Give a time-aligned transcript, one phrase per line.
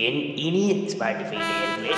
[0.00, 1.94] என் இனிய ஸ்பாட்டிஃபை நேயர்களே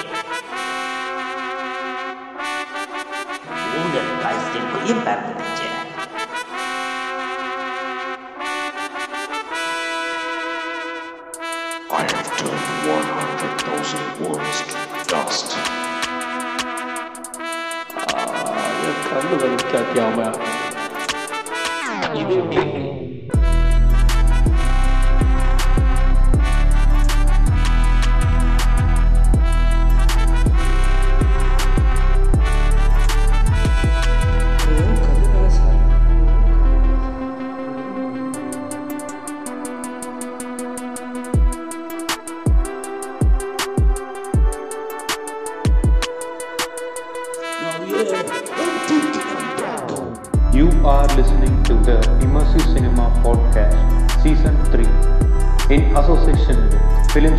[3.78, 5.68] உங்கள் பாசிட்டிவ்க்கு இம்பாக்ட் வந்துச்சு
[11.88, 14.79] I have turned 100,000 worlds to
[15.09, 15.50] dust.
[18.82, 20.18] என் கண்ணு வலிக்காத்தியாம
[22.21, 23.05] இது எப்படி You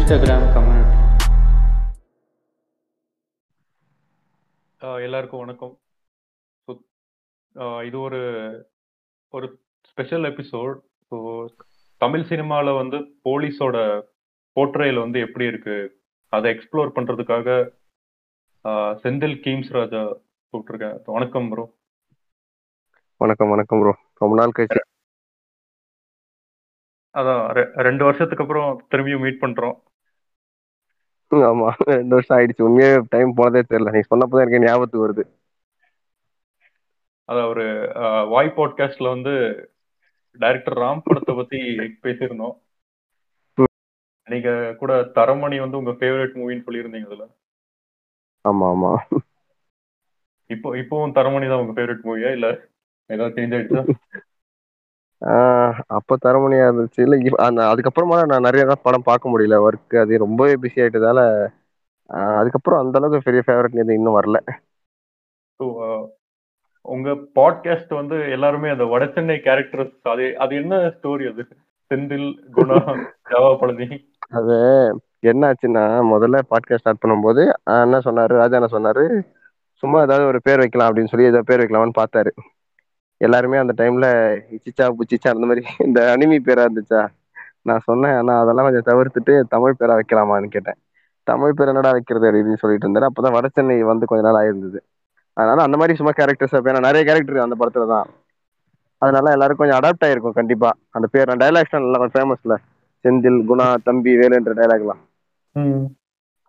[0.08, 0.96] Community.
[4.80, 5.80] ஆஹ் எல்லாருக்கும் வணக்கம்.
[7.86, 8.20] இது ஒரு
[9.30, 10.80] ஒரு ஸ்பெஷல் எபிசோட்
[11.12, 11.46] ஸோ
[11.98, 14.02] தமிழ் சினிமாவில் வந்து போலீஸோட
[14.56, 16.02] போர்ட்ரேல் வந்து எப்படி இருக்கு?
[16.30, 17.70] அதை எக்ஸ்ப்ளோர் பண்றதுக்காக
[18.64, 20.16] ஆஹ் செந்தில் கீம்ஸ் ராஜா
[20.52, 21.78] கூப்பிட்டுருக்கேன் வணக்கம் ப்ரோ
[23.18, 24.80] வணக்கம் வணக்கம் ப்ரோ ரொம்ப நாள் கழிச்சு.
[27.14, 29.86] அதான் ரெ- ரெண்டு வருஷத்துக்கு அப்புறம் திரும்பியும் மீட் பண்றோம்.
[31.32, 32.62] ஆமா ரெண்டு வருஷம் ஆயிடுச்சு.
[32.62, 33.94] உண்மையே டைம் போனதே தெரியல.
[33.96, 35.24] நீ சொன்னப்பதான் எனக்கு ஞாபகத்துக்கு வருது.
[37.30, 37.66] அதான் ஒரு
[38.30, 39.34] வாய் பாட்காஸ்ட்ல வந்து
[40.40, 41.60] டைரக்டர் ராம் படத்தை பத்தி
[42.04, 42.56] பேசியிருந்தோம்.
[44.28, 47.26] நீங்க கூட தரமணி வந்து உங்க ஃபேவரட் மூவின்னு சொல்லியிருந்தீங்க அதுல.
[48.46, 48.92] ஆமா ஆமா.
[50.50, 52.48] இப்போ இப்போவும் தரமணி தான் உங்க ஃபேவரட் மூவியா இல்ல
[53.10, 53.84] ஏதாவது சேஞ்ச் ஆயிடுச்சா?
[55.22, 57.00] ஆஹ் அப்ப தரமணியா இருந்துச்சு.
[57.06, 57.16] இல்ல
[57.48, 61.22] அந்த அதுக்கப்புறமா நான் நிறைய தான் படம் பார்க்க முடியல ஒர்க் அது ரொம்பவே பிஸி ஆயிட்டதால
[62.40, 64.38] அதுக்கப்புறம் அந்த அளவுக்கு பெரிய ஃபேவரட் எதுவும் இன்னும் வரல.
[66.86, 71.44] உங்க பாட்காஸ்ட் வந்து எல்லாருமே அந்த வடசென்னை கேரக்டர்ஸ் அது அது என்ன ஸ்டோரி அது?
[71.92, 72.78] செந்தில் குணா
[73.32, 73.88] ஜவா பழனி.
[74.38, 74.56] அது
[75.24, 77.44] என்ன ஆச்சுன்னா முதல்ல பாட்காஸ்ட் ஸ்டார்ட் பண்ணும்போது
[77.78, 79.04] என்ன சொன்னாரு ராஜா என்ன சொன்னாரு
[79.84, 82.32] சும்மா ஏதாவது ஒரு பேர் வைக்கலாம் அப்படின்னு சொல்லி ஏதாவது பேர் வைக்கலாம்னு பார்த்தாரு.
[83.22, 84.08] எல்லாருமே அந்த டைம்ல
[84.56, 87.02] இச்சிச்சா புச்சிச்சா அந்த மாதிரி இந்த அனிமி பேரா இருந்துச்சா?
[87.68, 88.16] நான் சொன்னேன்.
[88.20, 90.80] ஆனா அதெல்லாம் கொஞ்சம் தவிர்த்துட்டு தமிழ் பேரா வைக்கலாமான்னு கேட்டேன்.
[91.28, 94.80] தமிழ் பேர் என்னடா வைக்கிறது அப்படின்னு சொல்லிட்டு இருந்தாரு அப்பதான் வடசென்னை வந்து கொஞ்ச நாள் ஆயிருந்தது.
[95.38, 98.08] அதனால அந்த மாதிரி சும்மா கேரக்டர்ஸ் ஏன்னா நிறைய கேரக்டர் அந்த படத்துல தான்.
[99.02, 100.70] அதனால எல்லாருக்கும் கொஞ்சம் அடாப்ட் ஆயிருக்கும் கண்டிப்பா.
[100.96, 102.56] அந்த பேர் டைலாக்ஸ் நல்லா கொஞ்சம் ஃபேமஸ்ல
[103.06, 105.02] செந்தில் குணா தம்பி வேலுன்ற டைலாக்லாம்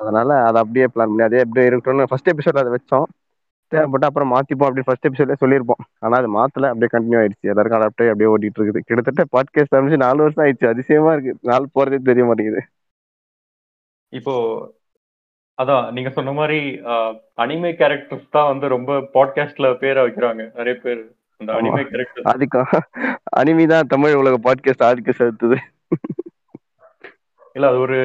[0.01, 3.07] அதனால அதை அப்படியே பிளான் பண்ணி அதே அப்படியே இருக்கட்டும்னு ஃபர்ஸ்ட் எபிசோட் அதை வச்சோம்.
[3.75, 5.83] தேவைப்பட்டு அப்புறம் மாத்திப்போம் அப்படி ஃபர்ஸ்ட் எபிசோட்லேயே சொல்லியிருப்போம்.
[6.05, 6.71] ஆனா அது மாத்தல.
[6.73, 7.51] அப்படியே கண்டினியூ ஆயிடுச்சு.
[7.53, 8.83] எல்லாருக்கும் அடாப்ட் ஆகி அப்படியே ஓடிட்டு இருக்குது.
[8.89, 10.73] கிட்டத்தட்ட பாட்காஸ்ட் ஆரம்பிச்சு நாலு வருஷம் ஆயிடுச்சு.
[10.73, 11.35] அதிசயமா இருக்கு.
[11.51, 12.63] நாள் போறதே தெரிய மாட்டேங்குது.
[14.13, 14.35] இப்போ
[15.59, 16.59] அதான் நீங்க சொன்ன மாதிரி
[17.43, 20.43] அனிமே கேரக்டர்ஸ் தான் வந்து ரொம்ப பாட்காஸ்ட்ல பேரை வைக்கிறாங்க.
[20.59, 21.01] நிறைய பேர்
[21.41, 21.51] அந்த.
[21.59, 22.71] அனிமே கேரக்டர் அதுக்கும்
[23.41, 25.59] அனிமி தான் தமிழ் உலக பாட்காஸ்ட் ஆதிக்க செலுத்துது.
[27.57, 27.99] இல்ல அது ஒரு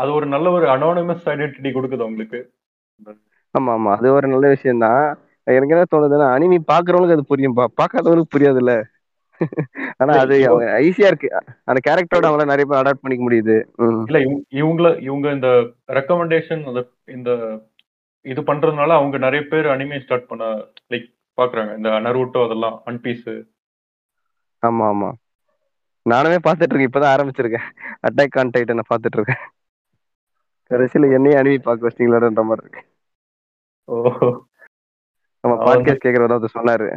[0.00, 2.40] அது ஒரு நல்ல ஒரு அனானிமஸ் ஐடென்டிட்டி கொடுக்குது உங்களுக்கு
[3.54, 5.02] ஆமா ஆமா அது ஒரு நல்ல விஷயம் தான்
[5.46, 7.56] எனக்கு என்ன தோணுதுன்னா அனிமி பாக்குறவங்களுக்கு அது புரியும்.
[7.56, 8.72] பா- பார்க்காதவங்களுக்கு புரியாதுல்ல.
[9.96, 10.34] ஆனா அது
[10.86, 11.28] ஈஸியா இருக்கு.
[11.64, 13.56] அந்த கேரக்டரோட அவங்கள நிறைய பேர் அடாப்ட் பண்ணிக்க முடியுது.
[13.76, 14.02] ம்.
[14.08, 15.48] இல்ல இவங்க இவங்கள இவங்க இந்த
[15.88, 17.30] ரெக்கமெண்டேஷன் இந்த
[18.26, 20.44] இது பண்றதுனால அவங்க நிறைய பேர் அனிமே ஸ்டார்ட் பண்ண
[20.90, 21.76] லைக் பாக்குறாங்க.
[21.76, 23.28] இந்த நருட்டோ அதெல்லாம் ஒன் பீஸ்
[24.62, 25.10] ஆமா ஆமா
[26.06, 26.90] நானுமே பார்த்துட்டு இருக்கேன்.
[26.90, 27.66] இப்பதான் ஆரம்பிச்சிருக்கேன்.
[28.06, 29.42] அட்டாக் ஆன் டைட்டனை பார்த்துட்டு இருக்கேன்.
[30.70, 32.82] கடைசியில என்னையும் அனிமி பார்க்க வச்சிட்டீங்களான்ற மாதிரி இருக்கு.
[35.42, 36.88] நம்ம பாட்காஸ்ட் கேட்கறவர் வந்து சொன்னாரு.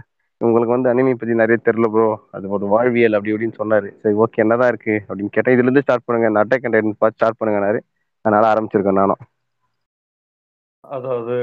[0.41, 3.89] உங்களுக்கு வந்து அனிமி பத்தி நிறைய தெரியல ப்ரோ அது ஒரு வாழ்வியல் அப்படி இப்படின்னு சொன்னாரு.
[4.01, 5.55] சரி ஓகே என்னதான் இருக்கு அப்படின்னு கேட்டேன்.
[5.55, 6.29] இதுல இருந்து ஸ்டார்ட் பண்ணுங்க.
[6.31, 7.79] இந்த அட்டாக் அண்ட் பார்த்து ஸ்டார்ட் பண்ணுங்கனாரு
[8.25, 9.21] அதனால ஆரம்பிச்சிருக்கேன் நானும்.
[10.83, 11.37] அதாவது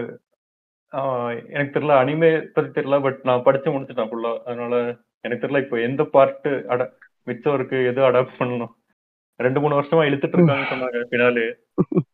[1.57, 4.75] எனக்கு தெரியல அனிமே பத்தி தெரியல பட் நான் படிச்சு முடிச்சிட்டேன் ஃபுல்லா அதனால
[5.25, 6.83] எனக்கு தெரியல இப்போ எந்த பார்ட் அட
[7.29, 8.73] மிச்சம் இருக்கு எது அடாப்ட் பண்ணணும்.
[9.41, 11.49] ரெண்டு மூணு வருஷமா இழுத்துட்டு இருக்காங்கன்னு சொன்னாங்க பின்னாலே.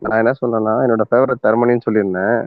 [0.00, 2.38] நான் என்ன சொன்னேன்னா என்னோட ஃபேவரட் தர்மனின்னு சொல்லியிருந்தேன்.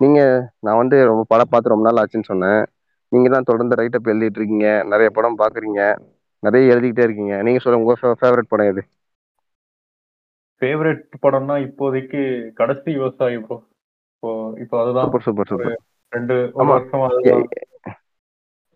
[0.00, 0.20] நீங்க
[0.60, 2.62] நான் வந்து ரொம்ப படம் பார்த்து ரொம்ப நாள் ஆச்சுன்னு சொன்னேன்.
[3.12, 4.68] நீங்க தான் தொடர்ந்து ரைட் அப் எழுதிட்டு இருக்கீங்க.
[4.84, 5.80] நிறைய படம் பாக்குறீங்க
[6.42, 7.42] நிறைய எழுதிக்கிட்டே இருக்கீங்க.
[7.42, 8.82] நீங்க சொல்லுங்க உங்க ஃபேவரட் படம் எது?
[10.62, 12.20] ஃபேவரட் படம்னா இப்போதைக்கு
[12.54, 13.56] கடைசி விவசாயி ப்ரோ
[14.14, 15.04] இப்போ இப்போ அதுதான்.
[15.04, 15.78] Super super super.
[16.12, 16.76] ரெண்டு ஆமா.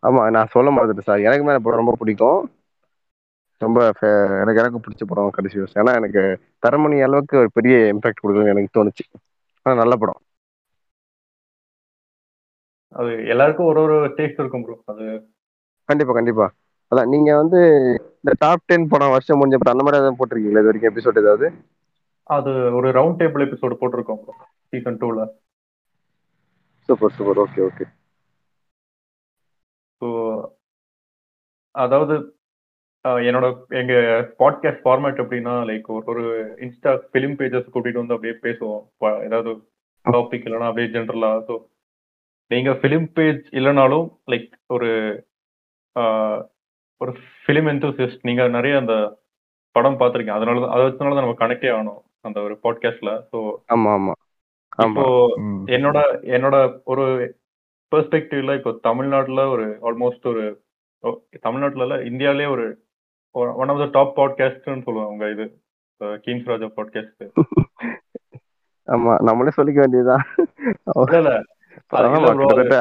[0.02, 1.20] ஆமா நான் சொல்ல மறந்துட்டேன் சார்.
[1.20, 2.40] எனக்கு மேல படம் ரொம்ப பிடிக்கும்.
[3.60, 3.78] ரொம்ப
[4.42, 6.22] எனக்கு எனக்கு பிடிச்ச படம் கடைசி வருஷம் ஏன்னா எனக்கு
[6.62, 9.04] தரமணி அளவுக்கு ஒரு பெரிய இம்பாக்ட் கொடுக்குதுன்னு எனக்கு தோணுச்சு.
[9.66, 10.20] ஆனா நல்ல படம்.
[12.92, 15.06] அது எல்லாருக்கும் ஒரு ஒரு டேஸ்ட் இருக்கும் ப்ரோ அது
[15.88, 16.46] கண்டிப்பா கண்டிப்பா.
[16.92, 17.60] அதான் நீங்க வந்து
[18.18, 20.62] இந்த டாப் டென் படம் வருஷம் முடிஞ்ச படம் அந்த மாதிரி ஏதாவது போட்டிருக்கீங்களா?
[20.62, 21.48] இது வரைக்கும் எபிசோட் ஏதாவது?
[22.30, 24.22] அது ஒரு ரவுண்ட் டேபிள் எபிசோடு போட்டிருக்கோம்
[24.70, 25.20] சீசன் டூல
[26.88, 27.86] super super okay okay
[30.02, 30.08] so
[31.74, 32.14] அதாவது
[33.22, 33.46] என்னோட
[33.80, 33.94] எங்க
[34.40, 36.24] பாட்காஸ்ட் ஃபார்மேட் எப்படின்னா லைக் ஒரு ஒரு
[36.64, 38.82] இன்ஸ்டா ஃபிலிம் பேஜஸ் கூட்டிட்டு வந்து அப்படியே பேசுவோம்.
[39.26, 39.50] ஏதாவது
[40.06, 41.54] டாபிக் இல்லைன்னா அப்படியே ஜென்ரலா ஸோ
[42.50, 44.90] நீங்க ஃபிலிம் பேஜ் இல்லைனாலும் லைக் ஒரு
[47.00, 48.94] ஒரு ஃபிலிம் எந்தூசியஸ்ட் நீங்க நிறைய அந்த
[49.76, 50.38] படம் பார்த்துருக்கீங்க.
[50.38, 54.14] அதனால தான் அதை வச்சனால தான் நம்ம கனெக்டே ஆகணும் அந்த ஒரு பாட்காஸ்ட்ல ஸோ ஆமா ஆமா.
[54.86, 55.04] இப்போ.
[55.68, 55.98] என்னோட
[56.36, 57.04] என்னோட ஒரு
[57.92, 60.44] பெர்ஸ்பெக்டிவ்ல இப்போ தமிழ்நாட்டுல ஒரு ஆல்மோஸ்ட் ஒரு
[61.42, 62.66] தமிழ்நாட்டுல இல்ல இந்தியாலே ஒரு
[63.34, 65.60] ஒன் ஆஃப் த டாப் பாட்காஸ்ட்னு சொல்லுவாங்க உங்க இது.
[66.00, 67.24] கீம்ஸ் ராஜா பாட்காஸ்ட்
[68.88, 70.24] ஆமா நம்மளே சொல்லிக்க வேண்டியதுதான்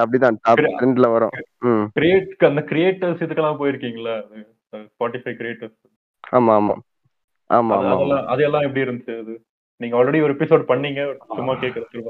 [0.01, 1.33] அப்படிதான் டாப் வரும்.
[1.95, 4.15] கிரியேட் அந்த கிரியேட்டர்ஸ் இதுக்கெல்லாம் போயிருக்கீங்களா?
[4.73, 5.77] ஸ்பாட்டிஃபை கிரியேட்டர்ஸ்
[6.35, 6.75] ஆமா ஆமா.
[7.49, 7.75] ஆமா
[8.25, 9.41] அதெல்லாம் எப்படி இருந்துச்சு அது?
[9.75, 12.01] நீங்க ஆல்ரெடி ஒரு எபிசோட் பண்ணீங்க சும்மா கேக்குறது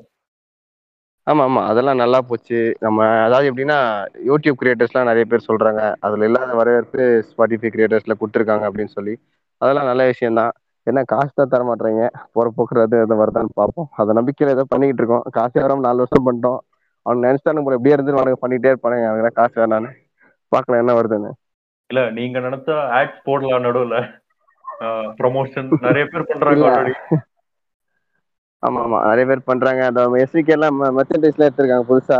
[1.27, 1.61] ஆமா ஆமா.
[1.69, 2.59] அதெல்லாம் நல்லா போச்சு.
[2.79, 3.77] நம்ம அதாவது எப்படின்னா
[4.29, 5.81] யூடியூப் கிரியேட்டர்ஸ்லாம் நிறைய பேர் சொல்றாங்க.
[5.99, 9.13] அதுல இல்லாத வரவேற்பு ஸ்பாட்டிஃபை கிரியேட்டர்ஸ்ல கொடுத்துருக்காங்க அப்படின்னு சொல்லி.
[9.61, 10.53] அதெல்லாம் நல்ல விஷயம் தான்
[10.87, 12.03] என்ன காசு தான் தர மாட்டேறீங்க
[12.35, 13.89] போற போக்குறது அதை வருதான்னு பார்ப்போம்.
[13.95, 15.25] அதை நம்பிக்கையில ஏதோ பண்ணிக்கிட்டு இருக்கோம்.
[15.31, 16.59] காசு வராம நாலு வருஷம் பண்ணிட்டோம்.
[17.05, 17.77] அவன் நினைச்சிட்டானு போல.
[17.77, 19.07] எப்படியே இருந்து அவனுக்கு பண்ணிட்டே இருப்பானுங்க.
[19.11, 19.91] அவங்க காசு வேணான்னு.
[20.51, 21.31] பார்க்கலாம் என்ன வருதுன்னு.
[21.89, 23.97] இல்ல நீங்க நினைச்சா ஆட்ஸ் போடலாம் நடுவுல.
[25.19, 26.71] ப்ரொமோஷன் நிறைய பேர் பண்றாங்க
[28.67, 29.81] ஆமா ஆமா நிறைய பேர் பண்றாங்க.
[29.89, 32.19] அந்த எஸ்விகே எல்லாம் மெர்ச்சன்டைஸ்ல எடுத்திருக்காங்க புதுசா.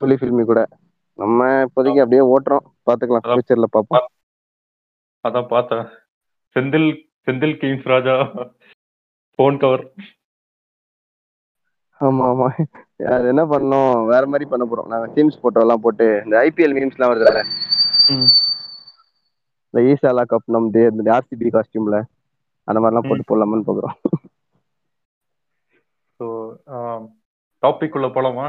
[0.00, 0.60] புலி ஃபில்மி கூட.
[1.18, 2.66] நம்ம இப்போதைக்கு அப்படியே ஓட்டுறோம்.
[2.86, 3.26] பாத்துக்கலாம்.
[3.26, 4.06] ஃபியூச்சர்ல பார்ப்போம்
[5.24, 5.84] அதான் பார்த்தேன்.
[6.56, 6.88] செந்தில்
[7.26, 8.14] செந்தில் கீம்ஸ் ராஜா
[9.38, 9.84] போன் கவர்
[12.00, 12.46] ஆமா ஆமா
[13.14, 13.92] அது என்ன பண்ணோம்?
[14.10, 14.88] வேற மாதிரி பண்ண போறோம்.
[14.92, 17.42] நாங்க டீம்ஸ் போட்டோ எல்லாம் போட்டு இந்த ஐபிஎல் மீம்ஸ் எல்லாம் வருதுல்ல.
[19.74, 21.98] இந்த ஈசாலா கப் நம்ம ஆர்சிபி காஸ்டியூம்ல
[22.72, 23.96] அந்த மாதிரிலாம் போட்டு போடலாமான்னு பாக்குறோம்.
[26.20, 26.26] ஸோ
[27.62, 28.46] டாபிக் உள்ள போலாமா?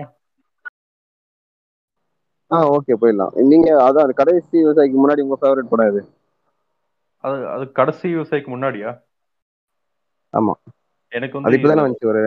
[2.52, 3.34] ஆ ஓகே போயிடலாம்.
[3.52, 6.02] நீங்க அதான் அது கடைசி விவசாயிக்கு முன்னாடி உங்க ஃபேவரட் படம் இது
[7.24, 8.90] அது அது கடைசி விவசாயிக்கு முன்னாடியா?
[10.34, 10.54] ஆமா.
[11.12, 12.22] எனக்கு அது இப்பதானே வந்து வந்துச்சு ஒரு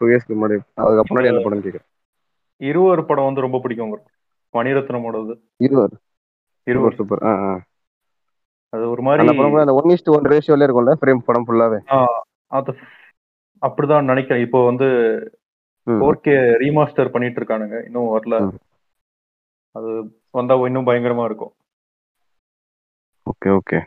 [0.00, 0.56] டூ இயர்ஸ்க்கு முன்னாடி.
[0.80, 1.86] அதுக்கு முன்னாடி அந்த படம் கேட்குறேன்
[2.60, 4.10] இருவர் படம் வந்து ரொம்ப பிடிக்கும் உங்களுக்கு.
[4.54, 5.34] மணிரத்னமோடது.
[5.66, 5.94] இருவர்.
[6.66, 6.94] இருவர்.
[6.94, 7.32] சூப்பர் ஆ.
[8.72, 11.78] அது ஒரு மாதிரி அந்த படம் அந்த ஒன் இஸ்ட் ஒன் ரேஷியோல இருக்கும்ல ஃப்ரேம் படம் ஃபுல்லாவே
[12.50, 12.70] அது
[13.62, 14.42] அப்படிதான் நினைக்கிறேன்.
[14.42, 14.86] இப்போ வந்து.
[15.86, 18.36] ஃபோர் கே ரீமாஸ்டர் பண்ணிட்டு இருக்கானுங்க இன்னும் வரல.
[19.76, 19.90] அது
[20.30, 21.52] வந்தா இன்னும் பயங்கரமா இருக்கும்.
[23.26, 23.78] Okay okay.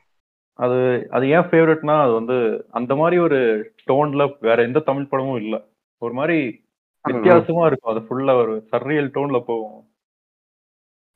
[0.60, 0.78] அது
[1.12, 2.36] அது ஏன் ஃபேவரட்னா அது வந்து
[2.72, 3.40] அந்த மாதிரி ஒரு
[3.88, 5.56] டோன்ல வேற எந்த தமிழ் படமும் இல்ல.
[6.02, 6.38] ஒரு மாதிரி
[7.06, 7.92] வித்தியாசமா இருக்கும்.
[7.94, 9.80] அது ஃபுல்லா ஒரு சர்ரியல் டோன்ல போகும்.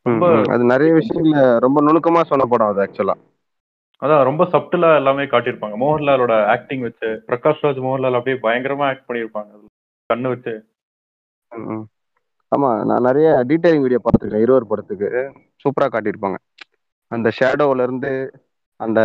[0.06, 3.16] ரொம்ப அது நிறைய விஷயங்கள ரொம்ப நுணுக்கமா சொன்ன படம் அது ஆக்சுவலா
[4.02, 5.76] அதான் ரொம்ப சப்டிலா எல்லாமே காட்டியிருப்பாங்க.
[5.76, 9.52] மோகன்லாலோட ஆக்டிங் வச்சு பிரகாஷ் ராஜ் மோகன்லால் அப்படியே பயங்கரமா ஆக்ட் பண்ணியிருப்பாங்க.
[10.10, 10.54] கண்ணு வச்சு.
[12.52, 14.46] ஆமா நான் நிறைய டீடைலிங் வீடியோ பார்த்துருக்கேன்.
[14.46, 15.10] இருவர் படத்துக்கு.
[15.66, 16.38] சூப்பரா காட்டியிருப்பாங்க.
[17.12, 18.12] அந்த ஷேடோல இருந்து
[18.80, 19.00] அந்த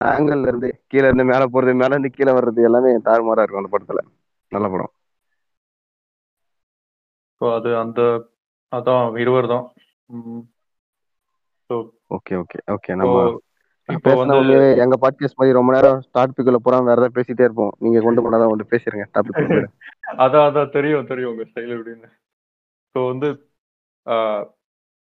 [0.00, 4.00] ஆங்கிள் இருந்து கீழ இருந்து மேல போறது மேல இருந்து கீழே வர்றது எல்லாமே தாறுமாறா இருக்கும் அந்த படத்துல.
[4.52, 4.92] நல்ல படம்.
[7.40, 8.00] அது அந்த
[8.72, 9.66] அதான் இருவர் தான்.
[12.10, 12.58] Okay okay.
[12.74, 13.16] ஓகே நம்ம
[13.88, 14.36] இப்போ வந்து
[14.82, 17.72] எங்க பாட்காஸ்ட் மாதிரி ரொம்ப நேரம் டாபிக்குள்ள போறோம் வேற ஏதாவது பேசிட்டே இருப்போம்.
[17.82, 19.38] நீங்க கொண்டு போனாதான் ஒன்று பேசிருங்க டாபிக்
[20.22, 22.08] அதான் அதான் தெரியும் தெரியும் உங்க ஸ்டைல் எப்படின்னு
[22.94, 23.28] ஸோ வந்து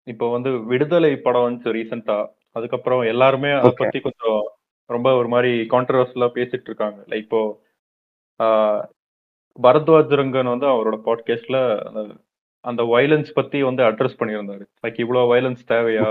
[0.06, 2.18] இப்போ வந்து விடுதலை படம் வந்துச்சு ரீசெண்டா
[2.56, 3.70] அதுக்கப்புறம் எல்லாருமே அதை.
[3.80, 4.40] பத்தி கொஞ்சம்
[4.90, 6.98] ரொம்ப ஒரு மாதிரி கான்ட்ரவர்ஸ்லா பேசிட்டு இருக்காங்க.
[7.10, 7.40] லைக் இப்போ
[8.40, 8.82] ஆஹ்,
[9.58, 11.58] பரத்வாஜ் ரங்கன் வந்து அவரோட பாட்காஸ்ட்ல
[12.64, 14.64] அந்த வயலன்ஸ் பத்தி வந்து அட்ரஸ் பண்ணியிருந்தாரு.
[14.84, 16.06] லைக் இவ்வளவு வயலன்ஸ் தேவையா.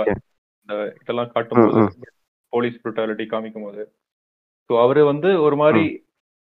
[0.69, 1.81] இந்த இதெல்லாம் காட்டும்போது
[2.53, 3.83] போலீஸ் ப்ரூட்டாலிட்டி காமிக்கும் போது
[4.69, 5.83] ஸோ அவரு வந்து ஒரு மாதிரி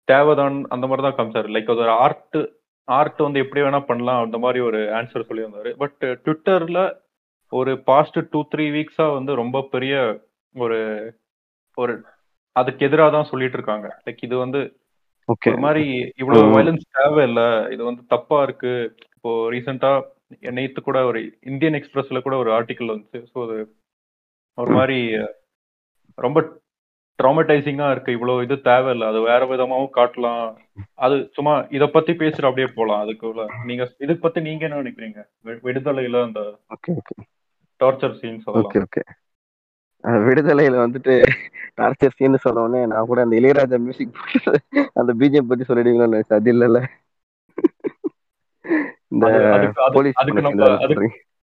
[0.09, 1.49] தேவைதான் அந்த மாதிரி தான் காமிச்சாரு.
[1.55, 2.39] லைக் ஒரு ஆர்ட்
[2.89, 5.71] ஆர்ட் வந்து எப்படி வேணா பண்ணலாம் அந்த மாதிரி ஒரு ஆன்சர் சொல்லியிருந்தாரு.
[5.83, 6.81] பட் ட்விட்டர்ல
[7.53, 9.95] ஒரு பாஸ்ட் டூ த்ரீ வீக்ஸா வந்து ரொம்ப பெரிய
[10.55, 10.79] ஒரு
[11.77, 11.93] ஒரு
[12.57, 13.87] அதுக்கு எதிராக தான் சொல்லிட்டு இருக்காங்க.
[14.07, 14.61] லைக் இது வந்து
[15.47, 15.85] ஒரு மாதிரி
[16.23, 16.53] இவ்வளவு.
[16.57, 17.43] வயலன்ஸ் தேவையில்ல.
[17.75, 18.75] இது வந்து தப்பா இருக்கு.
[19.17, 19.93] இப்போ ரீசெண்டா
[20.59, 23.21] நேத்து கூட ஒரு இந்தியன் எக்ஸ்பிரஸ்ல கூட ஒரு ஆர்டிக்கல் வந்துச்சு.
[23.33, 23.57] ஸோ அது
[24.59, 24.71] ஒரு.
[24.71, 24.99] மாதிரி
[26.19, 26.39] ரொம்ப
[27.19, 28.13] ட்ராமடைசிங்கா இருக்கு.
[28.13, 29.09] இவ்வளவு இது தேவையில்ல.
[29.09, 30.45] அது வேற விதமாவும் காட்டலாம்.
[30.97, 33.03] அது சும்மா இத பத்தி பேசுற அப்படியே போலாம்.
[33.03, 35.21] அதுக்குள்ள நீங்க இதுக்கு பத்தி நீங்க என்ன நினைக்கிறீங்க?
[35.65, 36.41] விடுதலையில அந்த
[37.81, 39.03] டார்ச்சர் சீன்ஸ் ஓகே ஓகே.
[40.25, 41.15] விடுதலையில வந்துட்டு
[41.77, 44.15] டார்ச்சர் சீன் சொன்ன உடனே நான் கூட அந்த இளையராஜா மியூசிக்
[44.95, 46.81] அந்த பிஜேபி பத்தி சொல்லிடுவீங்களோன்னு நினைச்சேன் அது இல்லைல்ல
[49.09, 49.27] இந்த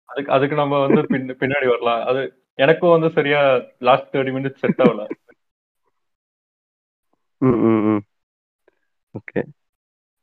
[0.08, 2.06] அது- அதுக்கு நம்ம வந்து பின் பின்னாடி வரலாம்.
[2.06, 2.22] அது
[2.54, 3.40] எனக்கும் வந்து சரியா
[3.78, 5.06] லாஸ்ட் தேர்ட்டி மினிட்ஸ் செட் ஆகல.
[7.38, 7.98] ம்
[9.18, 9.42] ஓகே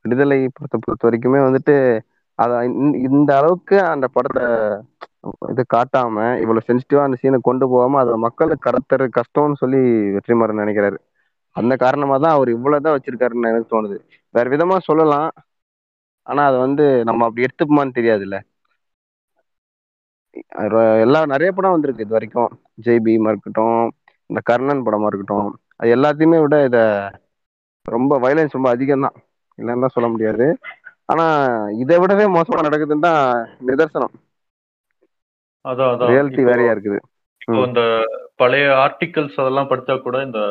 [0.01, 1.75] விடுதலை படத்தை பொறுத்த வரைக்குமே வந்துட்டு
[2.35, 4.43] அத இந்த- அளவுக்கு அந்த படத்தை
[5.49, 9.77] இது காட்டாம இவ்வளவு சென்சிட்டிவா அந்த சீனை கொண்டு போகாம அதை மக்களுக்கு கடத்துறது கஷ்டம்னு சொல்லி
[10.15, 10.97] வெற்றிமாறன் நினைக்கிறாரு.
[11.55, 13.97] அந்த காரணமா தான் அவர் இவ்வளவுதான் வச்சிருக்காருன்னு எனக்கு தோணுது.
[14.29, 15.31] வேற விதமா சொல்லலாம்.
[16.23, 18.37] ஆனா அது வந்து நம்ம அப்படி எடுத்துப்போமான்னு தெரியாதுல்ல.
[21.05, 22.51] எல்லா நிறைய படம் வந்திருக்கு இது வரைக்கும்.
[22.85, 23.79] ஜெய் பீமா இருக்கட்டும்
[24.29, 26.79] இந்த கர்ணன் படமா இருக்கட்டும் அது எல்லாத்தையுமே விட இத
[27.85, 29.17] ரொம்ப வயலன்ஸ் ரொம்ப அதிகம் தான்
[29.59, 30.45] இல்லைன்னு சொல்ல முடியாது.
[31.11, 31.25] ஆனா
[31.83, 33.23] இதை விடவே மோசமா நடக்குதுன்னு தான்
[33.69, 34.13] நிதர்சனம்.
[35.65, 36.09] அதான் அதான்.
[36.11, 36.99] ரியாலிட்டி வேறையா இருக்குது.
[37.41, 37.81] இப்போ இந்த
[38.41, 40.41] பழைய ஆர்டிகல்ஸ் அதெல்லாம் படிச்சா கூட இந்த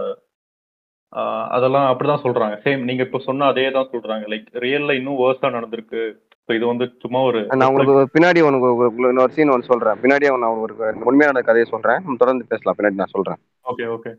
[1.57, 2.57] அதெல்லாம் அப்படிதான் சொல்றாங்க.
[2.65, 6.03] சேம் நீங்க இப்ப சொன்ன அதே தான் சொல்றாங்க லைக் ரியல்ல இன்னும் வேர்ஸா நடந்திருக்கு.
[6.51, 8.69] இப்போ இது வந்து சும்மா ஒரு நான் உங்களுக்கு பின்னாடி உனக்கு
[9.11, 9.99] இன்னொரு சீன் ஒன்று சொல்றேன்.
[10.03, 10.75] பின்னாடியே நான் ஒரு
[11.09, 12.01] உண்மையான கதையை சொல்றேன்.
[12.05, 12.77] நம்ம தொடர்ந்து பேசலாம்.
[12.79, 13.39] பின்னாடி நான் சொல்றேன்.
[13.73, 14.13] ஓகே ஓகே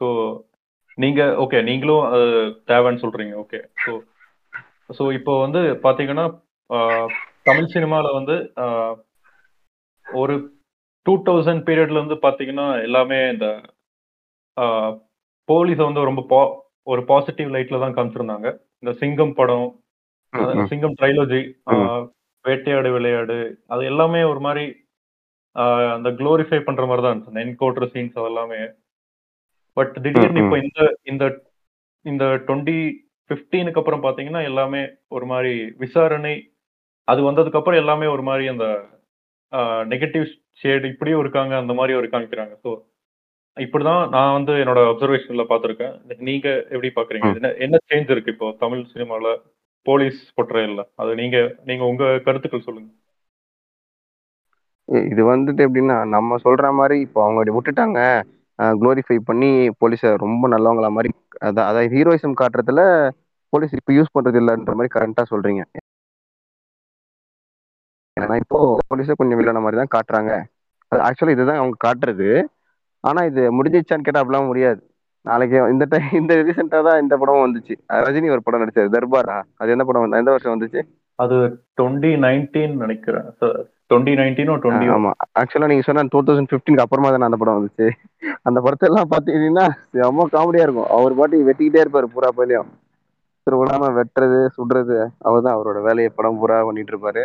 [0.00, 0.06] ஸோ
[1.04, 2.04] நீங்க ஓகே நீங்களும்
[2.70, 3.34] தேவைன்னு சொல்றீங்க.
[3.42, 3.92] ஓகே ஸோ
[4.98, 6.26] ஸோ இப்போ வந்து பாத்தீங்கன்னா
[7.50, 8.36] தமிழ் சினிமால வந்து
[10.06, 10.36] ஒரு
[11.06, 13.48] டூ தௌசண்ட் பீரியட்ல இருந்து பாத்தீங்கன்னா எல்லாமே இந்த
[15.48, 16.42] போலீஸை வந்து ரொம்ப பா
[16.92, 18.48] ஒரு பாசிட்டிவ் லைட்ல தான் காமிச்சிருந்தாங்க.
[18.82, 19.70] இந்த சிங்கம் படம்.
[20.70, 21.42] சிங்கம் ட்ரைலோஜி
[22.44, 23.38] வேட்டையாடு விளையாடு
[23.74, 24.64] அது எல்லாமே ஒரு மாதிரி
[25.96, 27.42] அந்த க்ளோரிஃபை பண்ற மாதிரி தான் இருந்துச்சு.
[27.44, 28.60] என்கவுண்டர் சீன்ஸ் அதெல்லாமே.
[29.76, 31.24] பட் திடீர்னு இப்போ இந்த இந்த
[32.04, 32.78] இந்த டுவெண்ட்டி
[33.30, 34.82] ஃபிஃப்டீனுக்கு அப்புறம் பாத்தீங்கன்னா எல்லாமே
[35.16, 35.52] ஒரு மாதிரி
[35.84, 36.34] விசாரணை
[37.08, 38.66] அது வந்ததுக்கு அப்புறம் எல்லாமே ஒரு மாதிரி அந்த
[39.92, 40.26] நெகட்டிவ்
[40.62, 42.54] ஷேடு இப்படியும் இருக்காங்க அந்த மாதிரி ஒரு காமிக்கிறாங்க.
[42.64, 42.70] ஸோ
[43.56, 45.94] இப்படிதான் நான் வந்து என்னோட அப்சர்வேஷன்ல பார்த்திருக்கேன்.
[46.28, 49.34] நீங்க எப்படி பாக்குறீங்க என்ன என்ன சேஞ்ச் இருக்கு இப்போ தமிழ் சினிமால
[49.86, 51.36] போலீஸ் பொற்றையல்ல அது நீங்க
[51.68, 52.90] நீங்க உங்க கருத்துக்கள் சொல்லுங்க.
[55.10, 57.98] இது வந்துட்டு எப்படின்னா நம்ம சொல்ற மாதிரி இப்போ அவங்க விட்டுட்டாங்க
[58.80, 59.50] குளோரிஃபை பண்ணி
[59.82, 61.10] போலீஸை ரொம்ப நல்லவங்களா மாதிரி
[61.46, 62.82] அதான் அதாவது ஹீரோயிசம் காட்டுறதுல
[63.52, 65.62] போலீஸ் இப்போ யூஸ் பண்றது இல்லைன்ற மாதிரி கரண்டா சொல்றீங்க.
[68.16, 68.58] ஏன்னா இப்போ
[68.90, 70.32] போலீஸை கொஞ்சம் வில்லான மாதிரி தான் காட்டுறாங்க.
[70.92, 72.28] ஆக்சுவலி இதுதான் அவங்க காட்டுறது.
[73.04, 74.80] ஆனா இது முடிஞ்சிச்சான்னு கேட்டா அப்படிலாம் முடியாது.
[75.26, 77.74] நாளைக்கு இந்த டைம் இந்த ரீசெண்டா தான் இந்த படமும் வந்துச்சு.
[78.06, 79.36] ரஜினி ஒரு படம் நடிச்சாரு தர்பாரா.
[79.60, 80.80] அது என்ன படம் எந்த வருஷம் வந்துச்சு?
[81.18, 81.36] அது
[81.78, 83.26] டுவெண்ட்டி நைன்டீன் நினைக்கிறேன்.
[83.90, 85.10] டுவெண்ட்டி நைன்டீனோ டுவெண்ட்டி ஆமா.
[85.40, 87.86] ஆக்சுவலா நீங்க சொன்ன டூ தௌசண்ட் ஃபிஃப்டீனுக்கு அப்புறமா தானே அந்த படம் வந்துச்சு.
[88.48, 90.90] அந்த படத்தை எல்லாம் பாத்தீங்கன்னா செம்ம காமெடியா இருக்கும்.
[90.96, 92.70] அவர் பாட்டி வெட்டிக்கிட்டே இருப்பாரு பூரா பையிலையும்.
[93.46, 97.24] திருவிழாம வெட்டுறது சுடுறது அவர் தான் அவரோட வேலையை படம் பூரா பண்ணிட்டு இருப்பாரு.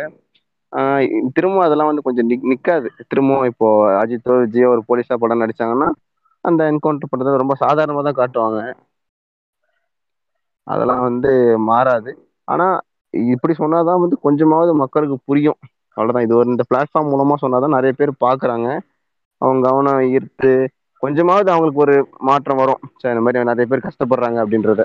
[0.72, 1.04] ஆஹ்
[1.36, 2.88] திரும்ப அதெல்லாம் வந்து கொஞ்சம் நிக் நிக்காது.
[3.08, 3.68] திரும்பவும் இப்போ
[4.02, 5.88] அஜித்தோ விஜயோ ஒரு போலீஸா படம் நடிச்சாங்கன்னா
[6.44, 8.60] அந்த என்கவுண்டர் பண்றது ரொம்ப சாதாரணமாக தான் காட்டுவாங்க.
[10.66, 11.30] அதெல்லாம் வந்து
[11.70, 12.10] மாறாது.
[12.44, 12.66] ஆனா
[13.32, 15.58] இப்படி சொன்னாதான் வந்து கொஞ்சமாவது மக்களுக்கு புரியும்.
[15.96, 16.26] அவ்வளவுதான்.
[16.26, 18.68] இது ஒரு இந்த பிளாட்ஃபார்ம் மூலமா சொன்னாதான் நிறைய பேர் பாக்குறாங்க.
[19.40, 20.50] அவங்க கவனம் ஈர்த்து
[21.02, 22.82] கொஞ்சமாவது அவங்களுக்கு ஒரு மாற்றம் வரும்.
[23.00, 24.84] சரி இந்த மாதிரி நிறைய பேர் கஷ்டப்படுறாங்க அப்படின்றத.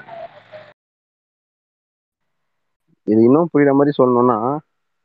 [3.08, 4.38] இது இன்னும் புரியுற மாதிரி சொல்லணும்னா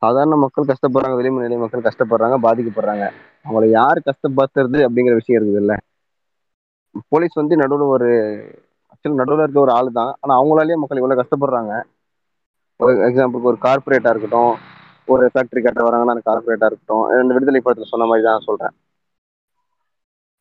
[0.01, 3.05] சாதாரண மக்கள் கஷ்டப்படுறாங்க வெளிமுறை நிலை மக்கள் கஷ்டப்படுறாங்க பாதிக்கப்படுறாங்க.
[3.45, 5.77] அவங்கள யார் கஷ்டப்படுத்துறது அப்படிங்கிற விஷயம் இருக்குது இல்லை
[7.13, 8.09] போலீஸ் வந்து நடுவில் ஒரு
[8.91, 11.73] ஆக்சுவலி நடுவில் இருக்க ஒரு ஆள் தான் ஆனால் அவங்களாலேயே மக்கள் இவ்வளோ கஷ்டப்படுறாங்க.
[12.79, 14.53] ஒரு எக்ஸாம்பிளுக்கு ஒரு கார்பரேட்டாக இருக்கட்டும்
[15.13, 18.75] ஒரு ஃபேக்ட்ரி கட்ட வராங்கன்னா அந்த கார்பரேட்டா இருக்கட்டும் இந்த விடுதலை படத்தில் சொன்ன மாதிரி தான் சொல்கிறேன்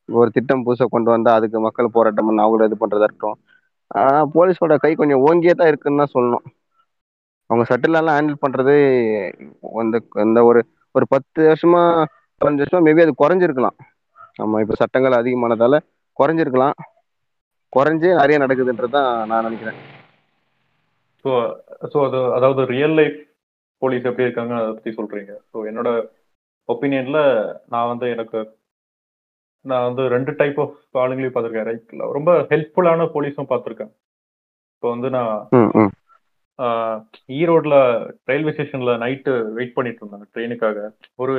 [0.08, 3.38] ஒரு திட்டம் புதுசாக கொண்டு வந்தால் அதுக்கு மக்கள் போராட்டம் பண்ண அவங்கள இது பண்ணுறதா இருக்கட்டும்.
[4.00, 6.44] ஆனால் போலீஸோட கை கொஞ்சம் ஓங்கியே தான் இருக்குன்னு தான் சொல்லணும்.
[7.50, 8.74] அவங்க சட்டிலெல்லாம் ஹேண்டில் பண்ணுறது
[9.82, 10.60] அந்த இந்த ஒரு
[10.94, 11.82] ஒரு பத்து வருஷமா
[12.40, 13.76] பதினஞ்சு வருஷமா மேபி அது குறைஞ்சிருக்கலாம்.
[14.40, 15.78] நம்ம இப்போ சட்டங்கள் அதிகமானதால
[16.20, 16.76] குறைஞ்சிருக்கலாம்.
[17.76, 19.80] குறைஞ்சு நிறைய நடக்குதுன்றது தான் நான் நினைக்கிறேன்.
[21.24, 21.30] ஸோ
[21.92, 23.18] ஸோ அது அதாவது ரியல் லைஃப்
[23.82, 25.32] போலீஸ் எப்படி இருக்காங்க அதை பத்தி சொல்றீங்க.
[25.50, 25.90] ஸோ என்னோட
[26.68, 27.20] ஒப்பீனியன்ல
[27.74, 28.40] நான் வந்து எனக்கு
[29.64, 31.68] நான் வந்து ரெண்டு டைப் ஆஃப் ஆளுங்களையும் பார்த்துருக்கேன்.
[31.70, 33.92] ரைட் ரொம்ப ஹெல்ப்ஃபுல்லான போலீஸும் பார்த்துருக்கேன்.
[34.74, 35.32] இப்போ வந்து நான்
[37.38, 37.76] ஈரோட்ல
[38.30, 40.78] ரயில்வே ஸ்டேஷன்ல நைட்டு வெயிட் பண்ணிட்டு இருந்தாங்க ட்ரெயினுக்காக
[41.22, 41.34] ஒரு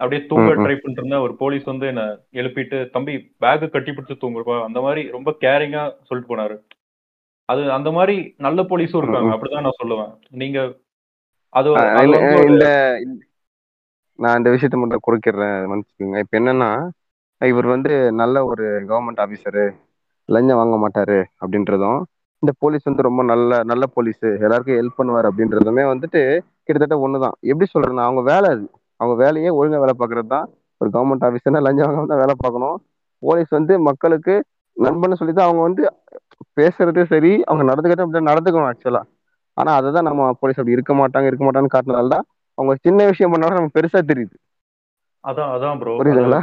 [0.00, 0.50] அப்படியே தூங்க.
[0.50, 2.02] ட்ரை பண்ணிட்டு இருந்தேன் ஒரு போலீஸ் வந்து என்ன
[2.32, 4.56] எழுப்பிட்டு தம்பி பேக் கட்டி பிடிச்சு தூங்குறப்பா.
[4.64, 6.56] அந்த மாதிரி ரொம்ப கேரிங்கா சொல்லிட்டு போனாரு.
[7.48, 9.30] அது அந்த மாதிரி நல்ல போலீஸும் இருக்காங்க.
[9.34, 10.12] அப்படிதான் நான் சொல்லுவேன்.
[10.30, 10.58] நீங்க
[11.52, 11.70] அது
[12.48, 12.66] இல்ல,
[14.14, 16.18] நான் இந்த விஷயத்த மட்டும் குறுக்கிடுறேன் மன்னிச்சுக்கோங்க.
[16.18, 16.70] இப்ப என்னன்னா
[17.40, 19.64] இவர் வந்து நல்ல ஒரு கவர்மெண்ட் ஆபீசரு
[20.28, 22.00] லஞ்சம் வாங்க மாட்டாரு அப்படின்றதும்
[22.42, 26.22] இந்த போலீஸ் வந்து ரொம்ப நல்ல நல்ல போலீஸ் எல்லாருக்கும் ஹெல்ப் பண்ணுவார் அப்படின்றதுமே வந்துட்டு
[26.62, 27.36] கிட்டத்தட்ட ஒண்ணுதான்.
[27.40, 28.66] எப்படி சொல்றேன்னா அவங்க வேலை அது.
[29.00, 30.46] அவங்க வேலையே ஒழுங்கா வேலை பார்க்கறது தான்
[30.80, 32.76] ஒரு கவர்மெண்ட் ஆபீசர்னா லஞ்சம் வாங்காம தான் வேலை பார்க்கணும்.
[33.22, 34.34] போலீஸ் வந்து மக்களுக்கு
[34.76, 35.82] நண்பன்னு சொல்லி தான் அவங்க வந்து
[36.58, 39.02] பேசுறது சரி அவங்க நடந்துக்கிட்ட அப்படி நடந்துக்கணும் ஆக்சுவலா
[39.56, 42.26] ஆனா அதை தான் நம்ம போலீஸ் அப்படி இருக்க மாட்டாங்க இருக்க மாட்டாங்கன்னு காட்டினால தான்
[42.58, 44.34] அவங்க சின்ன விஷயம் பண்ணாலும் நம்ம பெருசா தெரியுது.
[45.24, 46.40] அதான் அதான் ப்ரோ புரியுதுங்களா?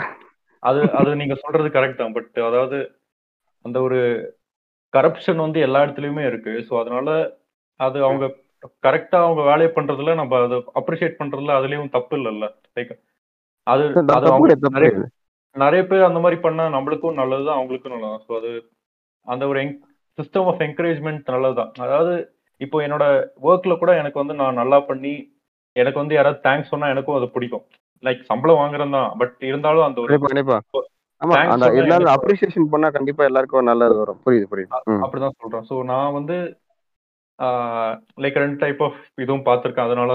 [0.64, 2.16] அது அது நீங்க சொல்றது கரெக்ட் தான்.
[2.18, 2.78] பட் அதாவது
[3.66, 4.00] அந்த ஒரு
[4.94, 6.54] கரப்ஷன் வந்து எல்லா இடத்துலயுமே இருக்கு.
[6.68, 7.10] ஸோ அதனால
[7.80, 8.26] அது அவங்க
[8.84, 12.46] கரெக்டா அவங்க வேலையை பண்றதுல நம்ம அதை அப்ரிஷியேட் பண்றதுல அதுலயும் தப்பு இல்லைல்ல.
[12.76, 12.94] லைக்
[13.64, 13.86] அது
[15.56, 18.22] நிறைய பேர் அந்த மாதிரி பண்ணா நம்மளுக்கும் நல்லதுதான் அவங்களுக்கும் நல்லதுதான்.
[18.28, 18.52] ஸோ அது
[19.26, 19.62] அந்த ஒரு
[20.18, 21.72] சிஸ்டம் ஆஃப் என்கரேஜ்மெண்ட் நல்லதுதான்.
[21.80, 22.14] அதாவது
[22.62, 23.06] இப்போ என்னோட
[23.44, 25.14] ஒர்க்ல கூட எனக்கு வந்து நான் நல்லா பண்ணி
[25.76, 27.66] எனக்கு வந்து யாராவது தேங்க்ஸ் சொன்னா எனக்கும் அது பிடிக்கும்.
[28.04, 30.60] லைக் சம்பளம் வாங்குறேன் தான் பட் இருந்தாலும் அந்த ஒரு கண்டிப்பா
[31.20, 34.20] எனக்கு- அப்ரிசியேஷன் பண்ணா கண்டிப்பா எல்லாருக்கும் நல்லது வரும்.
[34.26, 34.82] புரியுது புரியுது.
[35.06, 35.66] அப்படிதான் சொல்றேன்.
[35.70, 36.38] ஸோ நான் வந்து
[38.24, 39.88] லைக் ரெண்டு டைப் ஆஃப் இதுவும் பார்த்துருக்கேன்.
[39.90, 40.12] அதனால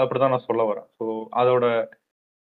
[0.00, 0.88] அப்படிதான் நான் சொல்ல வரேன்.
[0.98, 1.06] ஸோ
[1.40, 1.66] அதோட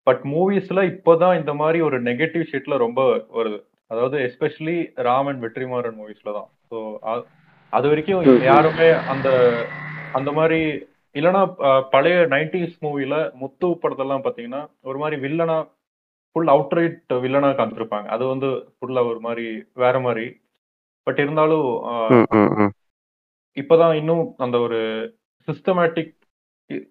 [0.07, 3.01] பட் மூவிஸ்ல இப்போதான் இந்த மாதிரி ஒரு நெகட்டிவ் ஷீட்ல ரொம்ப
[3.37, 3.59] வருது.
[3.91, 6.49] அதாவது எஸ்பெஷலி ராமன் வெற்றிமாறன் மூவிஸ்ல தான்.
[6.69, 6.77] ஸோ
[7.73, 9.29] அது வரைக்கும் யாருமே அந்த
[10.17, 10.59] அந்த மாதிரி
[11.15, 11.41] இல்லைன்னா
[11.93, 15.57] பழைய நைன்டிஸ் மூவில முத்து படத்தெல்லாம் பாத்தீங்கன்னா ஒரு மாதிரி வில்லனா
[16.35, 18.07] ஃபுல் அவுட்ரைட் வில்லனா காமிச்சிருப்பாங்க.
[18.15, 19.45] அது வந்து ஃபுல்லா ஒரு மாதிரி
[19.83, 20.25] வேற மாதிரி.
[21.07, 21.67] பட் இருந்தாலும்.
[23.59, 24.79] இப்பதான் இன்னும் அந்த ஒரு
[25.47, 26.13] சிஸ்டமேட்டிக்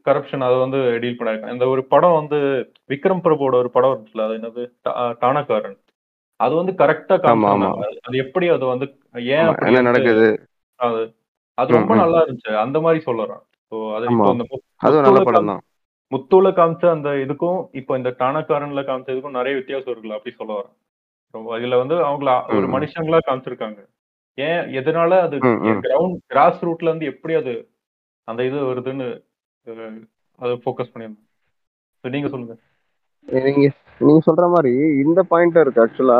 [0.06, 2.38] கரப்ஷன் அதை வந்து டீல் பண்ணிருக்காங்க இந்த ஒரு படம் வந்து
[2.88, 4.62] விக்ரம் பிரபுவோட ஒரு படம் இருந்துச்சுல அது என்னது?
[5.20, 5.76] டானக்காரன்.
[6.40, 7.14] அது வந்து கரெக்டா.
[7.16, 8.86] காமிச்சிருந்தாங்க அது எப்படி அது வந்து
[9.30, 10.26] ஏன் நடக்குது?
[10.80, 11.00] அது
[11.58, 11.94] அது ரொம்ப.
[11.94, 12.50] நல்லா இருந்துச்சு.
[12.56, 13.40] அந்த மாதிரி சொல்லுறேன்.
[13.72, 14.14] ஸோ அது ஆமா.
[14.14, 15.62] இப்போ அந்த மு- அதுவும் நல்ல முத்துவுல படம் தான்
[16.12, 20.76] முத்துவுல காமிச்ச அந்த இதுக்கும் இப்போ இந்த டானக்காரன்ல காமிச்ச இதுக்கும் நிறைய வித்தியாசம் இருக்குல்ல அப்படி சொல்ல வரேன்
[21.34, 22.68] ரொம்ப இதுல வந்து அவங்கள ஒரு.
[22.68, 23.80] மனுஷங்களா காமிச்சிருக்காங்க.
[24.38, 25.36] ஏன் எதனால அது.
[25.84, 27.54] கிரவுண்ட் கிராஸ் ரூட்ல இருந்து எப்படி அது
[28.28, 29.06] அந்த இது வருதுன்னு
[30.38, 31.24] அது ஃபோக்கஸ் பண்ணியிருந்தேன்
[32.04, 32.54] So, நீங்க சொல்லுங்க.
[33.28, 33.62] நீங்க
[34.00, 36.18] நீங்க சொல்ற மாதிரி இந்த பாயிண்ட் இருக்கு ஆக்சுவலா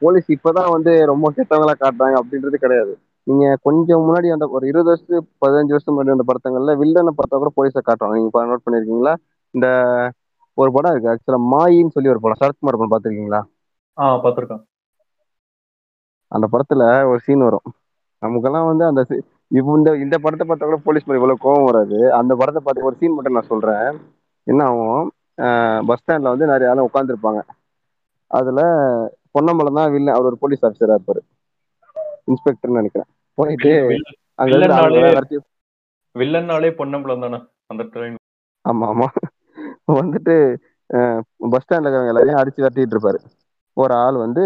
[0.00, 2.92] போலீஸ் இப்பதான் வந்து ரொம்ப கெட்டவங்களா காட்டுறாங்க அப்படின்றது கிடையாது.
[3.26, 7.52] நீங்க கொஞ்சம் முன்னாடி அந்த ஒரு இருபது வருஷத்து பதினஞ்சு வருஷம் முன்னாடி அந்த படத்தங்கள்ல வில்லனை பார்த்தா கூட
[7.56, 8.16] போலீஸை காட்டுவாங்க.
[8.18, 9.14] நீங்க நோட் பண்ணிருக்கீங்களா?
[9.54, 9.68] இந்த
[10.58, 13.40] ஒரு படம் இருக்கு ஆக்சுவலா மாயின்னு சொல்லி ஒரு படம் சரத்குமார் படம் பார்த்திருக்கீங்களா?
[13.98, 14.62] ஆ பாத்திருக்கேன்
[16.32, 17.66] அந்த படத்துல ஒரு சீன் வரும்.
[18.22, 19.00] நமக்கெல்லாம் வந்து அந்த
[19.58, 21.98] இப்போ இந்த இந்த படத்தை பார்த்தா கூட போலீஸ் மேல இவ்வளவு கோவம் வராது.
[22.20, 23.88] அந்த படத்தை பார்த்து ஒரு சீன் மட்டும் நான் சொல்றேன்.
[24.46, 25.04] என்ன ஆகும்?
[25.88, 27.40] பஸ் ஸ்டாண்ட்ல வந்து நிறைய ஆளும் உட்காந்துருப்பாங்க
[28.30, 28.60] அதுல
[29.34, 31.20] பொன்னம்பலம் தான் வில்லன் அவர் ஒரு போலீஸ் ஆஃபீஸரா இருப்பாரு.
[32.30, 33.10] இன்ஸ்பெக்டர்னு நினைக்கிறேன்.
[33.38, 33.72] போயிட்டு
[34.38, 35.42] அங்க
[36.14, 37.38] வில்லன்னாலே பொன்னம்பலம் தானே
[37.72, 38.16] அந்த ட்ரெயின்
[38.64, 39.08] ஆமா ஆமா.
[39.98, 40.34] வந்துட்டு
[41.52, 43.18] பஸ் ஸ்டாண்ட்ல இருக்கிறவங்க எல்லாரையும் அடிச்சு விரட்டிட்டு இருப்பாரு.
[43.76, 44.44] ஒரு ஆள் வந்து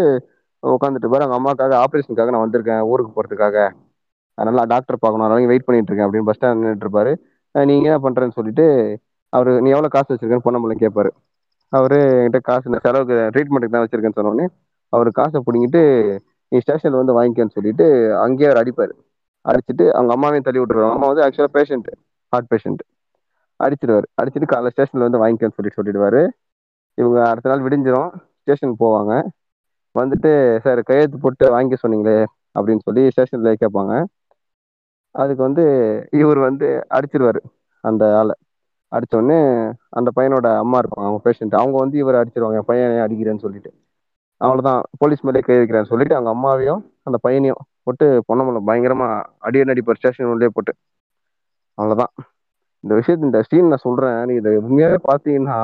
[0.63, 3.57] உட்காந்துட்டு பாரு அவங்க அம்மாக்காக ஆப்ரேஷனுக்காக நான் வந்திருக்கேன் ஊருக்கு போகிறதுக்காக
[4.37, 7.11] அதனால டாக்டர் பார்க்கணும் அதனால வெயிட் பண்ணிட்டு இருக்கேன் அப்படின்னு பஸ் ஸ்டாண்ட் நின்றுட்டு இருப்பாரு.
[7.55, 8.65] நீங்க என்ன பண்றேன்னு சொல்லிட்டு
[9.33, 11.09] அவரு நீ எவ்வளவு காசு வச்சிருக்கேன்னு பொன்னம்பலம் கேட்பாரு
[11.73, 14.45] அவரு என்கிட்ட காசு இந்த செலவுக்கு ட்ரீட்மெண்ட்டுக்கு தான் வச்சிருக்கேன்னு சொன்னோடனே
[14.93, 15.81] அவர் காசை பிடிங்கிட்டு
[16.51, 17.85] நீ ஸ்டேஷன்ல வந்து வாங்கிக்கன்னு சொல்லிட்டு
[18.23, 18.93] அங்கேயே அவர் அடிப்பாரு.
[19.45, 21.87] அடிச்சுட்டு அவங்க அம்மாவையும் தள்ளி விட்டுருவாங்க அம்மா வந்து ஆக்சுவலா பேஷண்ட்
[22.33, 22.81] ஹார்ட் பேஷண்ட்
[23.59, 24.07] அடிச்சிடுவாரு.
[24.21, 26.21] அடிச்சுட்டு காலைல ஸ்டேஷன்ல வந்து வாங்கிக்கன்னு சொல்லி சொல்லிடுவாரு.
[26.97, 29.13] இவங்க அடுத்த நாள் விடிஞ்சிடும் ஸ்டேஷன் போவாங்க.
[29.95, 30.31] வந்துட்டு
[30.63, 32.17] சார் கையெழுத்து போட்டு வாங்கி சொன்னீங்களே
[32.55, 33.93] அப்படின்னு சொல்லி ஸ்டேஷன்ல கேட்பாங்க.
[35.15, 35.63] அதுக்கு வந்து
[36.21, 37.41] இவர் வந்து அடிச்சிருவாரு
[37.83, 38.35] அந்த ஆளை.
[38.91, 39.37] அடித்தோடனே
[39.89, 43.71] அந்த பையனோட அம்மா இருப்பாங்க அவங்க பேஷண்ட் அவங்க வந்து இவர் அடிச்சிருவாங்க என் பையன் அடிக்கிறேன்னு சொல்லிட்டு.
[44.41, 49.99] அவ்வளவுதான் போலீஸ் மேலே கை வைக்கிறேன்னு சொல்லிட்டு அவங்க அம்மாவையும் அந்த பையனையும் போட்டு பொன்னமலை பயங்கரமா அடியே நடிப்பார்
[49.99, 50.73] ஸ்டேஷன் உள்ளே போட்டு.
[51.77, 52.13] அவ்வளோதான்
[52.83, 55.59] இந்த விஷயத்த இந்த சீன் நான் சொல்றேன் நீ இதை உண்மையாவே பார்த்தீங்கன்னா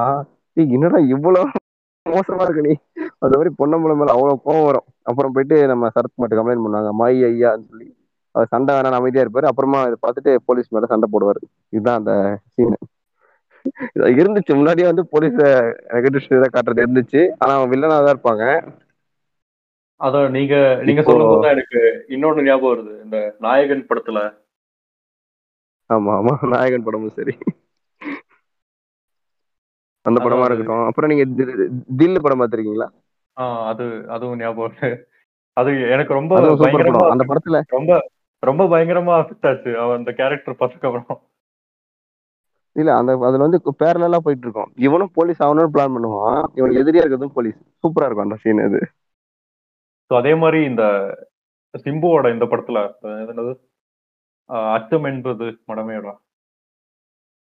[0.58, 1.42] என்னடா இவ்வளோ
[2.14, 2.74] மோசமா இருக்கு நீ.
[3.24, 4.88] அந்த மாதிரி பொன்னம்பலம் மேல அவ்வளவு கோவம் வரும்.
[5.04, 7.88] அப்புறம் போயிட்டு நம்ம சரத் மட்டும் கம்ப்ளைண்ட் பண்ணாங்க மாய் ஐயான்னு சொல்லி.
[8.36, 9.50] அவர் சண்டை வேணாம் அமைதியா இருப்பாரு.
[9.52, 11.42] அப்புறமா இதை பார்த்துட்டு போலீஸ் மேல சண்டை போடுவாரு.
[11.70, 12.14] இதுதான் அந்த
[12.56, 12.76] சீன்
[14.22, 14.52] இருந்துச்சு.
[14.56, 15.38] முன்னாடியே வந்து போலீஸ
[15.94, 17.22] நெகட்டிவ் காட்டுறது இருந்துச்சு.
[17.38, 18.44] ஆனா அவங்க வில்லனா தான் இருப்பாங்க.
[20.02, 23.04] அதான் நீங்க நீங்க சொல்லும் போது எனக்கு இன்னொன்னு ஞாபகம் வருது.
[23.04, 24.20] இந்த நாயகன் படத்துல.
[25.90, 26.34] ஆமா ஆமா.
[26.54, 27.34] நாயகன் படமும் சரி.
[30.08, 30.86] அந்த படமா இருக்கட்டும்.
[30.90, 31.26] அப்புறம் நீங்க
[32.02, 32.90] தில் படம் பார்த்திருக்கீங்களா?
[33.72, 34.94] அது அதுவும் ஞாபகம்.
[35.58, 37.94] அது எனக்கு ரொம்ப பயங்கரமா அந்த படத்துல ரொம்ப
[38.44, 39.72] ரொம்ப பயங்கரமா அஃபெக்ட் ஆச்சு.
[39.84, 41.20] அவன் அந்த கேரக்டர் பார்த்ததுக்கு அப்புறம்.
[42.76, 44.72] இல்ல அந்த அதுல வந்து பேரலா போயிட்டு இருக்கும்.
[44.88, 46.42] இவனும் போலீஸ் ஆகணும்னு பிளான் பண்ணுவான்.
[46.58, 48.82] இவனுக்கு எதிரியா இருக்கிறதும் போலீஸ் சூப்பரா இருக்கும் அந்த சீன் அது
[50.12, 50.84] ஸோ அதே மாதிரி இந்த
[51.74, 52.82] சிம்புவோட இந்த படத்துல
[53.32, 53.54] என்னது?
[54.76, 56.12] அச்சம் என்பது மடமையோட.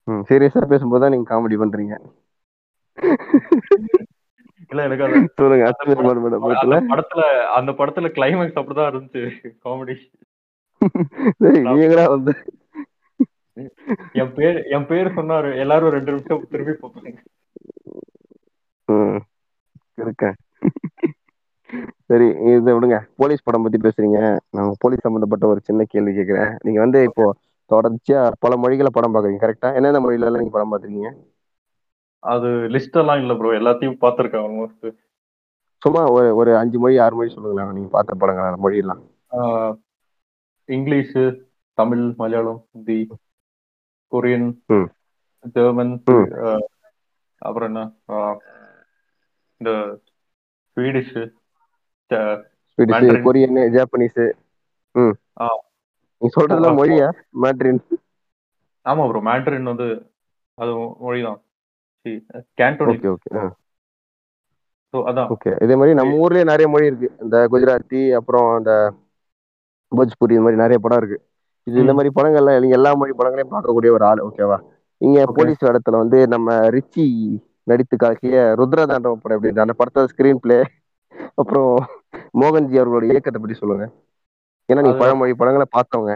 [0.08, 1.96] ம் சீரியஸா பேசும்போது தான் நீங்க காமெடி பண்றீங்க.
[4.72, 5.06] இல்ல எனக்கு
[5.40, 5.66] சொல்லுங்க
[6.46, 6.78] படத்துல?
[6.92, 7.24] படத்துல
[7.58, 9.24] அந்த படத்துல கிளைமேக்ஸ் அப்படிதான் இருந்துச்சு
[9.66, 9.96] காமெடி
[11.42, 12.34] சரி நீங்களா வந்து
[14.22, 17.20] என் பேர் என் பேர் சொன்னாரு எல்லாரும் ரெண்டு நிமிஷம் திரும்பி பார்ப்பாங்க.
[19.98, 20.38] இருக்கேன்
[22.10, 22.98] சரி இதை விடுங்க.
[23.20, 24.20] போலீஸ் படம் பத்தி பேசுறீங்க.
[24.56, 26.52] நான் போலீஸ் சம்பந்தப்பட்ட ஒரு சின்ன கேள்வி கேட்கிறேன்.
[26.66, 27.26] நீங்க வந்து இப்போ
[27.72, 31.12] தொடர்ச்சியா பல மொழிகளை படம் பாக்குறீங்க கரெக்டா என்னென்ன மொழியில நீங்க படம் பாத்துருக்கீங்க
[32.24, 34.88] அது லிஸ்ட் எல்லாம் இல்ல ப்ரோ எல்லாத்தையும் பார்த்திருக்கேன் ஆல்மோஸ்ட்
[35.82, 37.76] சும்மா ஒரு ஒரு அஞ்சு மொழி ஆறு மொழி சொல்லுங்களேன்.
[37.78, 39.02] நீங்க பார்த்த படங்கள் மொழியெல்லாம்.
[40.70, 41.18] English
[41.78, 43.00] Tamil Malayalam Hindi
[44.12, 44.50] Korean.
[45.56, 45.94] German
[47.42, 47.84] அப்புறம் என்ன?
[49.62, 49.72] இந்த
[50.78, 51.16] ஸ்வீடிஷ்
[52.78, 53.26] ஸ்வீடிஷ்.
[53.28, 54.24] Korean Japanese.
[56.22, 57.08] நீ சொல்றதுல மொழியா?
[57.44, 57.82] மேட்ரின்
[58.86, 59.88] ஆமா ப்ரோ மேண்ட்ரின் வந்து
[60.58, 60.72] அது
[61.06, 61.40] மொழிதான்.
[62.60, 63.32] கேண்டோனிக் ஓகே ஓகே
[64.94, 65.28] ஸோ அதான்.
[65.34, 67.10] ஓகே இதே மாதிரி நம்ம ஊர்லயே நிறைய மொழி இருக்கு.
[67.24, 68.72] இந்த குஜராத்தி அப்புறம் இந்த
[69.92, 71.18] போஜ்பூரி இந்த மாதிரி நிறைய படம் இருக்கு.
[71.68, 71.94] இது இந்த.
[71.98, 74.58] மாதிரி படங்கள்ல நீங்க எல்லா மொழி படங்களையும் பார்க்கக்கூடிய ஒரு ஆள் ஓகேவா
[75.02, 75.20] இங்க.
[75.38, 77.06] போலீஸ் இடத்துல வந்து நம்ம ரிச்சி
[77.72, 79.64] நடித்து காக்கிய ருத்ரதாண்டவம் படம் எப்படி?
[79.66, 80.58] அந்த படத்தோட ஸ்கிரீன் பிளே
[81.42, 81.72] அப்புறம்
[82.42, 83.86] மோகன்ஜி அவர்களோட இயக்கத்தை பற்றி சொல்லுங்க.
[84.70, 86.14] ஏன்னா நீங்க பழமொழி படங்களை பார்த்தவங்க.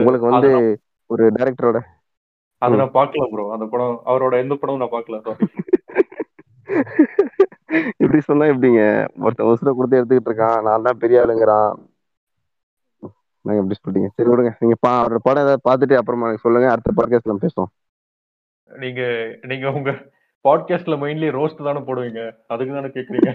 [0.00, 0.50] உங்களுக்கு வந்து
[1.10, 1.78] ஒரு டைரக்டரோட
[2.62, 5.18] அதை நான் பார்க்கல ப்ரோ அந்த படம் அவரோட எந்த படமும் நான் பார்க்கல.
[7.96, 8.82] இப்படி சொன்னா எப்படிங்க?
[9.20, 10.62] ஒருத்தன் உசுரை கொடுத்து எடுத்துக்கிட்டு இருக்கான்.
[10.62, 11.70] நான் தான் பெரிய ஆளுங்கிறான்.
[13.44, 14.08] நாங்க எப்படி சொல்றீங்க?
[14.16, 14.52] சரி விடுங்க.
[14.60, 16.68] நீங்க பா அவரோட படம் ஏதாவது பார்த்துட்டு அப்புறமா எனக்கு சொல்லுங்க.
[16.70, 17.70] அடுத்த பாட்காஸ்ட் நம்ம பேசுவோம்.
[18.70, 19.02] நீங்க
[19.42, 19.90] நீங்க உங்க
[20.48, 22.22] பாட்காஸ்ட்ல மெயின்லி ரோஸ்ட் தானே போடுவீங்க.
[22.46, 23.32] அதுக்கு தானே கேக்குறீங்க?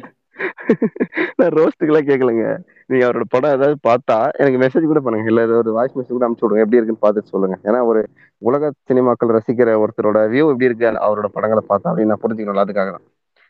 [1.40, 2.46] நான் ரோஸ்ட்டுக்கெல்லாம் கேட்கலங்க
[2.90, 5.30] நீங்க அவரோட படம் ஏதாவது பார்த்தா எனக்கு மெசேஜ் கூட பண்ணுங்க.
[5.32, 6.64] இல்ல ஏதாவது ஒரு வாய்ஸ் மெசேஜ் கூட அனுப்பிச்சு விடுங்க.
[6.66, 7.58] எப்படி இருக்குன்னு பார்த்துட்டு சொல்லுங்க.
[7.68, 8.02] ஏன்னா ஒரு
[8.42, 13.06] உலக சினிமாக்கள் ரசிக்கிற ஒருத்தரோட வியூ எப்படி இருக்கு அவரோட படங்களை பார்த்தா அப்படின்னு நான் புரிஞ்சுக்கணும் அதுக்காக தான்.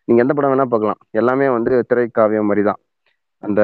[0.07, 0.99] நீங்க எந்த படம் வேணா பார்க்கலாம்.
[1.21, 2.81] எல்லாமே வந்து திரைக்காவியம் மாதிரி தான்
[3.43, 3.61] அந்த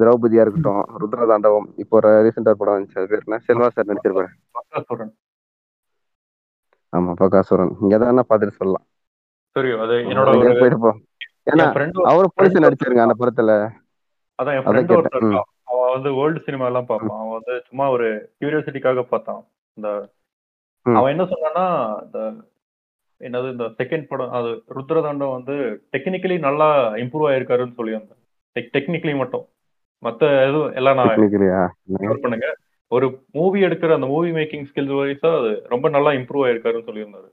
[0.00, 2.98] திரௌபதியா இருக்கட்டும் ருத்ரதாண்டவம் இப்போ ஒரு ரீசெண்டா படம் வந்துச்சு.
[3.00, 3.40] அது பேர் என்ன?
[3.48, 4.30] செல்வா சார் நடிச்சிருப்பாரு
[6.92, 8.84] ஆமா பகாசுரன் நீங்க எதை வேணா பார்த்துட்டு சொல்லலாம்.
[9.56, 10.30] சரி அது என்னோட
[11.48, 11.66] ஏன்னா
[12.10, 13.52] அவரும் போலீஸ் நடிச்சிருங்க அந்த படத்துல.
[14.42, 14.94] அதான் என் ஃப்ரெண்ட்.
[14.96, 17.18] ஒருத்தர் அவன் வந்து வேர்ல்டு சினிமா எல்லாம் பார்ப்பான்.
[17.18, 18.08] அவன் வந்து சும்மா ஒரு
[18.40, 19.42] கியூரியாசிட்டிக்காக பார்த்தான்.
[19.76, 19.90] இந்த.
[20.98, 21.66] அவன் என்ன சொன்னான்னா
[22.04, 22.20] இந்த
[23.26, 25.56] என்னது இந்த செகண்ட் படம் அது ருத்ரதாண்டம் வந்து
[25.92, 26.68] டெக்னிக்கலி நல்லா
[27.02, 28.14] இம்ப்ரூவ் ஆயிருக்காருன்னு சொல்லி அந்த
[28.76, 29.44] டெக்னிக்கலி மட்டும்.
[30.02, 32.48] மத்த எதுவும் எல்லாம் நான் பண்ணுங்க.
[32.96, 37.28] ஒரு மூவி எடுக்கிற அந்த மூவி மேக்கிங் ஸ்கில்ஸ் வைஸா அது ரொம்ப நல்லா இம்ப்ரூவ் ஆயிருக்காருன்னு சொல்லியிருந்தாரு.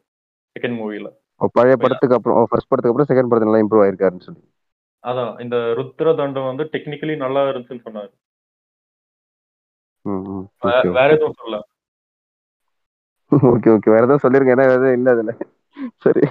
[0.56, 1.10] செகண்ட் மூவில
[1.56, 4.42] பழைய படத்துக்கு அப்புறம் ஃபர்ஸ்ட் படத்துக்கு அப்புறம் செகண்ட் படத்துல நல்லா இம்ப்ரூவ் ஆயிருக்காருன்னு சொல்லி.
[5.04, 8.12] அதான் இந்த ருத்ர தண்டம் வந்து டெக்னிக்கலி நல்லா இருந்துச்சுன்னு சொன்னாரு.
[10.98, 11.58] வேற எதுவும் சொல்லல.
[13.52, 14.54] ஓகே ஓகே வேற ஏதாவது சொல்லிருங்க.
[14.56, 15.32] ஏன்னா எதுவும் இல்ல அதுல.
[16.06, 16.24] சரி.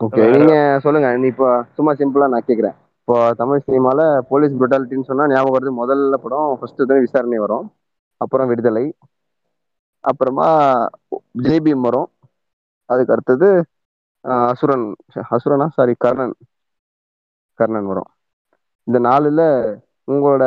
[0.00, 1.08] ஓகே நீங்க சொல்லுங்க.
[1.16, 2.76] நீ இப்போ சும்மா சிம்பிளா நான் கேக்குறேன்.
[3.00, 5.72] இப்போ தமிழ் சினிமால போலீஸ் புரட்டாலிட்டின்னு சொன்னா ஞாபகம் வருது.
[5.80, 7.66] முதல்ல படம் ஃபர்ஸ்ட் தான் விசாரணை வரும்.
[8.20, 8.84] அப்புறம் விடுதலை.
[10.04, 10.48] அப்புறமா
[11.46, 12.08] ஜெய்பீம் வரும்
[12.90, 13.48] அதுக்கு அடுத்தது
[14.50, 14.86] அசுரன்
[15.34, 15.66] அசுரனா?
[15.76, 16.34] சாரி கர்ணன்.
[17.58, 18.10] கர்ணன் வரும்
[18.86, 19.42] இந்த நாலுல
[20.08, 20.44] உங்களோட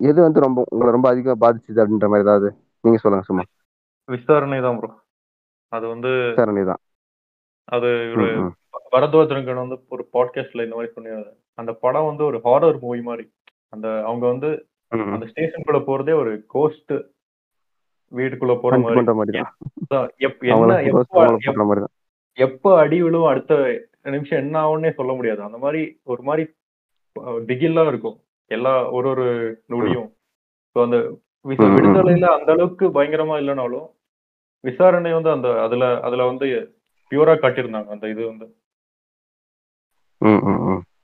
[0.00, 2.48] எது வந்து ரொம்ப உங்களை ரொம்ப அதிகமா பாதிச்சுது அப்படின்ற மாதிரி ஏதாவது
[2.84, 3.44] நீங்க சொல்லுங்க சும்மா.
[4.08, 4.90] விசாரணை தான் ப்ரோ
[5.72, 6.80] அது வந்து விசாரணை தான்.
[7.68, 8.26] அது ஒரு.
[8.94, 11.30] பரத்வாஜரங்கன் வந்து ஒரு பாட்காஸ்ட்ல இந்த மாதிரி சொன்னாரு.
[11.58, 13.24] அந்த படம் வந்து ஒரு ஹாரர் மூவி மாதிரி.
[13.72, 14.50] அந்த அவங்க வந்து.
[15.14, 16.92] அந்த ஸ்டேஷனுக்குள்ள போறதே ஒரு கோஸ்ட்
[18.16, 19.40] வீட்டுக்குள்ள போற மாதிரி.
[22.34, 25.42] எப்ப அடி விழுவும் அடுத்த நிமிஷம் என்ன ஆகும்னே சொல்ல முடியாது.
[25.42, 26.50] அந்த மாதிரி ஒரு மாதிரி
[27.18, 28.20] திகில்லா இருக்கும்.
[28.46, 30.12] எல்லா ஒரு ஒரு நொடியும்.
[30.72, 31.18] So அந்த.
[31.48, 33.90] விடுதலையில அந்த அளவுக்கு பயங்கரமா இல்லைனாலும்
[34.60, 36.74] விசாரணை வந்து அந்த அதுல அதுல வந்து
[37.10, 37.86] பியூரா காட்டியிருந்தாங்க.
[37.86, 38.56] அந்த இது வந்து.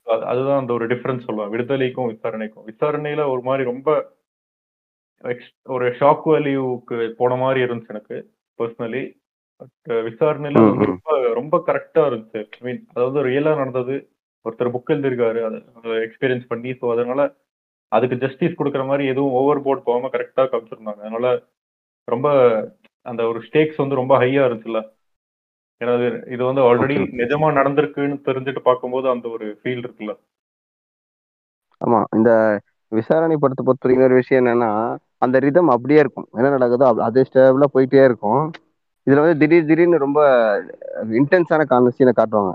[0.05, 2.67] அதுதான் அந்த ஒரு டிஃபரன்ஸ் சொல்லுவேன் விடுதலைக்கும் விசாரணைக்கும்.
[2.67, 4.15] விசாரணையில ஒரு மாதிரி ரொம்ப
[5.67, 8.17] ஒரு ஷாக் வேல்யூக்கு போன மாதிரி இருந்துச்சு எனக்கு
[8.59, 9.03] பர்சனலி
[9.59, 9.73] பட்
[10.05, 10.91] விசாரணையில வந்து ம்.
[10.91, 12.41] ரொம்ப ரொம்ப கரெக்டா இருந்துச்சு.
[12.55, 13.95] ஐ மீன் அதாவது ரியலா நடந்தது.
[14.45, 15.57] ஒருத்தர் புக் எழுதியிருக்காரு அதை
[16.05, 17.21] எக்ஸ்பீரியன்ஸ் பண்ணி ஸோ அதனால
[17.91, 21.01] அதுக்கு ஜஸ்டிஸ் கொடுக்குற மாதிரி எதுவும் ஓவர் போர்ட் போகாம கரெக்டா காமிச்சிருந்தாங்க.
[21.01, 21.27] அதனால
[22.07, 22.27] ரொம்ப
[23.05, 24.81] அந்த ஒரு ஸ்டேக்ஸ் வந்து ரொம்ப ஹையா இருந்துச்சுல்ல.
[25.81, 25.93] ஏன்னா
[26.31, 26.95] இது வந்து ஆல்ரெடி.
[27.21, 30.13] நிஜமா நடந்திருக்குன்னு தெரிஞ்சுட்டு பார்க்கும்போது அந்த ஒரு ஃபீல் இருக்குல்ல.
[31.81, 32.31] ஆமா இந்த
[32.91, 34.71] விசாரணை படத்தை பொறுத்த வரைக்கும் ஒரு விஷயம் என்னன்னா
[35.21, 36.27] அந்த ரிதம் அப்படியே இருக்கும்.
[36.37, 38.43] என்ன நடக்குதோ அதே ஸ்டேபிளா போயிட்டே இருக்கும்.
[39.07, 40.19] இதுல வந்து திடீர் திடீர்னு ரொம்ப
[41.19, 42.51] இன்டென்ஸான கான சீனை காட்டுவாங்க.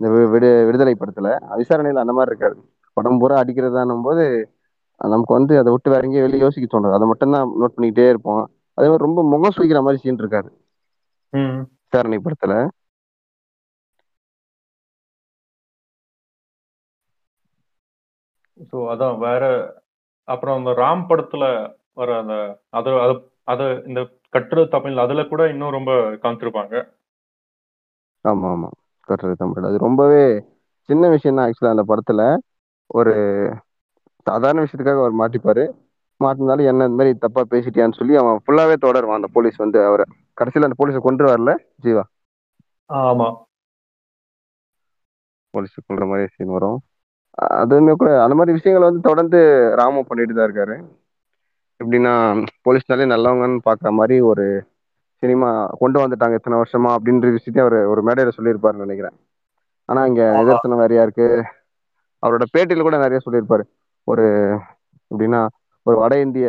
[0.00, 1.28] இந்த விடு விடுதலை படத்துல.
[1.62, 2.58] விசாரணையில அந்த மாதிரி இருக்காது.
[2.96, 4.24] படம் பூரா அடிக்கிறதானும் போது
[5.00, 6.96] நமக்கு வந்து அதை விட்டு வேற எங்கேயும் வெளியே யோசிக்க தோணுது.
[6.98, 8.42] அதை மட்டும் தான் நோட் பண்ணிக்கிட்டே இருப்போம்.
[8.78, 10.50] அதே மாதிரி ரொம்ப முகம் சுழிக்கிற மாதிரி சீன் இருக்காது.
[11.86, 12.54] விசாரணை படத்துல.
[18.70, 19.44] ஸோ அதான் வேற
[20.28, 21.44] அப்புறம் அந்த ராம் படத்துல
[21.96, 22.34] வர அந்த
[22.72, 22.86] அத
[23.48, 24.00] அத இந்த
[24.34, 25.90] கட்டுரை தமிழ் அதுல கூட இன்னும் ரொம்ப
[26.22, 26.74] காமிச்சிருப்பாங்க
[28.24, 28.68] ஆமா ஆமா.
[29.08, 29.66] கட்டுரை தமிழ்.
[29.68, 30.22] அது ரொம்பவே
[30.88, 32.22] சின்ன விஷயம் தான் ஆக்சுவலா அந்த படத்துல.
[32.90, 33.12] ஒரு
[34.26, 35.64] சாதாரண விஷயத்துக்காக அவர் மாட்டிப்பாரு.
[36.20, 39.20] மாட்டினாலும் என்ன இந்த மாதிரி தப்பா பேசிட்டியான்னு சொல்லி அவன் ஃபுல்லாவே தொடருவான்.
[39.20, 40.06] அந்த போலீஸ் வந்து அவரை.
[40.38, 41.52] கடைசியில அந்த போலீஸை கொண்டு வரல
[41.84, 42.04] ஜீவா?
[42.90, 43.28] ஆமா.
[45.54, 46.78] போலீஸ் கொள்ற மாதிரி சீன் வரும்.
[47.58, 49.38] அதுவுமே கூட அந்த மாதிரி விஷயங்களை வந்து தொடர்ந்து
[49.80, 50.76] ராமு பண்ணிட்டு தான் இருக்காரு.
[51.80, 52.12] எப்படின்னா
[52.66, 54.44] போலீஸ்னாலே நல்லவங்கன்னு பார்க்குற மாதிரி ஒரு
[55.22, 55.48] சினிமா
[55.80, 59.16] கொண்டு வந்துட்டாங்க இத்தனை வருஷமா அப்படின்ற விஷயத்தையும் அவர் ஒரு மேடையில சொல்லியிருப்பாருன்னு நினைக்கிறேன்.
[59.88, 61.26] ஆனா இங்க நிதர்சனம் வேறையா இருக்கு
[62.22, 63.64] அவரோட பேட்டியில கூட நிறைய சொல்லியிருப்பாரு.
[64.06, 64.24] ஒரு
[65.10, 65.40] எப்படின்னா
[65.86, 66.48] ஒரு வட இந்திய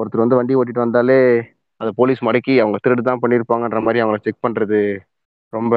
[0.00, 1.18] ஒருத்தர் வந்து வண்டி ஓட்டிட்டு வந்தாலே
[1.80, 4.80] அதை போலீஸ் மடக்கி அவங்க திருடு தான் பண்ணியிருப்பாங்கன்ற மாதிரி அவங்கள செக் பண்றது
[5.52, 5.74] ரொம்ப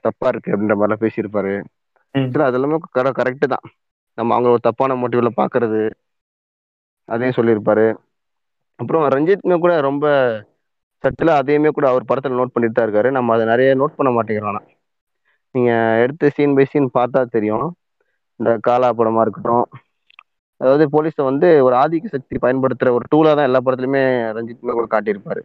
[0.00, 1.52] தப்பா இருக்கு அப்படின்ற மாதிரிலாம் பேசியிருப்பாரு.
[2.14, 2.28] ம்.
[2.32, 2.78] சரி அது எல்லாமே
[3.20, 3.64] கரெக்டு தான்.
[4.18, 5.80] நம்ம அவங்க ஒரு தப்பான மோட்டிவ்ல பாக்குறது
[7.08, 7.86] அதையும் சொல்லியிருப்பாரு.
[8.80, 10.06] அப்புறம் ரஞ்சித்மே கூட ரொம்ப
[11.04, 13.10] சட்டில அதையுமே கூட அவர் படத்துல நோட் பண்ணிட்டு தான் இருக்காரு.
[13.16, 14.62] நம்ம அதை நிறைய நோட் பண்ண மாட்டேங்கிறோம் ஆனா.
[15.54, 15.72] நீங்க
[16.04, 17.66] எடுத்து சீன் பை சீன் பார்த்தா தெரியும்.
[18.40, 19.66] இந்த காலா படமா இருக்கட்டும்.
[20.60, 24.04] அதாவது போலீஸை வந்து ஒரு ஆதிக்க சக்தி பயன்படுத்துற ஒரு டூலா தான் எல்லா படத்துலயுமே
[24.38, 25.42] ரஞ்சித்மே கூட காட்டியிருப்பாரு.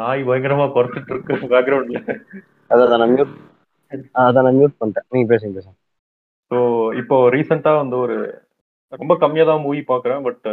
[0.00, 2.00] நாய் பயங்கரமா குறைச்சிட்டு இருக்கு பேக்ரவுண்ட்ல
[2.70, 3.34] அதை நான் மியூட்
[4.24, 5.76] அதை நான் மியூட் பண்ணிட்டேன் நீங்க பேசுங்க பேசுங்க.
[6.50, 6.58] ஸோ
[7.00, 8.16] இப்போ ரீசெண்டா வந்து ஒரு
[8.92, 10.48] ரொம்ப கம்மியா தான் மூவி பாக்குறேன் பட்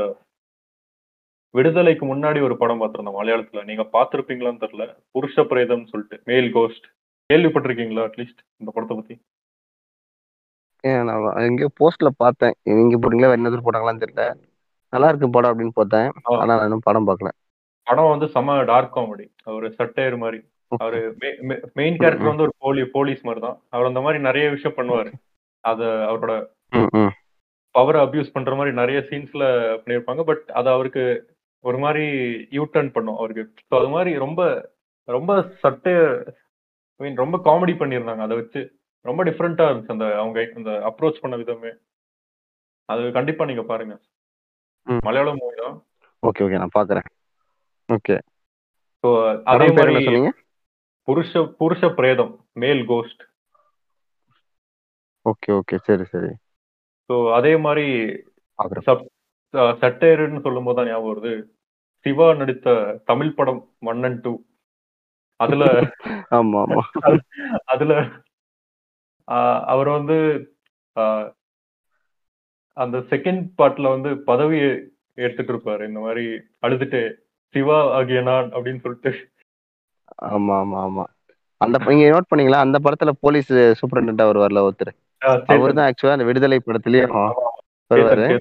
[1.53, 3.63] விடுதலைக்கு முன்னாடி ஒரு படம் பார்த்திருந்தேன் மலையாளத்துல.
[3.69, 4.85] நீங்க பார்த்திருப்பீங்களான்னு தெரியல.
[5.11, 6.85] புருஷ பிரேதம்னு சொல்லிட்டு மேல் கோஸ்ட்
[7.29, 9.15] கேள்விப்பட்டிருக்கீங்களா அட்லீஸ்ட் இந்த படத்தை பத்தி?
[10.83, 12.55] ஏன் நான் எங்கேயோ போஸ்ட்ல பார்த்தேன்.
[12.63, 14.25] இங்க போட்டீங்களா வேற என்ன போட்டாங்களான்னு தெரியல.
[14.93, 16.09] நல்லா இருக்கு படம் அப்படின்னு பார்த்தேன்.
[16.41, 17.29] ஆனா நான் படம் பார்க்கல.
[17.87, 20.39] படம் வந்து செம டார்க் காமெடி அவர் சட்டையர் மாதிரி.
[20.71, 20.99] அவரு
[21.79, 25.11] மெயின் கேரக்டர் வந்து ஒரு போலி போலீஸ் மாதிரி தான் அவர் அந்த மாதிரி நிறைய விஷயம் பண்ணுவாரு.
[25.63, 26.33] அத அவரோட.
[27.75, 29.43] பவரை அபியூஸ் பண்ற மாதிரி நிறைய சீன்ஸ்ல
[29.81, 30.23] பண்ணியிருப்பாங்க.
[30.23, 31.03] பட் அது அவருக்கு
[31.63, 32.05] ஒரு மாதிரி
[32.51, 33.43] யூ டர்ன் பண்ணும் அவருக்கு.
[33.69, 34.41] ஸோ அது மாதிரி ரொம்ப
[35.07, 35.93] ரொம்ப சட்டை
[36.99, 38.23] மீன் ரொம்ப காமெடி பண்ணியிருந்தாங்க.
[38.23, 38.61] அதை வச்சு
[39.05, 41.71] ரொம்ப டிஃப்ரெண்டா இருந்துச்சு அந்த அவங்க அந்த அப்ரோச் பண்ண விதமே.
[42.89, 43.95] அது கண்டிப்பா நீங்க பாருங்க.
[44.87, 45.77] மலையாளம் மூவி தான்.
[46.23, 46.57] Okay okay.
[46.57, 47.07] நான் பாக்குறேன்.
[47.89, 48.15] ஓகே.
[49.03, 49.09] ஸோ
[49.43, 50.21] அதே மாதிரி
[51.07, 53.23] புருஷ புருஷ பிரேதம் மேல் கோஸ்ட்
[55.25, 56.31] ஓகே ஓகே சரி சரி.
[57.09, 57.85] ஸோ அதே மாதிரி
[59.81, 61.33] சட்டேருன்னு சொல்லும் போது தான் ஞாபகம் வருது.
[62.05, 62.69] சிவா நடித்த
[63.09, 64.33] தமிழ் படம் ஒன் அண்ட் டூ
[65.39, 65.63] அதுல
[66.37, 66.81] ஆமா ஆமா.
[67.73, 67.93] அதுல
[69.71, 70.17] அவர் வந்து
[72.77, 74.59] அந்த செகண்ட் பார்ட்ல வந்து பதவி
[75.17, 75.83] எடுத்துட்டு இருப்பாரு.
[75.89, 76.25] இந்த மாதிரி
[76.63, 77.01] அழுதுட்டு
[77.55, 79.11] சிவா ஆகிய நான் அப்படின்னு சொல்லிட்டு
[80.25, 81.03] ஆமா ஆமா ஆமா.
[81.57, 82.59] அந்த நீங்க நோட் பண்ணீங்களா?
[82.65, 84.93] அந்த படத்துல போலீஸ் சூப்பரண்டா வருவார்ல ஒருத்தர்.
[85.25, 87.33] ஆஹ் அவர் தான் ஆக்சுவலா அந்த விடுதலை படத்துலயும்
[87.93, 88.37] வருவாரு.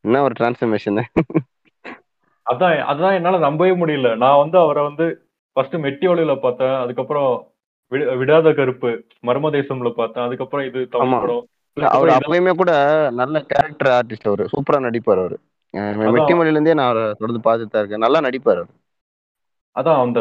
[0.00, 1.02] என்ன ஒரு டிரான்ஸ்ஃபர்மேஷன்
[2.50, 4.16] அதான் அதான் என்னால நம்பவே முடியல.
[4.16, 6.74] நான் வந்து அவரை வந்து ஃபர்ஸ்ட் மெட்டியோலில பார்த்தேன்.
[6.74, 7.52] அதுக்கப்புறம்
[7.88, 10.24] விட- விடாத கருப்பு மர்மதேசம்ல பார்த்தேன்.
[10.24, 10.88] அதுக்கப்புறம் இது.
[10.88, 11.46] தமிழ் படம்.
[11.88, 12.70] அவர் அப்பயுமே கூட
[13.12, 14.44] நல்ல கேரக்டர் ஆர்டிஸ்ட் அவரு.
[14.44, 15.38] சூப்பரா நடிப்பார் அவரு.
[15.74, 17.98] மெட்டி மொழியில இருந்தே நான் தொடர்ந்து பார்த்துட்டு தான் இருக்கேன்.
[17.98, 18.66] நல்லா நடிப்பார் அவரு.
[19.76, 20.20] அதான் அந்த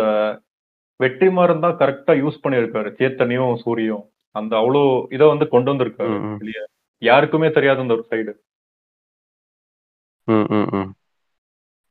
[1.00, 4.04] வெற்றிமாறன் தான் கரெக்டா யூஸ் பண்ணியிருக்காரு சேத்தனையும் சூரியும்.
[4.36, 4.82] அந்த அவ்வளோ
[5.16, 6.16] இதை வந்து கொண்டு வந்திருக்காரு.
[6.42, 6.60] வெளிய.
[7.02, 8.34] யாருக்குமே தெரியாத அந்த ஒரு சைடு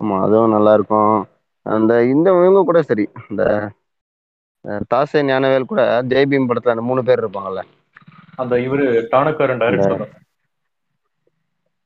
[0.00, 1.14] ஆமா அதுவும் நல்லா இருக்கும்
[1.66, 3.04] அந்த இந்த இவங்க கூட சரி.
[3.30, 3.42] இந்த
[4.92, 7.62] தாசே ஞானவேல் கூட ஜெய்பீம் படத்துல அந்த மூணு பேர் இருப்பாங்கல்ல.
[8.42, 10.04] அந்த இவரு டானக்காரன் டைரக்டர்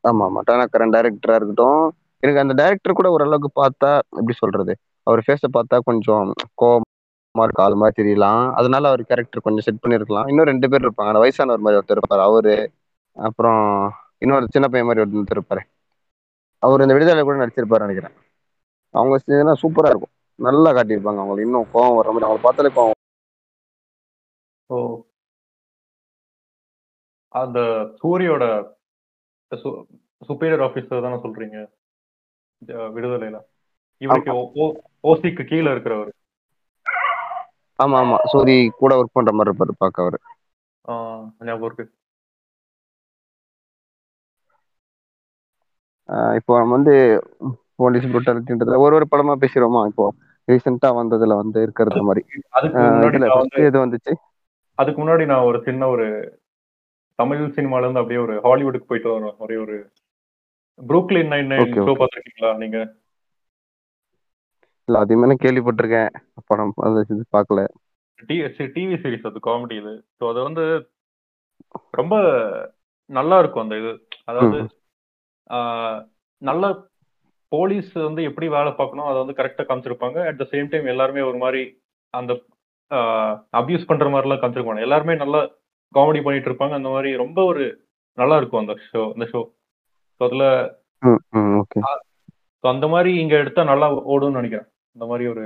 [0.04, 0.40] ஆமா ஆமா.
[0.48, 1.82] டானாக்கரன் டைரக்டரா இருக்கட்டும்.
[2.22, 4.72] எனக்கு அந்த டைரக்டர் கூட ஓரளவுக்கு பார்த்தா எப்படி சொல்றது?
[5.02, 8.52] அவர் ஃபேஸை பார்த்தா கொஞ்சம் கோவமா இருக்கு ஆள் மாதிரி தெரியலாம்.
[8.60, 10.28] அதனால அவர் கேரக்டர் கொஞ்சம் செட் பண்ணிருக்கலாம்.
[10.28, 11.10] இன்னும் ரெண்டு பேர் இருப்பாங்க.
[11.10, 12.56] அந்த வயசானவர் மாதிரி ஒருத்தர் இருப்பார் அவரு.
[13.28, 15.62] அப்புறம் இன்னொரு சின்ன பையன் மாதிரி ஒருத்தர் இருப்பாரு.
[16.58, 18.16] அவர் இந்த விடுதலை கூட நடிச்சிருப்பாரு நினைக்கிறேன்.
[18.90, 20.14] அவங்க செஞ்சதுன்னா சூப்பரா இருக்கும்.
[20.48, 22.32] நல்லா காட்டியிருப்பாங்க அவங்களுக்கு இன்னும் கோவம் வர மாதிரி.
[22.32, 22.98] அவங்களை பார்த்தாலே கோவம்
[24.74, 24.76] ஓ.
[27.40, 27.60] அந்த
[28.02, 28.44] சூரியோட
[30.28, 31.58] சுப்பீரியர் ஆஃபீஸர் தானே சொல்றீங்க?
[32.96, 33.38] விடுதலையில.
[34.02, 34.32] இவருக்கு
[35.10, 36.12] ஓசிக்கு கீழே இருக்கிறவர்.
[37.78, 38.18] ஆமா ஆமா.
[38.32, 40.18] சூரி கூட ஒர்க் பண்ற மாதிரி இருப்பாரு பார்க்க அவரு
[41.48, 41.84] ஞாபகம் இருக்கு.
[46.38, 46.94] இப்போ நம்ம வந்து
[47.80, 49.82] போலீஸ் புரட்டாலிட்டின்றத ஒரு ஒரு படமா பேசிடுவோமா?
[49.90, 50.04] இப்போ
[50.48, 52.22] ரீசெண்டா வந்ததுல வந்து இருக்கிறது மாதிரி.
[53.68, 54.12] எது வந்துச்சு?
[54.78, 56.06] அதுக்கு முன்னாடி நான் ஒரு சின்ன ஒரு
[57.18, 59.76] தமிழ் சினிமால இருந்து அப்படியே ஒரு ஹாலிவுட்டுக்கு போயிட்டு வரேன் ஒரே ஒரு
[60.78, 61.96] Brooklyn nine nine show okay.
[62.00, 62.78] பார்த்துருக்கீங்களா நீங்க?
[64.88, 66.10] இல்ல அதையுமே நான் கேள்விப்பட்டிருக்கேன்.
[66.50, 67.62] படம் அது பார்க்கல
[68.76, 69.92] டிவி சீரிஸ் அது காமெடி இது.
[70.18, 70.64] ஸோ அது வந்து
[72.00, 72.14] ரொம்ப
[73.10, 73.92] நல்லா இருக்கும் அந்த இது.
[74.30, 74.58] அதாவது
[76.42, 76.64] நல்ல
[77.52, 80.18] போலீஸ் வந்து எப்படி வேலை பார்க்கணும் அதை வந்து கரெக்டாக காமிச்சிருப்பாங்க.
[80.28, 81.62] அட் த சேம் டைம் எல்லாருமே ஒரு மாதிரி
[82.14, 82.32] அந்த
[83.60, 85.40] அபியூஸ் பண்ற மாதிரிலாம் காமிச்சிருக்க மாட்டாங்க எல்லாருமே நல்லா
[85.94, 86.74] காமெடி பண்ணிட்டு இருப்பாங்க.
[86.80, 87.64] அந்த மாதிரி ரொம்ப ஒரு
[88.18, 89.40] நல்லா இருக்கும் அந்த ஷோ அந்த ஷோ
[90.16, 90.46] ஸோ அதுல
[92.64, 94.68] so அந்த மாதிரி இங்க எடுத்தா நல்லா ஓடும்னு நினைக்கிறேன்.
[94.96, 95.44] இந்த மாதிரி ஒரு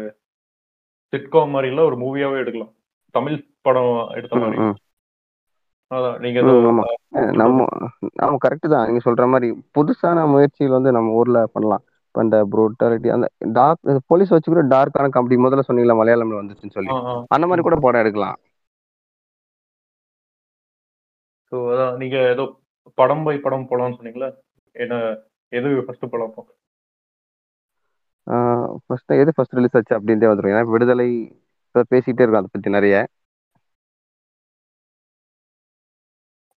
[1.12, 2.72] சிட்காம் மாதிரி இல்ல ஒரு மூவியாவே எடுக்கலாம்.
[3.14, 4.59] தமிழ் படம் எடுத்த மாதிரி.
[7.40, 7.66] நம்ம
[8.20, 8.87] நம்ம கரெக்ட் தான்.
[8.88, 11.85] நீங்க சொல்ற மாதிரி புதுசான முயற்சிகள் வந்து நம்ம ஊர்ல பண்ணலாம்.
[12.09, 13.26] இப்போ இந்த ப்ரூட்டாலிட்டி அந்த
[13.59, 16.92] டார்க் போலீஸ் வச்சு கூட டார்க்கான காமெடி முதல்ல சொன்னீங்களா மலையாளம்ல வந்துச்சுன்னு சொல்லி.
[17.37, 18.37] அந்த மாதிரி கூட படம் எடுக்கலாம்.
[21.52, 22.44] ஸோ அதான் நீங்க ஏதோ
[23.00, 24.29] படம் பை படம் போலாம்னு சொன்னீங்களா
[24.76, 24.94] என்ன
[25.52, 26.35] எது ஃபர்ஸ்ட் படம்?
[28.86, 31.08] ஃபர்ஸ்ட் எது ஃபர்ஸ்ட் ரிலீஸ் ஆச்சு அப்படின்ட்டே வந்துடும் ஏன்னா விடுதலை
[31.92, 32.96] பேசிட்டே இருக்கோம் அதை பத்தி நிறைய.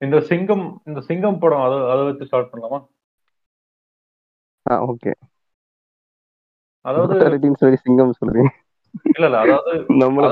[0.01, 2.79] இந்த சிங்கம் இந்த சிங்கம் படம் அதை அதை வச்சு ஸ்டார்ட் பண்ணலாமா?
[4.91, 5.11] ஓகே
[6.85, 8.51] அதாவது சொல்லி சிங்கம் சொல்றீங்க.
[9.15, 10.27] இல்ல இல்ல அதாவது நம்மள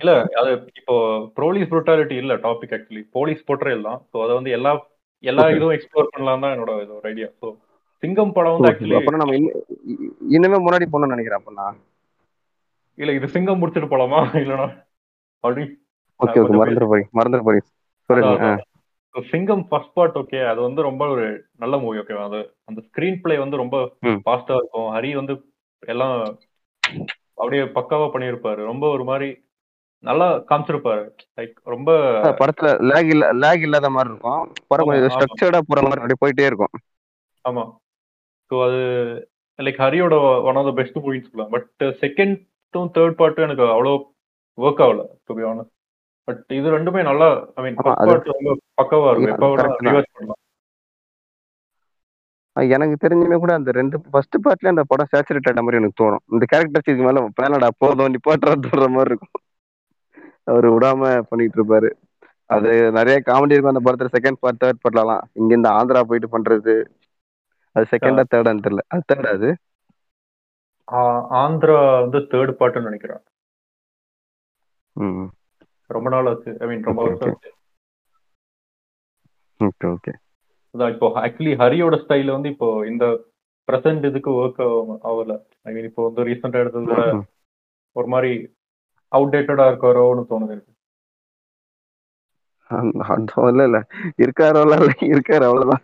[0.00, 0.50] இல்ல அது
[0.80, 0.94] இப்போ
[1.40, 4.00] போலீஸ் புரூட்டாலிட்டி இல்ல டாபிக் ஆக்சுவலி போலீஸ் போர்ட்ரேல் தான்.
[4.10, 4.72] ஸோ அதை வந்து எல்லா
[5.24, 5.44] எல்லா.
[5.56, 7.46] இதுவும் எக்ஸ்ப்ளோர் பண்ணலாம் தான் என்னோட இது ஒரு ஐடியா ஸோ
[8.02, 9.36] சிங்கம் படம் வந்து ஆக்சுவலி அப்புறம் நம்ம
[10.28, 11.74] இன்னும் முன்னாடி போகணும்னு நினைக்கிறேன் அப்ப
[12.98, 14.18] இல்ல இது சிங்கம் முடிச்சிட்டு போலாமா?
[14.42, 14.66] இல்லனா
[15.44, 15.64] அப்படி.
[16.20, 17.66] ஓகே ஓகே மறந்துட போறீங்க மறந்துட போறீங்க
[18.10, 18.52] சொல்லுங்க
[19.14, 23.36] சிங்கம் ஃபர்ஸ்ட் பார்ட் ஓகே அது வந்து ரொம்ப ஒரு நல்ல மூவி ஓகே அது அந்த ஸ்கிரீன் பிளே
[23.38, 23.76] வந்து ரொம்ப.
[24.24, 24.88] ஃபாஸ்டா இருக்கும்.
[24.94, 25.34] ஹரி வந்து
[25.82, 26.16] எல்லாம்
[27.38, 28.60] அப்படியே பக்காவா பண்ணியிருப்பாரு.
[28.64, 29.28] ரொம்ப ஒரு மாதிரி
[30.04, 31.04] நல்லா காமிச்சிருப்பாரு.
[31.38, 31.90] லைக் ரொம்ப
[32.40, 34.42] படத்துல லேக் இல்ல லேக் இல்லாத மாதிரி இருக்கும்.
[34.68, 34.92] படம்.
[35.14, 36.74] ஸ்ட்ரக்சர்டா போற மாதிரி அப்படியே போயிட்டே இருக்கும்.
[37.44, 37.64] ஆமா.
[38.50, 38.80] ஸோ அது
[39.58, 40.14] லைக் ஹரியோட
[40.48, 41.70] ஒன் ஆஃப் த பெஸ்ட் மூவின்னு சொல்லலாம் பட்
[42.02, 43.94] செகண்டும் தேர்ட் பார்ட்டும் எனக்கு அவ்வளோ
[44.58, 45.72] ஒர்க் ஆகல டு பி ஆனஸ்ட்
[46.28, 49.34] பட் இது ரெண்டுமே நல்லா ஐ மீன் பார்ட் ரொம்ப பக்காவா இருக்கும்.
[49.34, 49.48] எப்போ.
[49.88, 50.40] ரிவர்ஸ் பண்ணலாம்.
[52.56, 56.22] எனக்கு தெரிஞ்சுமே கூட அந்த ரெண்டு ஃபர்ஸ்ட் பார்ட்ல அந்த படம் சேச்சுரேட் ஆன மாதிரி எனக்கு தோணும்.
[56.32, 59.34] இந்த கேரக்டர்ஸ் இதுக்கு மேல பேனடா போதும் நிப்பாட்டுற மாதிரி இருக்கும்.
[60.44, 61.90] அவர் விடாம பண்ணிட்டு இருப்பாரு.
[62.50, 66.74] அது நிறைய காமெடி இருக்கும் அந்த படத்துல செகண்ட் பார்ட் தேர்ட் பார்ட்லாம் இங்க இந்த ஆந்திரா போயிட்டு பண்றது.
[67.76, 68.82] அது செகண்டா தேர்டான்னு தெரியல.
[68.88, 69.48] அது தேர்ட் அது?
[70.92, 73.22] ஆ- ஆந்திரா வந்து தேர்ட் பார்ட்னு நினைக்கிறேன்.
[75.86, 76.56] ரொம்ப நாள் ஆச்சு.
[76.60, 77.32] ஐ மீன் ரொம்ப Okay, வருஷம்.
[77.32, 77.50] ஆச்சு.
[79.60, 80.12] ஓகே ஓகே
[80.72, 83.04] அதான் இப்போ ஆக்சுவலி ஹரியோட ஸ்டைல வந்து இப்போ இந்த
[83.68, 84.62] பிரசன்ட் இதுக்கு ஒர்க்
[85.04, 85.32] ஆகல.
[85.62, 87.04] ஐ மீன் இப்போ வந்து ரீசெண்டா எடுத்தது கூட
[87.92, 88.32] ஒரு மாதிரி
[89.12, 90.72] அவுடேட்டடா இருக்காரோன்னு தோணுது எனக்கு.
[93.48, 93.78] இல்ல இல்ல.
[94.22, 94.76] இருக்காரோ இல்ல.
[95.14, 95.82] இருக்காரு அவ்வளவுதான்.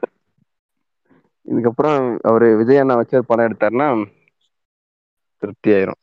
[1.47, 3.89] இதுக்கப்புறம் அவரு விஜய் அண்ணா வச்சு ஒரு படம் எடுத்தாருன்னா
[5.43, 6.01] திருப்தி ஆயிரும்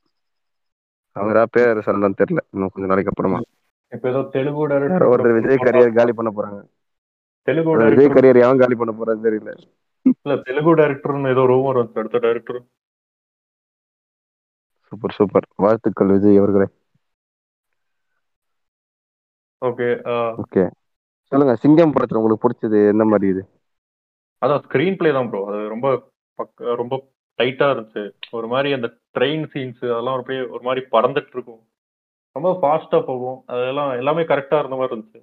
[1.15, 2.41] அவரா பேர் சொல்லலாம் தெரியல.
[2.53, 3.39] இன்னும் கொஞ்ச நாளைக்கு அப்புறமா.
[3.91, 6.59] இப்போ ஏதோ தெலுங்கு ஒருத்தர் விஜய் கரியர் காலி பண்ண போறாங்க.
[7.47, 9.53] தெலுங்கு விஜய் கரியர் எவன் காலி பண்ண போறான்னு தெரியல.
[10.05, 12.59] இல்ல தெலுங்கு டைரக்டர்னு ஏதோ ரூமர் வந்து அடுத்த டைரக்டர்
[14.85, 15.47] சூப்பர் சூப்பர்.
[15.63, 16.67] வாழ்த்துக்கள் விஜய் அவர்களே.
[19.61, 19.87] ஓகே
[20.41, 20.63] ஓகே
[21.31, 23.41] சொல்லுங்க சிங்கம் படத்துல உங்களுக்கு பிடிச்சது எந்த மாதிரி இது?
[24.41, 25.87] அதான் ஸ்கிரீன் பிளே தான் ப்ரோ அது ரொம்ப
[26.81, 26.95] ரொம்ப
[27.39, 28.03] டைட்டா இருந்துச்சு.
[28.37, 31.61] ஒரு மாதிரி அந்த ட்ரெயின் சீன்ஸ் அதெல்லாம் அப்படியே ஒரு மாதிரி பறந்துட்டு இருக்கும்
[32.35, 33.39] ரொம்ப ஃபாஸ்டா போகும்.
[33.53, 35.21] அதெல்லாம் எல்லாமே கரெக்டா இருந்த மாதிரி இருந்துச்சு.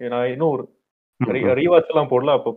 [0.00, 0.64] நான் இன்னும் ஒரு
[1.60, 2.34] ரீவாட்ச் எல்லாம் போடல.
[2.38, 2.50] அப்போ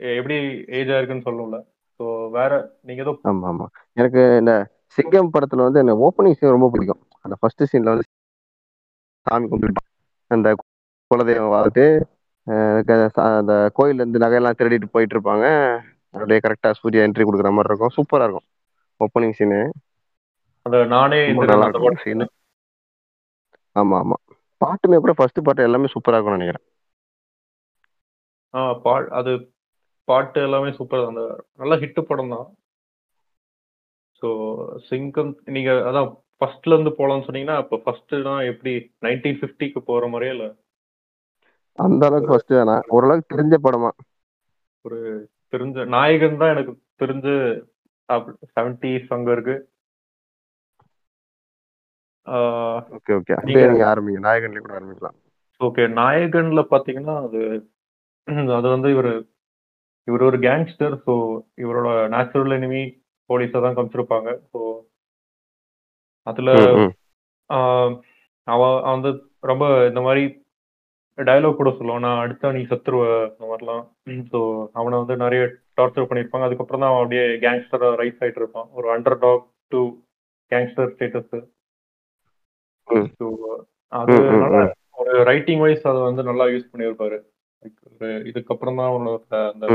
[0.00, 0.36] எப்படி
[0.78, 1.58] ஏஜ் ஆயிருக்குன்னு சொல்லல
[2.00, 3.66] ஸோ வேற நீங்க ஏதோ ஆமா ஆமா
[3.96, 4.52] எனக்கு இந்த
[4.98, 7.02] சிங்கம் படத்துல வந்து இந்த ஓப்பனிங் சீன் ரொம்ப பிடிக்கும்.
[7.24, 8.06] அந்த ஃபர்ஸ்ட் சீன்ல வந்து
[9.26, 9.82] சாமி கும்பிட்டு
[10.30, 10.48] அந்த
[11.10, 11.86] குலதெய்வம் வாழ்த்து
[12.46, 15.46] அந்த கோயில்ல இருந்து நகையெல்லாம் திருடிட்டு போயிட்டு இருப்பாங்க
[16.14, 17.94] அப்படியே கரெக்டா சூர்யா என்ட்ரி கொடுக்குற மாதிரி இருக்கும்.
[17.96, 18.46] சூப்பரா இருக்கும்.
[19.00, 19.60] ஓப்பனிங் சீனு
[20.66, 21.98] அந்த நானே நல்லா இருக்கும்.
[22.02, 22.26] சீனு
[23.76, 24.16] ஆமா ஆமா.
[24.60, 26.66] பாட்டுமே கூட ஃபர்ஸ்ட் பாட்டு எல்லாமே சூப்பரா இருக்கும்னு நினைக்கிறேன்.
[28.54, 29.32] ஆ பா அது
[30.08, 31.22] பாட்டு எல்லாமே சூப்பர் அந்த
[31.56, 32.46] நல்ல ஹிட் படம் தான்.
[34.22, 34.28] ஸோ
[34.86, 36.08] சிங்கம் நீங்க அதான்
[36.40, 40.46] ஃபர்ஸ்ட்ல இருந்து போலாம்னு சொன்னீங்கன்னா அப்போ ஃபர்ஸ்ட்னா எப்படி நைன்டீன் ஃபிஃப்டிக்கு போற மாதிரியே இல்ல?
[41.78, 43.90] அந்த அளவுக்கு ஃபர்ஸ்ட் வேணாம் ஓரளவுக்கு தெரிஞ்ச படமா?
[44.84, 44.98] ஒரு
[45.52, 47.26] தெரிஞ்ச நாயகன் தான் எனக்கு தெரிஞ்ச
[48.52, 49.56] செவன்டிஸ் அங்க இருக்கு.
[52.96, 55.16] ஓகே ஓகே அப்படியே நீங்க- ஆரம்பிங்க நாயகன்ல கூட ஆரம்பிக்கலாம்
[55.60, 57.40] ஓகே நாயகன்ல பாத்தீங்கன்னா அது
[58.56, 59.10] அது வந்து இவர்
[60.08, 61.12] இவர் ஒரு கேங்ஸ்டர் ஸோ
[61.58, 62.82] இவரோட நேச்சுரல் எனிமி
[63.30, 64.28] போலீஸை தான் காமிச்சிருப்பாங்க.
[64.50, 64.58] ஸோ
[66.26, 66.50] அதுல
[68.48, 69.10] அவன் வந்து
[69.42, 70.22] ரொம்ப இந்த மாதிரி
[71.18, 73.84] டயலாக் கூட சொல்லுவான் நான் அடுத்தா நீ செத்துருவ இந்த மாதிரிலாம்.
[74.32, 74.40] ஸோ
[74.78, 75.42] அவனை வந்து நிறைய
[75.78, 76.48] டார்ச்சர் பண்ணியிருப்பாங்க.
[76.48, 78.68] அதுக்கப்புறம் தான் அவன் அப்படியே கேங்ஸ்டர் ரைஸ் ஆயிட்டு இருப்பான்.
[78.78, 78.88] ஒரு
[79.24, 79.80] underdog to
[80.52, 81.38] gangster status.
[83.20, 83.28] So
[83.92, 84.18] அது.
[85.00, 87.18] ஒரு ரைட்டிங் வைஸ் அதை வந்து நல்லா யூஸ் பண்ணியிருப்பாரு.
[87.90, 89.66] ஒரு இதுக்கப்புறம் தான் அவனோட அந்த.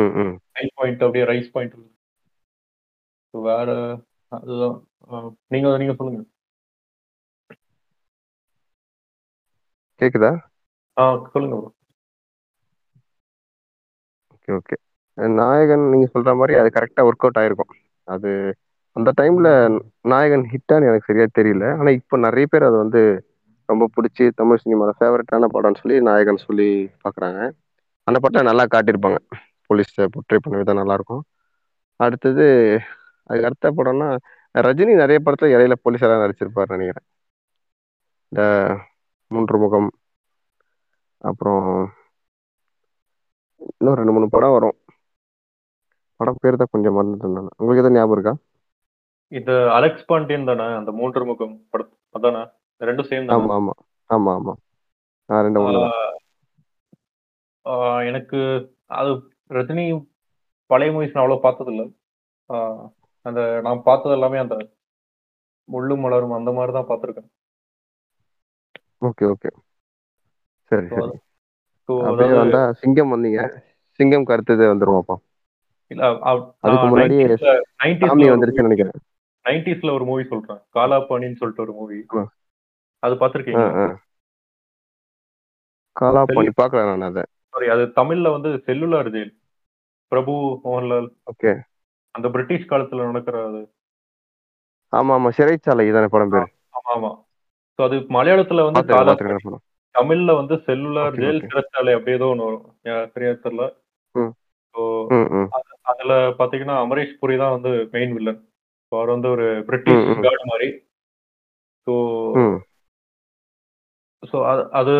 [0.57, 1.75] ஹை பாயிண்ட் அப்படியே ரைஸ் பாயிண்ட்
[3.33, 3.69] வேற
[4.31, 4.77] அதுதான்.
[5.53, 6.21] நீங்க நீங்க சொல்லுங்க.
[10.01, 10.31] கேக்குதா?
[10.97, 11.69] ஆ சொல்லுங்க ப்ரோ
[14.33, 14.75] ஓகே ஓகே
[15.37, 17.71] நாயகன் நீங்க சொல்ற மாதிரி அது கரெக்டா ஒர்க் அவுட் ஆயிருக்கும்.
[18.07, 18.29] அது
[18.95, 19.47] அந்த டைம்ல
[20.11, 21.65] நாயகன் ஹிட்டான்னு எனக்கு சரியா தெரியல.
[21.79, 23.01] ஆனா இப்போ நிறைய பேர் அது வந்து
[23.69, 26.69] ரொம்ப பிடிச்சி தமிழ் சினிமாவில் ஃபேவரட்டான படம்னு சொல்லி நாயகன் சொல்லி
[27.03, 27.39] பார்க்குறாங்க
[28.07, 29.19] அந்த படத்தை நல்லா காட்டியிருப்பாங்க.
[29.69, 31.23] போலீஸ் ட்ரை பண்ண விதம் நல்லா இருக்கும்.
[31.99, 32.45] அடுத்தது
[33.29, 34.07] அதுக்கு அடுத்த படம்னா
[34.55, 37.07] ரஜினி நிறைய படத்தில் இடையில போலீஸாக நடிச்சிருப்பார் நினைக்கிறேன்.
[38.31, 38.41] இந்த
[39.31, 39.89] மூன்று முகம்
[41.21, 41.65] அப்புறம்
[43.71, 44.77] இன்னும் ரெண்டு மூணு படம் வரும்.
[46.19, 48.33] படம் பேர் தான் கொஞ்சம் மறந்துட்டு இருந்தாங்க உங்களுக்கு எதாவது ஞாபகம் இருக்கா?
[49.31, 52.41] இது அலெக்ஸ் பாண்டியன் தானே அந்த மூன்று முகம் படம் அதானே?
[52.81, 53.73] ரெண்டும் சேம் ஆமா ஆமா.
[54.09, 54.53] ஆமா ஆமா.
[55.29, 55.81] ரெண்டு ஒன்று
[58.09, 58.39] எனக்கு
[58.99, 59.11] அது
[59.57, 59.85] ரஜினி
[60.69, 61.83] பழைய மூவிஸ் நான் அவ்வளோ பார்த்ததில்ல.
[63.25, 64.55] அந்த நான் பார்த்தது எல்லாமே அந்த
[65.69, 67.29] முள்ளும் மலரும் அந்த மாதிரி தான் பார்த்துருக்கேன்.
[69.07, 69.49] Okay okay.
[70.71, 70.87] சரி
[71.89, 73.39] அப்படியே வந்தா சிங்கம் வந்தீங்க.
[73.99, 75.15] சிங்கம் கருத்தது வந்துருவோம் அப்போ
[75.91, 76.03] இல்ல
[76.63, 77.47] அதுக்கு முன்னாடி சாமி
[77.81, 78.99] நைன்டிஸ்ல வந்துருச்சுன்னு நினைக்கிறேன்.
[79.45, 80.61] நைன்டிஸ்ல ஒரு மூவி சொல்றேன்.
[80.75, 81.99] காலாபாணின்னு சொல்லிட்டு ஒரு மூவி.
[83.03, 83.85] அது ஆ பார்த்துருக்கீங்க ஆ.
[85.95, 87.23] காலா பண்ணி பார்க்கல நான் அதை.
[87.49, 89.33] சாரி அது தமிழ்ல வந்து cellular jail
[90.11, 91.09] Prabhu Mohanlal.
[91.23, 91.51] Okay.
[92.15, 93.61] அந்த பிரிட்டிஷ் காலத்துல நடக்கிற அது.
[94.93, 95.29] ஆமா ஆமா.
[95.37, 96.47] சிறைச்சாலை இதானே படம் பேரு.
[96.71, 97.11] ஆமா ஆமா.
[97.79, 98.81] ஸோ அது மலையாளத்துல வந்து
[99.95, 101.41] தமிழ்ல வந்து செல்லுலார் ஜெயில்.
[101.47, 102.47] சிறைச்சாலை அப்படி ஏதோ ஒன்று
[103.13, 103.65] சரியா தெரியல.
[105.91, 108.41] அதுல பாத்தீங்கன்னா அமரேஷ் புரி தான் வந்து மெயின் வில்லன்
[108.91, 110.05] அவர் வந்து ஒரு பிரிட்டிஷ்.
[110.25, 110.69] கார்டு மாதிரி.
[111.87, 111.93] ஸோ
[114.23, 114.37] ஸோ
[114.71, 114.93] அது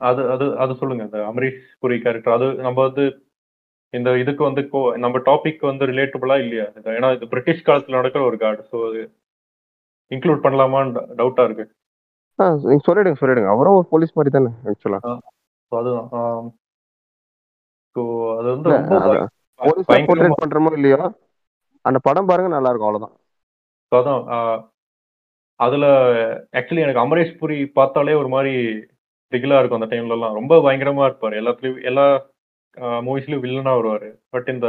[0.00, 3.04] அது அது அது சொல்லுங்க இந்த அமரீஷ் புரி கேரக்டர் அது நம்ம வந்து
[3.94, 4.62] இந்த இதுக்கு வந்து
[4.96, 6.66] நம்ம டாபிக் வந்து ரிலேட்டபிளா இல்லையா?
[6.98, 9.00] ஏன்னா இது பிரிட்டிஷ் காலத்துல நடக்கிற ஒரு கார்டு ஸோ அது
[10.10, 11.66] இன்க்ளூட் பண்ணலாமான்னு டவுட்டா இருக்கு.
[12.38, 13.50] நீங்க சொல்லிடுங்க சொல்லிடுங்க.
[13.54, 15.00] அவரும் ஒரு போலீஸ் மாதிரி தானே ஆக்சுவலா
[15.72, 16.08] ஸோ அதுதான்
[17.96, 18.02] ஸோ
[18.38, 18.70] அது வந்து
[19.60, 20.98] போலீஸா போர்ட்ரேட் பண்றோமோ இல்லையோ
[21.84, 23.14] அந்த படம் பாருங்க நல்லா இருக்கும் அவ்வளவுதான்.
[23.92, 24.22] So அதான்
[25.60, 25.84] அதுல
[26.58, 28.52] ஆக்சுவலி எனக்கு அமரேஷ் புரி பார்த்தாலே ஒரு மாதிரி
[29.32, 31.34] திகிலா இருக்கும் அந்த டைம்ல எல்லாம் ரொம்ப பயங்கரமா இருப்பாரு.
[31.40, 32.04] எல்லாத்துலயும் எல்லா
[33.06, 34.08] மூவிஸ்லயும் வில்லனா வருவாரு.
[34.34, 34.68] பட் இந்த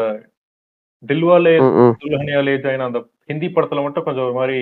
[1.04, 1.94] தில்வாலே ம், ம்.
[2.02, 3.00] துல்ஹனியா லே ஜாயின் அந்த
[3.30, 4.58] ஹிந்தி படத்துல மட்டும் கொஞ்சம் ஒரு மாதிரி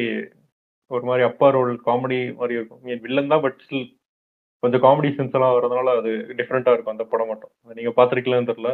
[0.92, 2.82] ஒரு மாதிரி அப்பா ரோல் காமெடி மாதிரி இருக்கும்.
[3.06, 3.88] வில்லன் தான் பட் ஸ்டில்
[4.64, 6.96] கொஞ்சம் காமெடி சென்ஸ் எல்லாம் வரதுனால அது டிஃப்ரெண்டா இருக்கும்.
[6.96, 7.52] அந்த படம் மட்டும்.
[7.80, 8.72] நீங்க பாத்திருக்கீங்களான்னு தெரியல.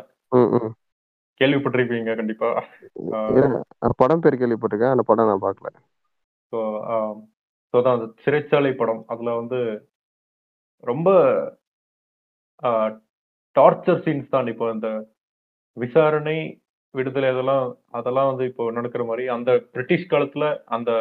[1.41, 2.49] கேள்விப்பட்டிருப்பீங்க கண்டிப்பா.
[3.83, 4.93] அந்த படம் பேர் கேள்விப்பட்டிருக்கேன்.
[4.95, 5.71] அந்த படம் நான் பார்க்கல.
[6.53, 6.59] ஸோ
[7.73, 9.01] ஸோ தான் அந்த சிறைச்சாலை படம்.
[9.13, 9.59] அதில் வந்து
[10.83, 11.09] ரொம்ப
[13.55, 14.89] டார்ச்சர் சீன்ஸ் தான் இப்போ இந்த
[15.77, 16.37] விசாரணை
[16.93, 17.65] விடுதலை அதெல்லாம்
[17.97, 20.45] அதெல்லாம் வந்து இப்போ நடக்கிற மாதிரி அந்த பிரிட்டிஷ் காலத்துல
[20.75, 20.91] அந்த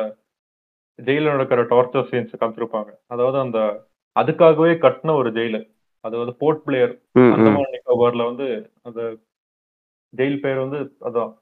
[0.98, 3.58] ஜெயில நடக்கிற டார்ச்சர் சீன்ஸ் காமிச்சிருப்பாங்க அதாவது அந்த
[4.16, 5.60] அதுக்காகவே கட்டின ஒரு ஜெயிலு
[6.04, 6.92] அது வந்து போர்ட் பிளேயர்.
[7.34, 8.46] அந்தமான் நிக்கோபார்ல வந்து
[8.82, 9.00] அந்த
[10.12, 11.32] ஜெயில் பேர் வந்து அதான்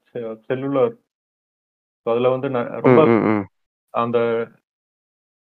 [0.45, 0.93] செல்லுலர்
[2.05, 2.47] அதுல வந்து
[2.81, 3.01] ரொம்ப.
[3.93, 4.17] அந்த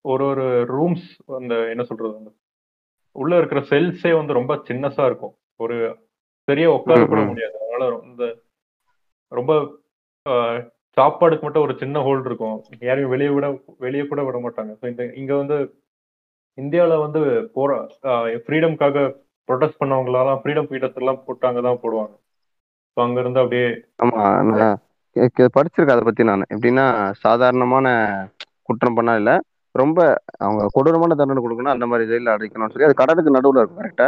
[0.06, 1.06] ஒரு ஒரு ரூம்ஸ்
[1.38, 2.32] அந்த என்ன சொல்றது அந்த
[3.16, 5.76] உள்ள இருக்கிற செல்ஸே வந்து ரொம்ப சின்னசா இருக்கும் ஒரு
[6.48, 7.22] பெரிய உட்கார கூட.
[7.22, 8.26] முடியாது அதனால இந்த
[9.32, 9.52] ரொம்ப
[10.98, 12.58] சாப்பாடுக்கு மட்டும் ஒரு சின்ன ஹோல் இருக்கும்.
[12.82, 13.46] யாரையும் வெளியே விட
[13.80, 14.72] வெளியே கூட விட மாட்டாங்க.
[14.80, 15.58] ஸோ இந்த இங்க வந்து
[16.58, 17.22] இந்தியால வந்து
[17.56, 17.70] போற
[18.44, 19.06] ஃப்ரீடம்காக
[19.50, 22.14] ப்ரொடெஸ்ட் பண்ணவங்களெல்லாம் ஃப்ரீடம் ஃபீட்டர்ஸ் எல்லாம் போட்டு அங்கே தான் போடுவாங்க.
[22.98, 23.70] ஸோ அங்க இருந்து அப்படியே
[24.04, 24.20] ஆமா
[24.50, 24.78] நான்
[25.16, 26.46] கே- கே- படிச்சிருக்கேன் அதை பத்தி நான்.
[26.54, 26.86] எப்படின்னா
[27.24, 27.88] சாதாரணமான
[28.70, 29.32] குற்றம் பண்ணா இல்ல
[29.76, 30.00] ரொம்ப
[30.40, 34.08] அவங்க கொடூரமான தண்டனை கொடுக்கணும் அந்த மாதிரி ஜெயில அடைக்கணும்னு சொல்லி அது கடலுக்கு நடுவுல இருக்கும் கரெக்டா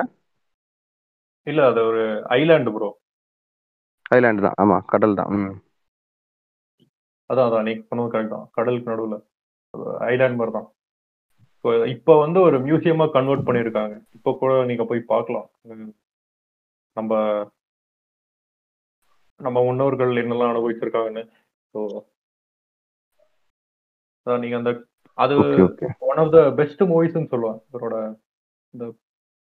[1.48, 2.04] இல்ல அது ஒரு
[2.36, 2.90] ஐலாண்டு ப்ரோ
[4.12, 4.58] ஐலாண்டு தான்.
[4.62, 5.30] ஆமா கடல் தான்.
[5.38, 5.54] ம்.
[7.30, 7.66] அதான் அதான்.
[7.68, 8.48] நீங்க சொன்னது கரெக்ட் தான்.
[8.58, 9.18] கடலுக்கு நடுவுல.
[10.12, 10.70] ஐலாண்ட் மாதிரி தான்.
[11.94, 13.96] இப்போ வந்து ஒரு மியூசியமா கன்வெர்ட் பண்ணியிருக்காங்க.
[14.18, 15.48] இப்போ கூட நீங்க போய் பார்க்கலாம்.
[16.98, 17.14] நம்ம
[19.40, 21.24] நம்ம முன்னோர்கள் என்னெல்லாம் அனுபவிச்சிருக்காங்கன்னு.
[21.74, 21.80] ஸோ
[24.26, 24.72] அதான் நீங்க அந்த
[25.24, 25.34] அது
[26.12, 27.62] ஒன் ஆஃப் த பெஸ்ட் மூவிஸ்ன்னு சொல்லுவாங்க.
[27.72, 27.98] இவரோட
[28.74, 28.86] இந்த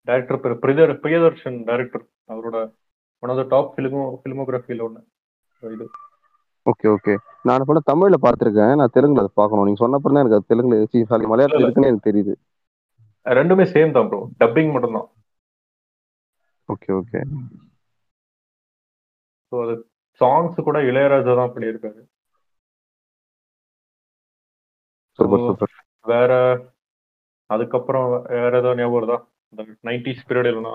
[0.09, 2.57] டைரக்டர் பேர் பிரியதர் பிரியதர்ஷன் டைரக்டர் அவரோட
[3.23, 5.03] ஒன் ஆஃப் த டாப் ஃபிலிமோ ஃபிலிமோகிராஃபியில் ஒன்று
[5.77, 5.87] இது.
[6.67, 7.15] ஓகே ஓகே
[7.45, 8.75] நான் கூட தமிழ்ல பார்த்திருக்கேன்.
[8.81, 9.67] நான் தெலுங்குல அதை பார்க்கணும்.
[9.67, 11.67] நீங்க சொன்னப்பறம் தான் எனக்கு அது தெலுங்குல சி சாரி மலையாளத்துல இல்ல.
[11.67, 12.35] இருக்குன்னு எனக்கு தெரியுது.
[13.27, 15.09] ரெண்டுமே சேம் தான் ப்ரோ டப்பிங் மட்டும்தான்.
[16.69, 17.21] ஓகே ஓகே
[19.53, 19.75] ஸோ அது
[20.21, 22.01] சாங்ஸ் கூட இளையராஜா தான் பண்ணியிருக்காரு.
[25.19, 26.33] சூப்பர் சூப்பர் வேற
[27.51, 29.19] அதுக்கப்புறம் வேற ஏதாவது ஞாபகம் வருதா?
[29.53, 30.73] இந்த நைன்டிஸ் பீரியட் இல்லைனா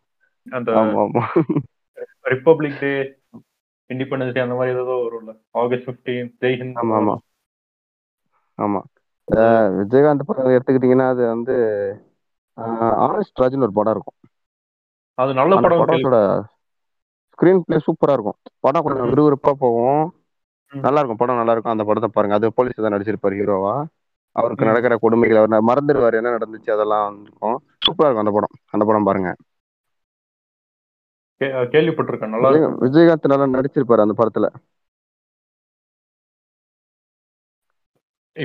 [0.49, 1.23] அந்த ஆமா ஆமா.
[2.23, 3.19] ரிப்பப்ளிக் டே
[3.93, 5.41] இண்டிபெண்டன்ஸ் டே அந்த மாதிரி ஏதோ வரும்ல.
[5.51, 7.15] ஆகஸ்ட் 15 ஜெய்ஹிந்த் ஆமா ஆமா.
[8.57, 8.81] ஆமா.
[9.35, 11.53] அஹ் விஜயகாந்த் படம் எடுத்துக்கிட்டீங்கன்னா அது வந்து
[12.57, 14.31] ஆனஸ்ட் ராஜ்னு ஒரு படம் இருக்கும்.
[15.13, 16.45] அது நல்ல படம்
[17.41, 18.35] ஸ்கிரீன் பிளே சூப்பரா இருக்கும்.
[18.65, 19.11] படம் கொஞ்சம்.
[19.11, 20.03] விறுவிறுப்பா போகும்.
[20.71, 22.35] நல்லா இருக்கும் படம் நல்லா இருக்கும் அந்த படத்தை பாருங்க.
[22.39, 23.73] அது போலீஸ் தான் நடிச்சிருப்பாரு ஹீரோவா
[24.35, 24.67] அவருக்கு.
[24.69, 26.19] நடக்கிற கொடுமைகள் அவர் மறந்துடுவாரு.
[26.19, 27.57] என்ன நடந்துச்சு அதெல்லாம் இருக்கும்.
[27.85, 28.53] சூப்பரா இருக்கும் அந்த படம்.
[28.75, 29.31] அந்த படம் பாருங்க.
[31.73, 32.33] கேள்விப்பட்டிருக்கேன்.
[32.35, 34.47] நல்லா விஜயகாந்த் நல்லா நடிச்சிருப்பாரு அந்த படத்துல.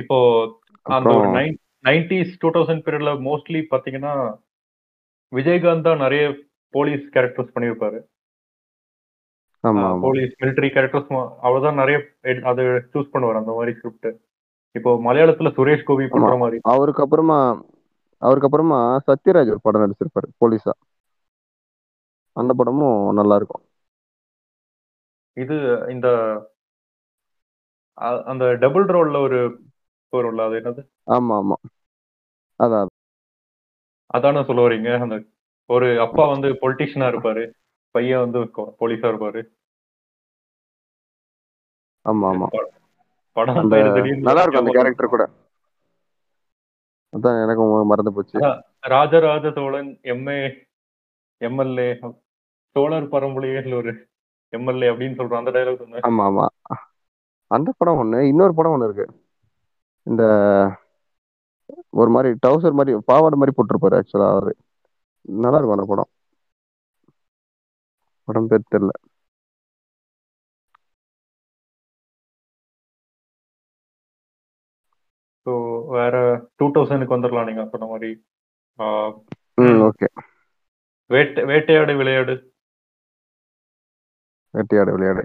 [0.01, 0.17] இப்போ
[0.95, 1.29] அந்த ஒரு
[1.87, 4.13] நைன்டிஸ் டூ தௌசண்ட் பீரியட்ல மோஸ்ட்லி பாத்தீங்கன்னா
[5.31, 6.25] விஜயகாந்த் தான் நிறைய
[6.75, 7.99] போலீஸ் கேரக்டர்ஸ் பண்ணியிருப்பாரு.
[10.01, 11.11] போலீஸ் மிலிட்டரி கேரக்டர்ஸ்
[11.41, 11.97] அவர் தான் நிறைய
[12.51, 14.09] அது சூஸ் பண்ணுவார் அந்த மாதிரி ஸ்கிரிப்ட்
[14.75, 16.33] இப்போ மலையாளத்துல சுரேஷ் கோபி பண்ற.
[16.37, 16.57] மாதிரி.
[16.65, 17.37] அவருக்கு அப்புறமா
[18.21, 20.73] அவருக்கு அப்புறமா சத்யராஜ் ஒரு படம் நடிச்சிருப்பாரு போலீஸா
[22.35, 23.63] அந்த படமும் நல்லா இருக்கும்
[25.37, 25.55] இது
[25.89, 26.07] இந்த
[28.27, 29.39] அந்த டபுள் ரோல்ல ஒரு
[30.13, 30.81] வரும்ல அது என்னது?
[31.07, 31.55] ஆமா ஆமா.
[32.59, 32.91] அதான்
[34.09, 35.15] அதானே சொல்ல வரீங்க அந்த
[35.69, 37.43] ஒரு அப்பா வந்து பொலிட்டிஷியனா இருப்பாரு
[37.95, 38.39] பையன் வந்து
[38.79, 39.41] போலீஸா இருப்பாரு.
[42.07, 42.47] ஆமா ஆமா
[43.37, 43.57] படம்
[44.27, 45.23] நல்லா இருக்கும் அந்த கேரக்டர் கூட.
[47.13, 48.37] அதான் எனக்கும் மறந்து போச்சு.
[48.93, 50.39] ராஜராஜ சோழன் எம்ஏ
[51.41, 51.87] எம்எல்ஏ
[52.75, 53.91] சோழர் பரம்பரையில் ஒரு
[54.53, 56.05] எம்எல்ஏ அப்படின்னு சொல்றான் அந்த டைலாக் சொன்னேன்.
[56.07, 56.45] ஆமா ஆமா
[57.51, 59.05] அந்த படம் ஒண்ணு இன்னொரு படம் ஒண்ணு இருக்கு.
[60.07, 60.23] இந்த
[62.01, 64.51] ஒரு மாதிரி டவுசர் மாதிரி பாவாடை மாதிரி போட்டிருப்பாரு ஆக்சுவலா அவரு.
[65.45, 66.09] நல்லா இருக்கும் அந்த படம்.
[68.27, 68.93] படம் பேர் தெரியல.
[75.95, 76.15] வேற
[76.57, 78.09] டூ தௌசண்ட்க்கு வந்துடலாம் நீங்க சொன்ன மாதிரி
[79.87, 80.07] ஓகே.
[81.09, 82.33] வேட்டை வேட்டையாடு விளையாடு.
[84.53, 85.23] வேட்டையாடு விளையாடு.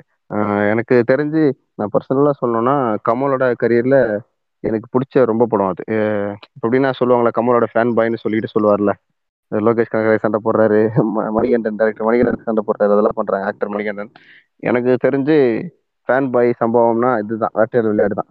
[0.73, 1.43] எனக்கு தெரிஞ்சு
[1.79, 2.75] நான் பர்சனலா சொல்லணும்னா
[3.09, 3.97] கமலோட கரியர்ல
[4.65, 5.85] எனக்கு பிடிச்ச ரொம்ப படம் அது.
[6.57, 8.93] எப்படின்னா சொல்லுவாங்களே கமலோட ஃபேன் பாய்னு சொல்லிட்டு சொல்லுவார்ல.
[9.53, 10.79] லோகேஷ் கனகராஜ் சண்டை போடுறாரு
[11.37, 14.13] மணிகண்டன் டேரக்டர் மணிகண்டன் சண்டை போடுறாரு அதெல்லாம் பண்றாங்க ஆக்டர் மணிகண்டன்.
[14.69, 15.37] எனக்கு தெரிஞ்சு
[16.09, 18.31] ஃபேன் பாய் சம்பவம்னா இதுதான் வேட்டையாடு விளையாடு தான்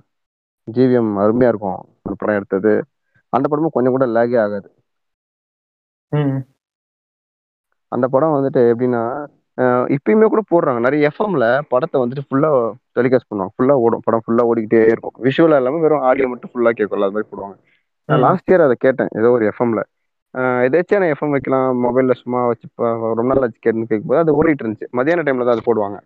[0.77, 2.73] ஜிவிஎம் அருமையா இருக்கும் அந்த படம் எடுத்தது.
[3.33, 4.67] அந்த படமும் கொஞ்சம் கூட லேகே ஆகாது.
[7.91, 9.03] அந்த படம் வந்துட்டு எப்படின்னா
[9.95, 10.79] இப்பயுமே கூட போடுறாங்க.
[10.85, 12.49] நிறைய எஃப்எம்ல படத்தை வந்துட்டு ஃபுல்லா
[12.97, 13.53] டெலிகாஸ்ட் பண்ணுவாங்க.
[13.57, 14.03] ஃபுல்லா ஓடும்.
[14.07, 15.15] படம் ஃபுல்லா ஓடிக்கிட்டே இருக்கும்.
[15.25, 17.57] விஷுவலா இல்லாம வெறும் ஆடியோ மட்டும் ஃபுல்லா கேட்கல அது மாதிரி போடுவாங்க.
[18.09, 19.11] நான் லாஸ்ட் இயர் அதை கேட்டேன்.
[19.19, 19.81] ஏதோ ஒரு எஃப்எம்ல
[20.65, 22.67] எதாச்சும் நான் எஃப்எம் வைக்கலாம் மொபைல்ல சும்மா வச்சு
[23.19, 24.87] ரொம்ப நாள் வச்சு கேட்டுன்னு கேட்கும்போது அது ஓடிட்டு இருந்துச்சு.
[24.97, 25.97] மதியான டைம்ல தான் அது போடுவாங்க.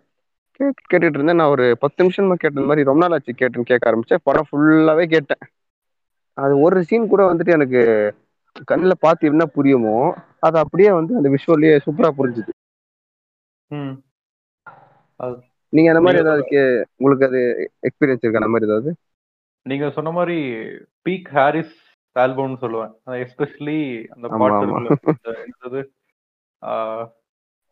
[0.59, 2.67] கேட்டுட்டு இருந்தேன் நான் ஒரு பத்து நிமிஷமா கேட்டது.
[2.69, 4.23] மாதிரி ரொம்ப நாள் ஆச்சு கேட்டுன்னு கேட்க ஆரம்பிச்சேன்.
[4.27, 5.43] படம் ஃபுல்லாவே கேட்டேன்.
[6.37, 7.81] அது ஒரு சீன் கூட வந்துட்டு எனக்கு
[8.69, 9.95] கண்ணில் பார்த்து என்ன புரியுமோ
[10.47, 12.51] அது அப்படியே வந்து அந்த விஷுவல்லையே சூப்பரா புரிஞ்சுது.
[15.73, 16.59] நீங்க அந்த மாதிரி ஏதாவது
[16.95, 17.41] உங்களுக்கு அது
[17.87, 18.41] எக்ஸ்பீரியன்ஸ் இருக்கா?
[18.41, 18.91] அந்த மாதிரி ஏதாவது?
[19.65, 20.37] நீங்க சொன்ன மாதிரி
[21.05, 21.75] பீக் ஹாரிஸ்
[22.15, 22.91] ஆல்பம்னு சொல்லுவேன்.
[23.23, 23.79] எஸ்பெஷலி
[24.15, 25.81] அந்த பாட்டு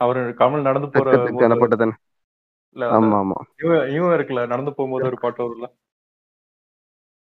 [0.02, 1.08] அவரு கமல் நடந்து போற
[2.76, 5.68] இல்ல, ஆமா ஆமா இவன் இவன் இருக்குல்ல நடந்து போகும்போது ஒரு பாட்டு வரும்ல?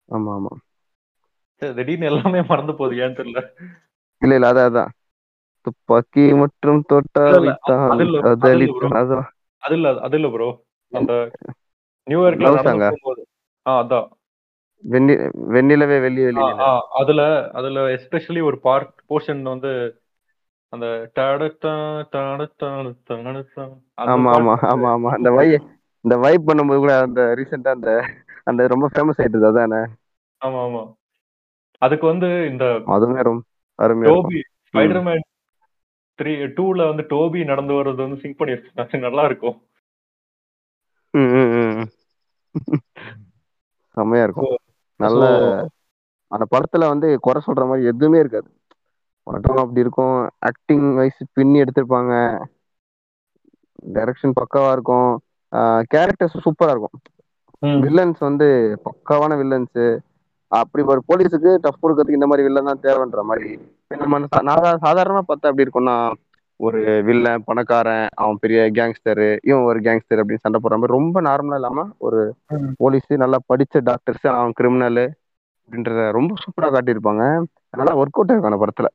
[0.08, 0.52] ஆமா ஆமா
[1.62, 3.40] திடீர்னு எல்லாமே மறந்து போகுது ஏன்னு தெரியல.
[4.22, 4.90] இல்ல இல்ல அதான் அதான்.
[5.66, 8.18] துப்பாக்கி மற்றும் தொட்டாவித்தான் அது இல்ல,
[10.00, 10.48] அது இல்ல ப்ரோ
[10.92, 11.12] அந்த
[12.06, 12.86] நியூயார்க்ல Love நடந்து?
[12.86, 13.22] போகும்போது.
[13.66, 14.08] ஆ அதான்.
[14.84, 15.14] வெண்ணி
[15.52, 16.70] வெண்ணிலவே வெள்ளி ஆ, வெளி ஆ,
[17.00, 17.20] அதுல
[17.54, 19.70] அதுல எஸ்பெஷலி ஒரு பார்ட் போர்ஷன் வந்து
[20.74, 20.86] அந்த
[24.14, 25.10] ஆமா ஆமா ஆமா ஆமா.
[25.10, 25.46] அந்த வை
[26.04, 27.90] இந்த வைப் பண்ணும்போது கூட அந்த ரீசெண்டா அந்த
[28.46, 29.80] அந்த ரொம்ப ஃபேமஸ் ஆயிட்டது அதானே?
[30.40, 30.82] ஆமா ஆமா.
[31.82, 33.42] அதுக்கு வந்து இந்த அதுவுமே ரொம்ப
[33.78, 35.24] அருமையா டோபி ஸ்பைடர்மேன்
[36.18, 38.54] த்ரீ டூல வந்து டோபி நடந்து வர்றது வந்து சிங்க் பண்ணி
[39.00, 39.56] நல்லா இருக்கும்.
[43.96, 44.52] செம்மையா இருக்கும்.
[45.00, 45.22] நல்ல
[46.30, 48.48] அந்த படத்துல வந்து குறை சொல்ற மாதிரி எதுவுமே இருக்காது.
[49.26, 50.16] படம் அப்படி இருக்கும்.
[50.48, 52.14] ஆக்டிங் வைஸ் பின்னி எடுத்திருப்பாங்க.
[53.96, 55.10] டைரக்ஷன் பக்காவா இருக்கும்.
[55.94, 56.96] கேரக்டர்ஸ் சூப்பரா இருக்கும்.
[57.84, 58.48] வில்லன்ஸ் வந்து
[58.86, 59.80] பக்காவான வில்லன்ஸ்
[60.52, 63.48] அப்படி ஒரு போலீஸுக்கு டஃப் கொடுக்கறதுக்கு இந்த மாதிரி வில்லன் தான் தேவைன்ற மாதிரி.
[64.02, 64.20] நம்ம
[64.86, 65.96] சாதாரணமா பார்த்தா அப்படி இருக்கும்னா
[66.60, 71.58] ஒரு வில்லன் பணக்காரன் அவன் பெரிய கேங்ஸ்டர் இவன் ஒரு கேங்ஸ்டர் அப்படின்னு சண்டை போடுற மாதிரி ரொம்ப நார்மலா
[71.60, 72.20] இல்லாம ஒரு.
[72.82, 75.02] போலீஸ் நல்லா படிச்ச டாக்டர்ஸ் அவன் கிரிமினல்
[75.64, 77.24] அப்படின்றத ரொம்ப சூப்பரா காட்டியிருப்பாங்க.
[77.80, 78.90] நல்லா ஒர்க் அவுட் ஆயிருக்கும் அந்த படத்துல.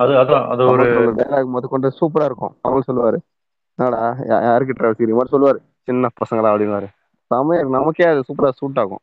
[0.00, 0.84] அது அதான் அது ஒரு
[1.18, 2.54] டைலாக் முத கொண்டு சூப்பரா இருக்கும்.
[2.66, 3.18] அவன் சொல்லுவாரு
[3.78, 4.00] என்னடா
[4.48, 5.58] யாருக்கு டிராவல் மாதிரி சொல்லுவாரு.
[5.88, 6.88] சின்ன பசங்களா அப்படின்னுவாரு.
[7.30, 9.02] செமையா நமக்கே அது சூப்பரா சூட் ஆகும்.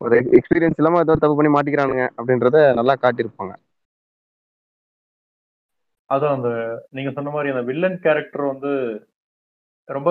[0.00, 3.54] ஒரு எக்ஸ்பீரியன்ஸ் இல்லாம ஏதோ தப்பு பண்ணி மாட்டிக்கிறானுங்க அப்படின்றத நல்லா காட்டியிருப்பாங்க.
[6.10, 6.50] அதான் அந்த
[6.90, 8.72] நீங்க சொன்ன மாதிரி அந்த வில்லன் கேரக்டர் வந்து
[9.88, 10.10] ரொம்ப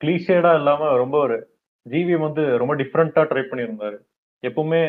[0.00, 1.36] கிளீஷேடா இல்லாம ரொம்ப ஒரு
[1.86, 3.98] ஜிவிஎம் வந்து ரொம்ப டிஃப்ரெண்டா ட்ரை பண்ணியிருந்தாரு.
[4.42, 4.82] எப்பவுமே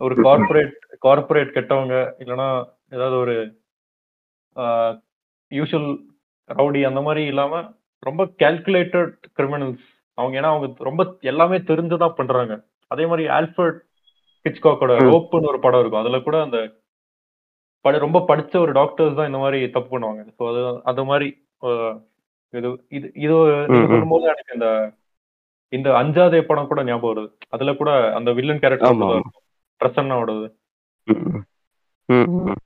[0.00, 0.74] ஒரு கார்ப்பரேட்
[1.06, 2.48] கார்ப்பரேட் கெட்டவங்க இல்லைன்னா
[2.96, 3.34] ஏதாவது ஒரு
[5.52, 5.90] யூஷுவல்
[6.50, 7.54] ரவுடி அந்த மாதிரி இல்லாம
[8.02, 9.84] ரொம்ப கால்குலேட்டட் கிரிமினல்ஸ்
[10.18, 12.54] அவங்க ஏன்னா அவங்க ரொம்ப எல்லாமே தெரிஞ்சுதான் பண்றாங்க.
[12.90, 13.78] அதே மாதிரி ஆல்ஃபர்ட்
[14.46, 15.08] ஹிச்காக்கோட ம்.
[15.08, 16.00] ரோப்புன்னு ஒரு படம் இருக்கும்.
[16.00, 16.58] அதுல கூட அந்த
[17.84, 20.22] படி ரொம்ப படிச்ச ஒரு டாக்டர்ஸ் தான் இந்த மாதிரி தப்பு பண்ணுவாங்க.
[20.38, 21.28] ஸோ அது அந்த மாதிரி
[22.54, 23.34] இது இது இது.
[23.88, 24.68] சொல்லும்போது எனக்கு இந்த
[25.72, 27.28] இந்த அஞ்சாதே படம் கூட ஞாபகம் வருது.
[27.48, 29.36] அதுல கூட அந்த வில்லன் கேரக்டர் ஆமா, இருக்கும்
[29.80, 30.46] பிரசன்னாவோடது
[31.08, 31.42] ம்.
[32.08, 32.56] ம், ம்.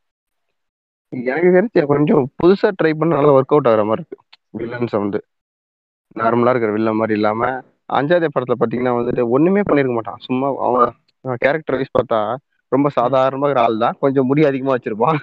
[1.30, 4.18] எனக்கு தெரிஞ்சு கொஞ்சம் புதுசா ட்ரை பண்ண நல்லா ஒர்க் அவுட் ஆகுற மாதிரி இருக்கு.
[4.58, 5.20] வில்லன்ஸ் வந்து
[6.20, 7.50] நார்மலா இருக்கிற வில்லன் மாதிரி இல்லாம
[7.98, 10.20] அஞ்சாதே படத்துல பாத்தீங்கன்னா வந்துட்டு ஒண்ணுமே பண்ணிருக்க மாட்டான்.
[10.26, 10.92] சும்மா அவன்
[11.44, 12.20] கேரக்டர் வைஸ் பார்த்தா
[12.72, 13.98] ரொம்ப சாதாரணமா இருக்கிற ஆள் தான்.
[14.02, 15.18] கொஞ்சம் முடி அதிகமா வச்சிருப்பான்.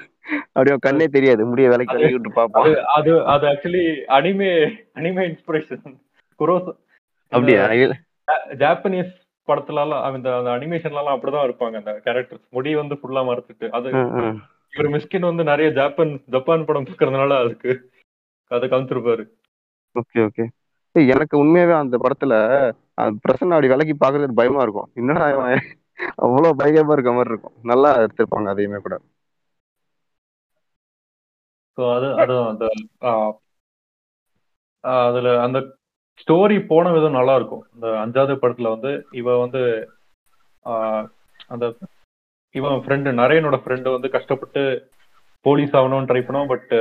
[0.54, 1.42] அப்படியே கண்ணே தெரியாது.
[1.52, 2.68] முடிய வேலைக்கு தள்ளி விட்டு பார்ப்பான்.
[2.98, 3.84] அது அது ஆக்சுவலி
[4.18, 4.52] அனிமே
[5.00, 5.98] அனிமே இன்ஸ்பிரேஷன்
[6.40, 6.70] குரோஸ்
[7.32, 7.66] அப்படியா.
[8.64, 9.12] ஜாப்பனீஸ்
[9.48, 13.90] படத்துல எல்லாம் அந்த அந்த அனிமேஷன்ல எல்லாம் அப்படிதான் இருப்பாங்க அந்த கேரக்டர்ஸ் முடி வந்து ஃபுல்லா மறைச்சிட்டு அது.
[14.74, 17.72] இவர் மிஸ்கின் வந்து நிறைய ஜப்பான் ஜப்பான் படம் பார்க்கறதுனால அதுக்கு
[18.52, 19.24] அதை காமிச்சிருப்பாரு.
[19.96, 20.46] ஓகே ஓகே
[21.14, 22.34] எனக்கு உண்மையாவே அந்த படத்துல
[23.02, 24.90] அந்த பிரசன்ன அப்படி விலைக்கு பாக்குறது பயமா இருக்கும்.
[25.00, 25.28] என்னடா
[26.26, 27.56] அவ்வளவு பயங்கரமா இருக்க மாதிரி இருக்கும்.
[27.72, 28.96] நல்லா எடுத்திருப்பாங்க அதையுமே கூட.
[31.78, 32.66] ஸோ அது அது அந்த
[34.84, 35.60] அதுல அந்த
[36.22, 37.64] ஸ்டோரி போன விதம் நல்லா இருக்கும்.
[37.76, 39.62] இந்த அஞ்சாவது படத்துல வந்து இவ வந்து
[41.54, 41.66] அந்த
[42.56, 44.62] இவன் ஃப்ரெண்டு நரேனோட ஃப்ரெண்டு வந்து கஷ்டப்பட்டு
[45.46, 46.72] போலீஸ் ஆகணும்னு ட்ரை பண்ணுவான் பட்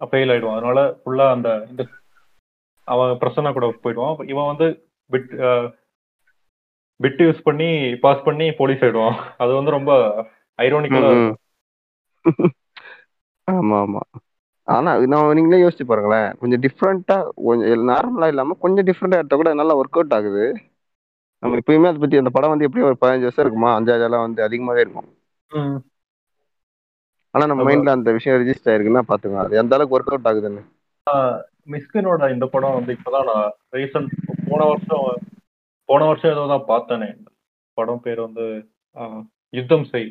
[0.00, 0.58] ஃபெயில் ஆயிடுவான்.
[0.58, 1.82] அதனால ஃபுல்லா அந்த இந்த
[2.88, 4.14] அவன் பிரசன்னா கூட போயிடுவான்.
[4.32, 4.66] இவன் வந்து
[5.10, 5.32] பிட்
[7.00, 7.70] பிட் யூஸ் பண்ணி
[8.04, 9.18] பாஸ் பண்ணி போலீஸ் ஆயிடுவான்.
[9.42, 9.92] அது வந்து ரொம்ப
[10.58, 11.12] ஐரோனிக்கலா.
[13.48, 14.00] ஆமா ஆமா.
[14.68, 16.30] ஆனா நான் நீங்களே யோசிச்சு பாருங்களேன்.
[16.40, 17.16] கொஞ்சம் டிஃப்ரெண்டா
[17.46, 20.44] கொஞ்சம் நார்மலா இல்லாம கொஞ்சம் டிஃப்ரெண்டா எடுத்தா கூட நல்லா ஒர்க் அவுட் ஆகுது.
[21.42, 23.70] நம்ம எப்பயுமே அதை பத்தி அந்த படம் வந்து எப்படி ஒரு பதினஞ்சு வருஷம் இருக்குமா?
[23.78, 25.08] அஞ்சாவது எல்லாம் வந்து அதிகமாவே இருக்கும்.
[27.34, 27.64] ஆனா நம்ம.
[27.68, 30.64] மைண்ட்ல அந்த விஷயம் ரெஜிஸ்டர் ஆயிருக்குன்னா பாத்துங்க அது எந்த அளவுக்கு ஒர்க் அவுட் ஆகுதுன்னு
[31.72, 34.12] மிஸ்கினோட இந்த படம் வந்து இப்பதான் நான் ரீசன்ட்
[34.48, 35.06] போன வருஷம்
[35.88, 37.08] போன வருஷம் ஏதோ தான் பார்த்தேனே.
[37.78, 38.44] படம் பேர் வந்து
[39.52, 40.08] யுத்தம் செய்.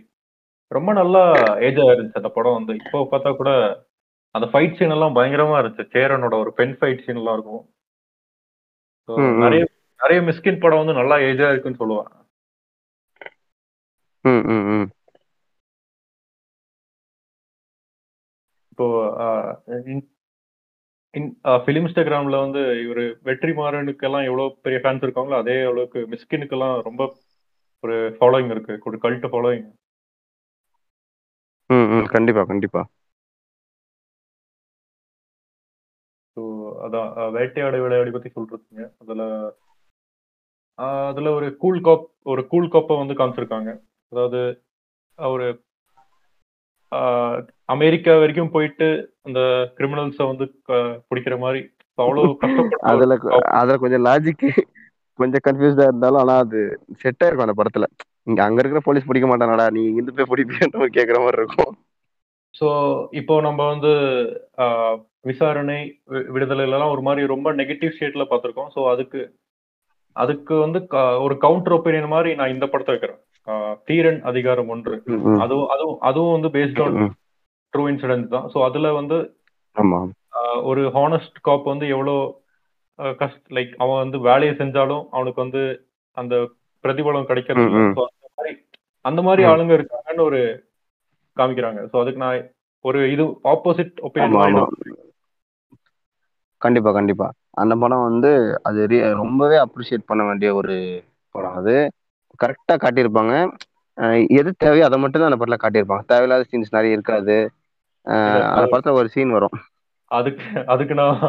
[0.71, 1.21] ரொம்ப நல்லா
[1.65, 2.73] ஏஜ் இருந்துச்சு அந்த படம் வந்து.
[2.81, 3.51] இப்போ பார்த்தா கூட
[4.35, 5.85] அந்த ஃபைட் சீன் எல்லாம் பயங்கரமா இருந்துச்சு.
[5.95, 7.63] சேரனோட ஒரு பெண் ஃபைட் சீன் எல்லாம் இருக்கும்.
[9.43, 9.63] நிறைய
[9.99, 11.81] நிறைய மிஸ்கின் படம் வந்து நல்லா ஏஜா இருக்குன்னு
[14.25, 14.87] ம்
[18.71, 18.85] இப்போ
[21.63, 27.01] ஃபிலிம் இன்ஸ்டாகிராம்ல வந்து இவர் வெற்றிமாறனுக்கெல்லாம் எவ்வளவு பெரிய ஃபேன்ஸ் இருக்காங்களோ அதே அளவுக்கு மிஸ்கினுக்கெல்லாம் ரொம்ப
[27.83, 28.73] ஒரு ஃபாலோயிங் இருக்கு.
[28.83, 29.67] ஒரு கல்ட் ஃபாலோயிங்
[31.69, 32.81] ம் கண்டிப்பா கண்டிப்பா.
[36.37, 36.41] ஸோ
[36.85, 39.21] அதான் வேட்டையாடு விளையாடி பத்தி சொல்றீங்க அதுல
[40.79, 43.71] அதுல ஒரு கூல் காப் ஒரு கூல் காப்பை வந்து காமிச்சிருக்காங்க.
[44.11, 44.39] அதாவது
[45.19, 45.47] ஒரு
[47.69, 48.87] அமெரிக்கா வரைக்கும் போயிட்டு
[49.25, 49.39] அந்த
[49.77, 50.45] கிரிமினல்ஸை வந்து
[51.09, 51.61] பிடிக்கிற மாதிரி
[51.97, 52.27] அவ்வளவு
[52.91, 53.13] அதுல
[53.57, 54.45] அதுல கொஞ்சம் லாஜிக்
[55.19, 56.59] கொஞ்சம் கன்ஃபியூஸ்டா இருந்தாலும் ஆனா அது
[57.01, 57.85] செட் ஆயிருக்கும் அந்த படத்துல.
[58.27, 61.73] இங்க அங்க இருக்கிற போலீஸ் பிடிக்க மாட்டானடா நீ இங்க போய் பிடிப்பியன்ற கேக்குற மாதிரி இருக்கும்.
[62.55, 62.67] ஸோ
[63.19, 63.91] இப்போ நம்ம வந்து
[64.63, 65.79] ஆஹ், விசாரணை
[66.13, 68.71] வி- விடுதலைலாம் ஒரு மாதிரி ரொம்ப நெகட்டிவ் ஷேட்ல பார்த்துருக்கோம்.
[68.75, 69.19] ஸோ அதுக்கு
[70.23, 70.79] அதுக்கு வந்து
[71.25, 73.21] ஒரு கவுண்டர் ஒப்பீனியன் மாதிரி நான் இந்த படத்தை வைக்கிறேன்.
[73.89, 74.95] தீரன் அதிகாரம் ஒன்று.
[75.43, 76.97] அதுவும் அதுவும் அதுவும் வந்து பேஸ்ட் ஆன்.
[77.73, 78.47] ட்ரூ இன்சிடென்ட் தான்.
[78.53, 79.17] ஸோ அதுல வந்து
[80.69, 82.15] ஒரு ஹானஸ்ட் காப் வந்து எவ்வளோ
[83.21, 85.61] கஷ்ட லைக் அவன் வந்து வேலையை செஞ்சாலும் அவனுக்கு வந்து
[86.17, 86.35] அந்த
[86.83, 88.53] பிரதிபலம் கிடைக்கிறது அந்த மாதிரி
[89.05, 89.43] அந்த மாதிரி.
[89.51, 90.39] ஆளுங்க இருக்காங்கன்னு ஒரு
[91.37, 91.79] காமிக்கிறாங்க.
[91.91, 92.39] ஸோ அதுக்கு நான்
[92.85, 94.35] ஒரு இது ஆப்போசிட் ஒப்பீனியன்
[96.61, 97.27] கண்டிப்பா கண்டிப்பா.
[97.57, 98.31] அந்த படம் வந்து
[98.69, 98.79] அது
[99.21, 100.75] ரொம்பவே அப்ரிஷியேட் பண்ண வேண்டிய ஒரு
[101.35, 101.75] படம் அது.
[102.39, 103.33] கரெக்டா காட்டியிருப்பாங்க.
[104.39, 106.05] எது தேவையோ அதை மட்டும் தான் அந்த படத்துல காட்டியிருப்பாங்க.
[106.11, 107.37] தேவையில்லாத சீன்ஸ் நிறைய இருக்காது.
[108.53, 109.55] அந்த படத்துல ஒரு சீன் வரும்.
[110.11, 110.43] அதுக்கு
[110.73, 111.21] அதுக்கு நான்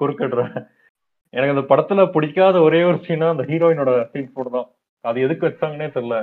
[0.00, 0.54] குறுக்கிடுறேன்.
[1.34, 4.68] எனக்கு அந்த படத்துல பிடிக்காத ஒரே ஒரு சீனா அந்த ஹீரோயினோட சீன் போட்டு தான்.
[5.04, 6.16] அது எதுக்கு வச்சாங்கன்னே தெரியல.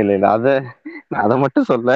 [0.00, 0.46] இல்ல இல்ல அத
[1.10, 1.90] நான் அதை மட்டும் சொல்ல.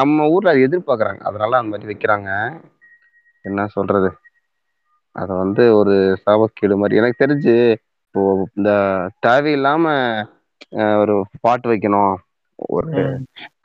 [0.00, 1.22] நம்ம ஊர்ல அது எதிர்பார்க்கறாங்க.
[1.30, 2.30] அதனால அந்த மாதிரி வைக்கிறாங்க.
[3.44, 4.08] என்ன சொல்றது?
[5.12, 5.94] அத வந்து ஒரு
[6.26, 6.96] சாபக்கேடு மாதிரி.
[6.96, 7.70] எனக்கு தெரிஞ்சு
[8.06, 8.70] இப்போ இந்த
[9.26, 9.84] தேவையில்லாம
[10.72, 12.14] அஹ், ஒரு பாட்டு வைக்கணும்
[12.56, 12.90] ஒரு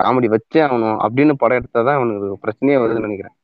[0.03, 3.36] காமெடி வச்சே ஆகணும் அப்படின்னு படம் எடுத்தாதான் அவனுக்கு பிரச்சனையே வருதுன்னு நினைக்கிறேன்.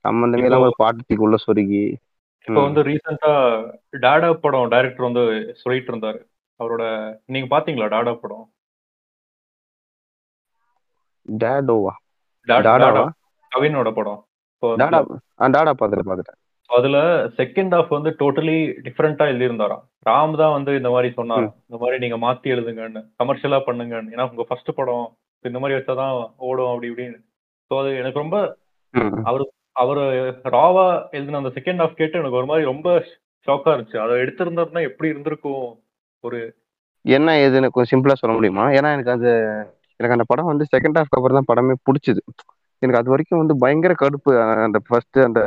[0.00, 1.94] சம்பந்தமே இல்லாம ஒரு பாட்டு தூக்கி உள்ள சொருகி.
[2.46, 3.30] இப்போ வந்து ரீசெண்டா
[3.90, 5.22] டாடா படம் டைரக்டர் வந்து
[5.56, 6.20] சொல்லிட்டு இருந்தாரு.
[6.60, 6.84] அவரோட
[7.26, 8.50] நீங்க பாத்தீங்களா டாடா படம்?
[11.28, 11.92] டேடோவா?
[12.48, 13.08] டா- டாடா டாடாவா?
[13.52, 14.20] கவினோட படம்.
[14.22, 14.25] இப்போ
[14.62, 15.00] டாடா
[15.42, 16.40] ஆ டாடா பார்த்துட்டு பார்த்துட்டேன்
[16.70, 16.98] அதுல
[17.36, 19.82] செகண்ட் ஹாஃப் வந்து டோட்டலி டிஃப்ரெண்டா எழுதியிருந்தாராம்.
[20.02, 24.12] ராம் தான் வந்து இந்த மாதிரி சொன்னாராம் இந்த மாதிரி நீங்க மாத்தி எழுதுங்கன்னு கமர்ஷியலா பண்ணுங்கன்னு.
[24.14, 25.06] ஏன்னா உங்க ஃபர்ஸ்ட் படம்
[25.44, 27.18] இந்த மாதிரி வச்சாதான் ஓடும் அப்படி இப்படின்னு.
[27.70, 28.38] ஸோ அது எனக்கு ரொம்ப.
[29.22, 30.00] அவர் அவர்
[30.56, 32.88] ராவா எழுதின அந்த செகண்ட் ஹாஃப் கேட்டு எனக்கு ஒரு மாதிரி ரொம்ப
[33.48, 33.98] ஷாக்கா இருந்துச்சு.
[33.98, 35.64] அதை எடுத்திருந்தாருன்னா எப்படி இருந்திருக்கும்
[36.24, 36.40] ஒரு
[37.04, 38.64] என்ன ஏதுன்னு கொஞ்சம் சிம்பிளா சொல்ல முடியுமா?
[38.68, 39.30] ஏன்னா எனக்கு அது
[40.00, 42.22] எனக்கு அந்த படம் வந்து செகண்ட் ஹாஃப்க்கு அப்புறம் தான் படமே பிடிச்சது.
[42.82, 44.32] எனக்கு அது வரைக்கும் வந்து பயங்கர கடுப்பு
[44.66, 45.40] அந்த ஃபர்ஸ்ட் அந்த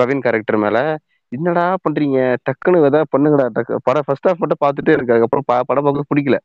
[0.00, 0.78] கவின் கேரக்டர் மேல.
[1.32, 2.18] என்னடா பண்றீங்க?
[2.46, 6.38] டக்குன்னு எதாவது பண்ணுங்கடா டக்கு படம் ஃபர்ஸ்ட் ஹாஃப் மட்டும் பார்த்துட்டு எனக்கு அதுக்கப்புறம் படம் பார்க்க பிடிக்கல.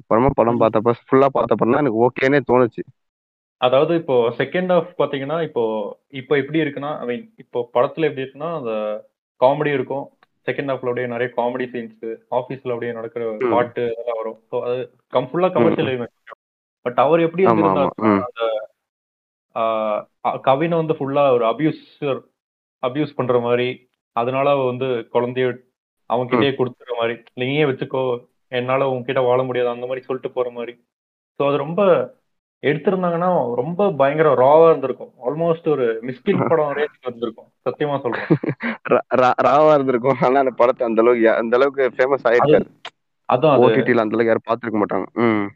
[0.00, 2.82] அப்புறமா படம் பார்த்தப்ப ஃபுல்லா பார்த்தப்ப தான் எனக்கு ஓகேனே தோணுச்சு.
[3.60, 5.62] அதாவது இப்போ செகண்ட் ஹாஃப் பாத்தீங்கன்னா இப்போ
[6.20, 8.72] இப்போ எப்படி இருக்குன்னா ஐ மீன் இப்போ படத்துல எப்படி இருக்குன்னா அந்த
[9.40, 10.04] காமெடி இருக்கும்.
[10.46, 12.06] செகண்ட் ஹாஃப்ல அப்படியே நிறைய காமெடி சீன்ஸ்
[12.38, 13.24] ஆபீஸ்ல அப்படியே நடக்கிற.
[13.54, 14.38] பாட்டு அதெல்லாம் வரும்.
[14.50, 14.78] ஸோ அது
[15.12, 16.08] கம் ஃபுல்லா கமர்ஷியல்
[16.86, 17.80] பட் அவர் எப்படி அந்த
[20.44, 22.20] கவினை வந்து ஃபுல்லா ஒரு அபியூசர்
[22.82, 23.68] அபியூஸ் பண்ற மாதிரி
[24.16, 25.48] அதனால அவ வந்து குழந்தைய
[26.10, 28.04] அவன்கிட்டயே கொடுத்துற மாதிரி நீயே வச்சுக்கோ
[28.52, 30.72] என்னால உன்கிட்ட வாழ முடியாது அந்த மாதிரி சொல்லிட்டு போற மாதிரி.
[31.40, 31.82] ஸோ அது ரொம்ப
[32.62, 35.12] எடுத்திருந்தாங்கன்னா ரொம்ப பயங்கர ராவா இருந்திருக்கும்.
[35.26, 36.72] ஆல்மோஸ்ட் ஒரு மிஸ்கின் படம்
[37.06, 38.28] இருந்திருக்கும் சத்தியமா சொல்றேன்.
[39.46, 40.18] ராவா இருந்திருக்கும்.
[40.20, 42.66] ஆனா அந்த படத்தை அந்த அளவுக்கு அந்த அளவுக்கு ஃபேமஸ் ஆயிருக்காரு
[43.28, 43.64] அதான் அது.
[43.64, 45.06] ஓடிடில அந்த அளவுக்கு யாரும் பார்த்திருக்க மாட்டாங்க.
[45.24, 45.46] ம்.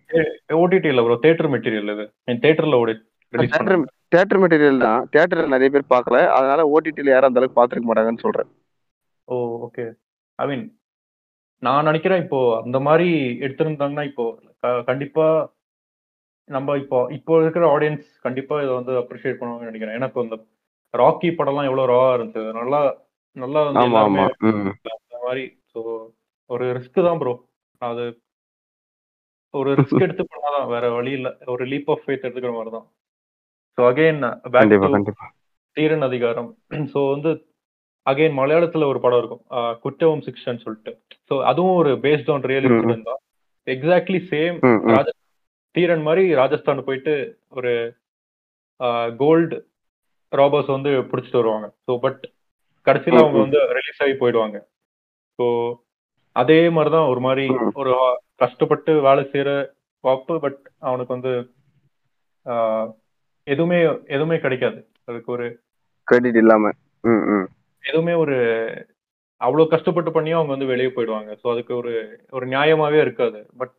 [0.57, 2.07] ஓடிடி இல்ல ப்ரோ தேட்டர் மெட்டீரியல் இது.
[2.25, 2.95] என் தேட்டர்ல ஓடி.
[3.35, 3.83] தேட்டர்
[4.15, 5.01] தேட்டர் மெட்டீரியல் தான்.
[5.15, 6.19] தேட்டர்ல நிறைய பேர் பார்க்கல.
[6.37, 8.51] அதனால ஓடிடில யாரும் அந்த அளவுக்கு பார்த்திருக்க மாட்டாங்கன்னு சொல்றேன்.
[9.29, 9.35] ஓ
[9.67, 9.85] ஓகே
[10.39, 10.65] ஐ மீன்
[11.63, 13.09] நான் நினைக்கிறேன் இப்போ அந்த மாதிரி
[13.45, 14.25] எடுத்திருந்தாங்கன்னா இப்போ
[14.91, 15.27] கண்டிப்பா
[16.49, 19.97] நம்ம இப்போ இப்போ இருக்கிற ஆடியன்ஸ் கண்டிப்பா இதை வந்து அப்ரிஷியேட் பண்ணுவாங்கன்னு நினைக்கிறேன்.
[19.99, 20.37] ஏன்னா இப்போ இந்த
[20.95, 22.81] ராக்கி படம்லாம் எவ்வளவு ராவா இருந்துச்சு நல்லா
[23.37, 24.01] நல்லா அந்த
[25.25, 25.81] மாதிரி ஸோ
[26.51, 27.33] ஒரு ரிஸ்க் தான் ப்ரோ
[27.81, 28.05] அது
[29.55, 30.69] ஒரு ரிஸ்க் எடுத்து பண்ணாதான்.
[30.73, 31.29] வேற வழி இல்ல.
[31.55, 32.87] ஒரு லீப் ஆஃப் ஃபேத் எடுத்துக்கிற மாதிரி தான்
[33.79, 34.21] ஸோ அகைன்
[35.77, 36.49] தீரன் அதிகாரம்.
[36.93, 37.31] ஸோ வந்து
[38.07, 39.45] அகைன் மலையாளத்துல ஒரு படம் இருக்கும்.
[39.85, 40.93] குற்றவும் சிக்ஷன் சொல்லிட்டு.
[41.29, 42.67] ஸோ அதுவும் ஒரு பேஸ்ட் ஆன் ரியல்.
[42.69, 43.21] இன்சிடென்ட் தான்.
[43.67, 44.57] எக்ஸாக்ட்லி சேம்
[44.95, 45.09] ராஜ
[45.75, 47.15] தீரன் மாதிரி ராஜஸ்தான் போயிட்டு
[47.59, 47.73] ஒரு
[49.23, 49.57] கோல்டு
[50.33, 51.67] ராபர்ஸ் வந்து பிடிச்சிட்டு வருவாங்க.
[51.87, 52.23] ஸோ பட்
[52.87, 54.59] கடைசியில் அவங்க வந்து ரிலீஸ் ஆகி போயிடுவாங்க.
[55.39, 55.47] ஸோ
[56.37, 57.47] அதே மாதிரி தான் ஒரு மாதிரி.
[57.81, 57.93] ஒரு
[58.43, 59.51] கஷ்டப்பட்டு வேலை செய்யற
[60.05, 61.33] வாப்பு பட் அவனுக்கு வந்து
[63.45, 64.89] எதுவுமே எதுவுமே கிடைக்காது.
[65.05, 65.61] அதுக்கு ஒரு
[66.05, 66.71] கிரெடிட் இல்லாம.
[67.83, 68.37] எதுவுமே ஒரு
[69.37, 71.37] அவ்வளவு கஷ்டப்பட்டு பண்ணியும் அவங்க வந்து வெளியே போயிடுவாங்க.
[71.45, 73.47] ஸோ அதுக்கு ஒரு ஒரு நியாயமாவே இருக்காது.
[73.57, 73.73] பட்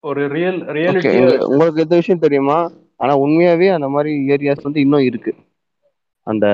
[0.00, 2.70] ஒரு ரியல் ஓகே ரியாலிட்டியா உங்களுக்கு எந்த விஷயம் தெரியுமா?
[2.96, 5.34] ஆனா உண்மையாவே அந்த மாதிரி ஏரியாஸ் வந்து இன்னும் இருக்கு.
[6.20, 6.46] அந்த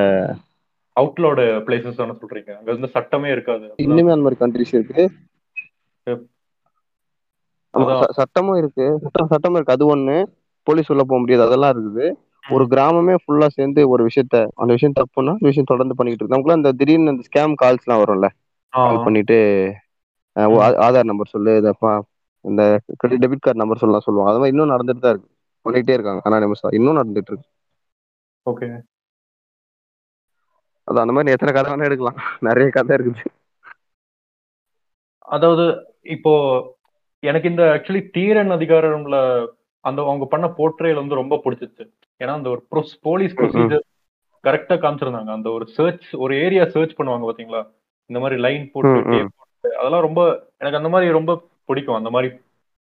[1.01, 2.55] அவுட்லோட பிளேசஸ் தானே சொல்றீங்க.
[2.57, 3.75] அங்க வந்து சட்டமே இருக்காது.
[3.83, 5.11] இன்னுமே அந்த மாதிரி கண்ட்ரிஸ் இருக்கு.
[7.79, 8.99] ச- சட்டமும் இருக்கு.
[9.03, 9.73] சட்டம் சட்டமும் இருக்கு.
[9.73, 10.25] அது ஒண்ணு.
[10.63, 11.47] போலீஸ் உள்ள போக முடியாது.
[11.47, 12.13] அதெல்லாம் இருக்குது.
[12.55, 16.35] ஒரு கிராமமே ஃபுல்லா சேர்ந்து ஒரு விஷயத்த அந்த விஷயம் தப்புன்னா அந்த விஷயம் தொடர்ந்து பண்ணிட்டு இருக்கு.
[16.35, 18.29] நமக்குலாம் அந்த திடீர்னு அந்த ஸ்கேம் கால்ஸ் எல்லாம் வரும்ல?
[18.73, 19.39] கால் பண்ணிட்டு
[20.87, 21.93] ஆதார் நம்பர் சொல்லு இதப்பா
[22.45, 22.63] இந்த
[23.01, 24.33] கிரெடிட் டெபிட் கார்டு நம்பர் சொல்லலாம் சொல்லுவாங்க.
[24.33, 25.31] அது மாதிரி இன்னும் நடந்துட்டு தான் இருக்கு.
[25.67, 26.21] பண்ணிட்டே இருக்காங்க.
[26.25, 27.49] ஆனா நிமிஷம் இன்னும் நடந்துட்டு இருக்கு.
[28.47, 28.69] ஓகே.
[30.89, 32.19] அது அந்த மாதிரி எத்தனை கதை வேணா எடுக்கலாம்.
[32.49, 33.25] நிறைய கதை இருக்குது.
[35.37, 35.65] அதாவது
[36.17, 36.33] இப்போ
[37.23, 39.17] எனக்கு இந்த ஆக்சுவலி தீரன் அதிகாரம்ல
[39.85, 41.85] அந்த அவங்க பண்ண போர்ட்ரேல் வந்து ரொம்ப பிடிச்சிச்சு
[42.21, 42.63] ஏன்னா அந்த ஒரு
[43.03, 43.85] போலீஸ் ப்ரொசீஜர்
[44.45, 45.31] கரெக்டா காமிச்சிருந்தாங்க.
[45.37, 47.63] அந்த ஒரு சர்ச் ஒரு ஏரியா சர்ச் பண்ணுவாங்க பாத்தீங்களா?
[48.11, 49.21] இந்த மாதிரி லைன் போட்டு
[49.81, 50.21] அதெல்லாம் ரொம்ப
[50.59, 51.33] எனக்கு அந்த மாதிரி ரொம்ப
[51.65, 51.97] பிடிக்கும்.
[51.97, 52.29] அந்த மாதிரி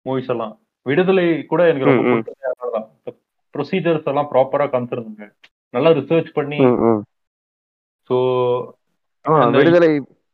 [0.06, 0.54] மூவிஸ் எல்லாம்.
[0.86, 2.14] விடுதலை கூட எனக்கு ரொம்ப ம், ம்.
[2.14, 2.88] பிடிச்சது அதனாலதான்
[3.56, 5.28] ப்ரொசீஜர்ஸ் எல்லாம் ப்ராப்பரா காமிச்சிருந்தாங்க.
[5.74, 6.60] நல்லா ரிசர்ச் பண்ணி.
[8.10, 8.16] ஸோ
[9.58, 9.92] விடுதலை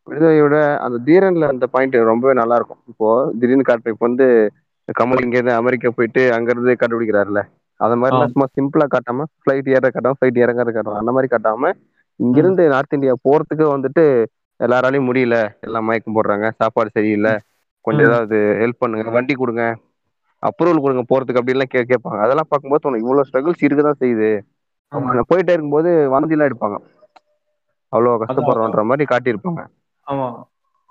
[0.07, 2.81] விடுதலையோட அந்த தீரன்ல அந்த பாயிண்ட் ரொம்பவே நல்லா இருக்கும்.
[2.87, 3.07] இப்போ
[3.39, 4.27] திடீர்னு காட்டுற இப்போ வந்து
[4.99, 7.41] கமல் இங்க இருந்து அமெரிக்கா போயிட்டு அங்க இருந்து கண்டுபிடிக்கிறாருல
[7.79, 11.71] அந்த மாதிரிலாம் சும்மா சிம்பிளா காட்டாம ஃபிளைட் ஏற காட்டாம ஃபிளைட் இறங்குறது காட்டாம அந்த மாதிரி காட்டாம
[12.19, 14.03] இங்கிருந்து நார்த் இந்தியா போறதுக்கு வந்துட்டு
[14.59, 15.35] எல்லாராலையும் முடியல.
[15.59, 16.51] எல்லாம் மயக்கம் போடுறாங்க.
[16.55, 17.33] சாப்பாடு சரியில்லை.
[17.85, 18.05] கொஞ்சம்.
[18.05, 19.09] ஏதாவது ஹெல்ப் பண்ணுங்க.
[19.09, 19.63] வண்டி கொடுங்க.
[20.43, 22.19] அப்ரூவல் கொடுங்க போறதுக்கு அப்படின்லாம் கே கேட்பாங்க.
[22.19, 24.31] அதெல்லாம் பார்க்கும்போது தோணும் இவ்வளவு ஸ்ட்ரகிள்ஸ் இருக்குதான் செய்யுது.
[24.91, 26.77] அவங்க போயிட்டே இருக்கும்போது வாந்திலாம் எடுப்பாங்க.
[27.93, 29.61] அவ்வளவு கஷ்டப்படுறோன்ற மாதிரி காட்டியிருப்பாங்க.
[30.07, 30.27] ஆமா.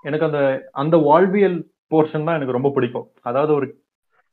[0.03, 1.57] எனக்கு அந்த அந்த வாழ்வியல்
[1.91, 3.07] போர்ஷன் தான் எனக்கு ரொம்ப பிடிக்கும்.
[3.21, 3.67] அதாவது ஒரு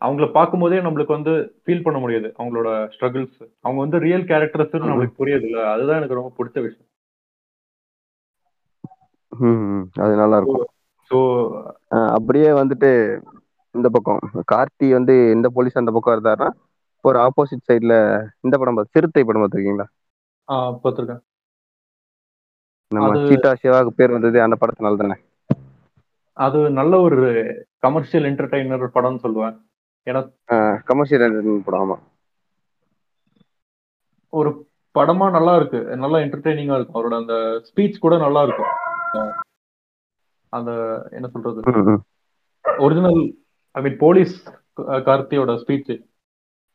[0.03, 1.33] அவங்கள பார்க்கும்போதே நம்மளுக்கு வந்து
[1.63, 2.29] ஃபீல் பண்ண முடியுது.
[2.39, 6.91] அவங்களோட ஸ்ட்ரகிள்ஸ் அவங்க வந்து ரியல் கேரக்டர்ஸ் நம்மளுக்கு புரியுது இல்ல அதுதான் எனக்கு ரொம்ப பிடிச்ச விஷயம்.
[10.03, 10.69] அது நல்லா இருக்கும்.
[11.11, 11.19] ஸோ
[12.17, 12.91] அப்படியே வந்துட்டு
[13.75, 14.21] இந்த பக்கம்.
[14.53, 16.51] கார்த்தி வந்து இந்த போலீஸ் அந்த பக்கம் இருந்தாருன்னா
[17.05, 17.95] ஒரு ஆப்போசிட் சைடுல
[18.45, 19.87] இந்த படம் பார்த்து சிறுத்தை படம் பார்த்துருக்கீங்களா
[20.83, 21.23] பார்த்துருக்கேன்
[22.91, 25.17] நம்ம சீதா சிவாவுக்கு பேர் வந்தது அந்த படத்தினால தானே?
[26.37, 27.19] அது நல்ல ஒரு
[27.85, 29.57] கமர்ஷியல் என்டர்டைனர் படம்னு சொல்லுவேன்.
[30.07, 30.21] ஏன்னா
[30.89, 31.27] கமர்ஷியல்
[31.61, 31.97] படம் ஆமா.
[34.33, 34.51] ஒரு
[34.95, 35.81] படமா நல்லா இருக்கு.
[36.03, 36.99] நல்லா என்டர்டெய்னிங்கா இருக்கும்.
[36.99, 37.35] அவரோட அந்த
[37.69, 38.73] ஸ்பீச் கூட நல்லா இருக்கும்.
[40.53, 40.71] அந்த
[41.13, 41.63] என்ன சொல்றது.
[42.65, 43.21] ஒரிஜினல்
[43.75, 44.35] ஐ மீன் போலீஸ்
[45.07, 45.93] கார்த்தியோட ஸ்பீச்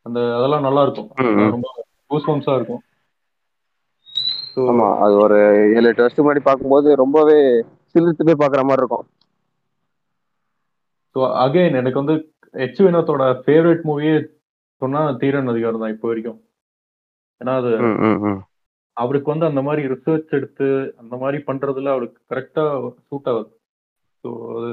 [0.06, 1.10] அந்த அதெல்லாம் நல்லா இருக்கும்.
[1.54, 1.66] ரொம்ப
[2.10, 2.82] கூஸ்பம்ஸா இருக்கும்.
[4.64, 5.38] ஆமா அது ஒரு
[5.72, 7.38] ஏழு எட்டு வருஷத்துக்கு முன்னாடி பார்க்கும்போது ரொம்பவே
[7.94, 9.06] சிலிர்த்து போய் பாக்குற மாதிரி இருக்கும்.
[11.16, 12.14] ஸோ அகைன் எனக்கு வந்து
[12.54, 14.16] எச் வினோத்தோட ஃபேவரட் மூவியே
[14.82, 16.38] சொன்னா தீரன் அதிகாரம் தான் இப்போ வரைக்கும்.
[17.40, 17.70] ஏன்னா அது.
[18.96, 20.66] அவருக்கு வந்து அந்த மாதிரி ரிசர்ச் எடுத்து
[20.98, 22.64] அந்த மாதிரி பண்றதுல அவருக்கு கரெக்டா
[23.08, 23.50] சூட் ஆகுது.
[24.24, 24.72] ஸோ அது.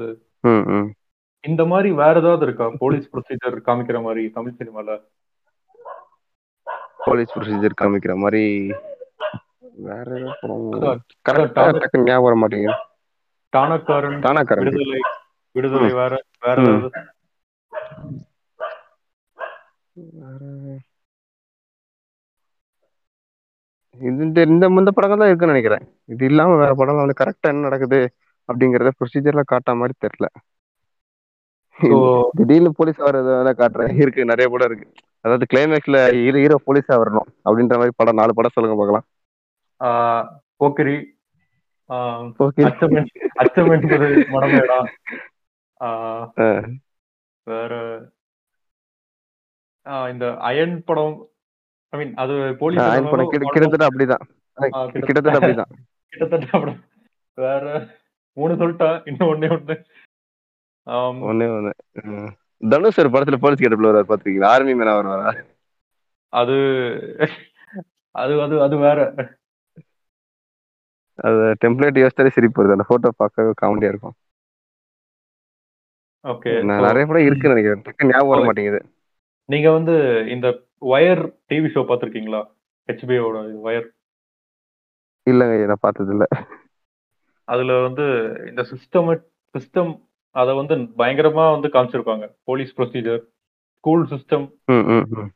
[1.44, 2.66] இந்த மாதிரி வேற ஏதாவது இருக்கா?
[2.84, 4.98] போலீஸ் ப்ரொசீஜர் காமிக்கிற மாதிரி தமிழ் சினிமால.
[7.06, 8.44] போலீஸ் ப்ரொசீஜர் காமிக்கிற மாதிரி
[9.88, 11.00] வேற ஏதோ படம் அதான்,
[11.30, 12.76] கரெக்டா அதான் டக்குன்னு ஞாபகம் வர மாட்டேங்குது.
[13.54, 14.20] டானக்காரன்
[14.66, 15.00] விடுதலை
[15.56, 16.58] விடுதலை வேற வேற.
[16.64, 16.90] ஏதாவது?
[24.02, 25.84] இது இந்த இந்த இந்த படங்கள் தான் இருக்குன்னு நினைக்கிறேன்.
[26.14, 28.00] இது இல்லாம வேற படம் வந்து கரெக்டா என்ன நடக்குது
[28.50, 30.28] அப்படிங்கறத ப்ரொசீஜர்ல காட்ட மாதிரி தெரியல.
[32.38, 33.94] திடீர்னு போலீஸ் வர்றத காட்டுறேன்.
[34.04, 34.88] இருக்கு நிறைய படம் இருக்கு.
[35.26, 39.08] அதாவது கிளைமேக்ஸ்ல ஹீரோ ஹீரோ போலீஸா வரணும் அப்படின்ற மாதிரி படம் நாலு படம் சொல்லுங்க பார்க்கலாம்.
[40.62, 40.98] போக்கிரி.
[41.90, 42.96] ஆஹ் ஓகே அச்சம்
[47.44, 48.02] வேற
[49.84, 51.28] இந்த அயன் படம்
[51.90, 54.92] ஐ மீன் அது போலீஸ் அயன் படம் கிட்ட- கிட்டத்தட்ட அப்படிதான்.
[54.92, 55.40] கிட்டத்தட்ட.
[55.40, 55.72] அப்படிதான்.
[56.08, 56.80] கிட்டத்தட்ட அப்படி.
[57.34, 57.88] வேற
[58.34, 59.84] மூணு சொல்லிட்டா இன்னும் ஒண்ணே ஒண்ணு.
[60.84, 62.32] ஆம், ஒண்ணே ஒண்ணு.
[62.70, 64.46] தனுஷ் ஒரு படத்துல போலீஸ் கேட்டப்ல வர்றாரு பாத்துருக்கீங்களா?
[64.46, 65.46] ஆர்மி மேனா வருவாரா?
[66.28, 66.54] அது
[68.12, 69.14] அது அது அது வேற.
[71.16, 72.72] அது டெம்ப்ளேட் யோசிச்சாலே சிரிப்பு வருது.
[72.72, 74.14] அந்த போட்டோ பார்க்கவே காமெடியா இருக்கும்.
[76.26, 78.12] ஓகே நான் நிறைய படம் இருக்குன்னு நினைக்கிறேன்.
[78.12, 78.80] ஞாபகம் வர மாட்டேங்குது.
[79.50, 79.96] நீங்க வந்து
[80.30, 80.48] இந்த
[80.92, 82.42] வயர் டிவி ஷோ பார்த்திருக்கீங்களா?
[82.90, 83.88] ஹெச்பிஓட வயர்
[85.28, 86.26] இல்லங்க நான் பார்த்தது இல்ல
[87.48, 88.06] அதுல வந்து
[88.50, 89.10] இந்த சிஸ்டம்
[89.56, 89.92] சிஸ்டம்
[90.36, 92.26] அத வந்து பயங்கரமா வந்து காமிச்சிருப்பாங்க.
[92.44, 93.22] போலீஸ் ப்ரொசீஜர்
[93.78, 95.30] ஸ்கூல் சிஸ்டம் ம்.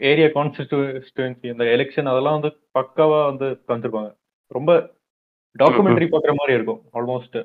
[0.00, 4.10] ஏரியா கான்ஸ்டிடியூன்சி இந்த எலெக்ஷன் அதெல்லாம் வந்து பக்காவா வந்து காமிச்சிருப்பாங்க.
[4.50, 4.70] ரொம்ப
[5.58, 7.38] டாக்குமெண்ட்ரி பார்க்குற மாதிரி இருக்கும் ஆல்மோஸ்ட்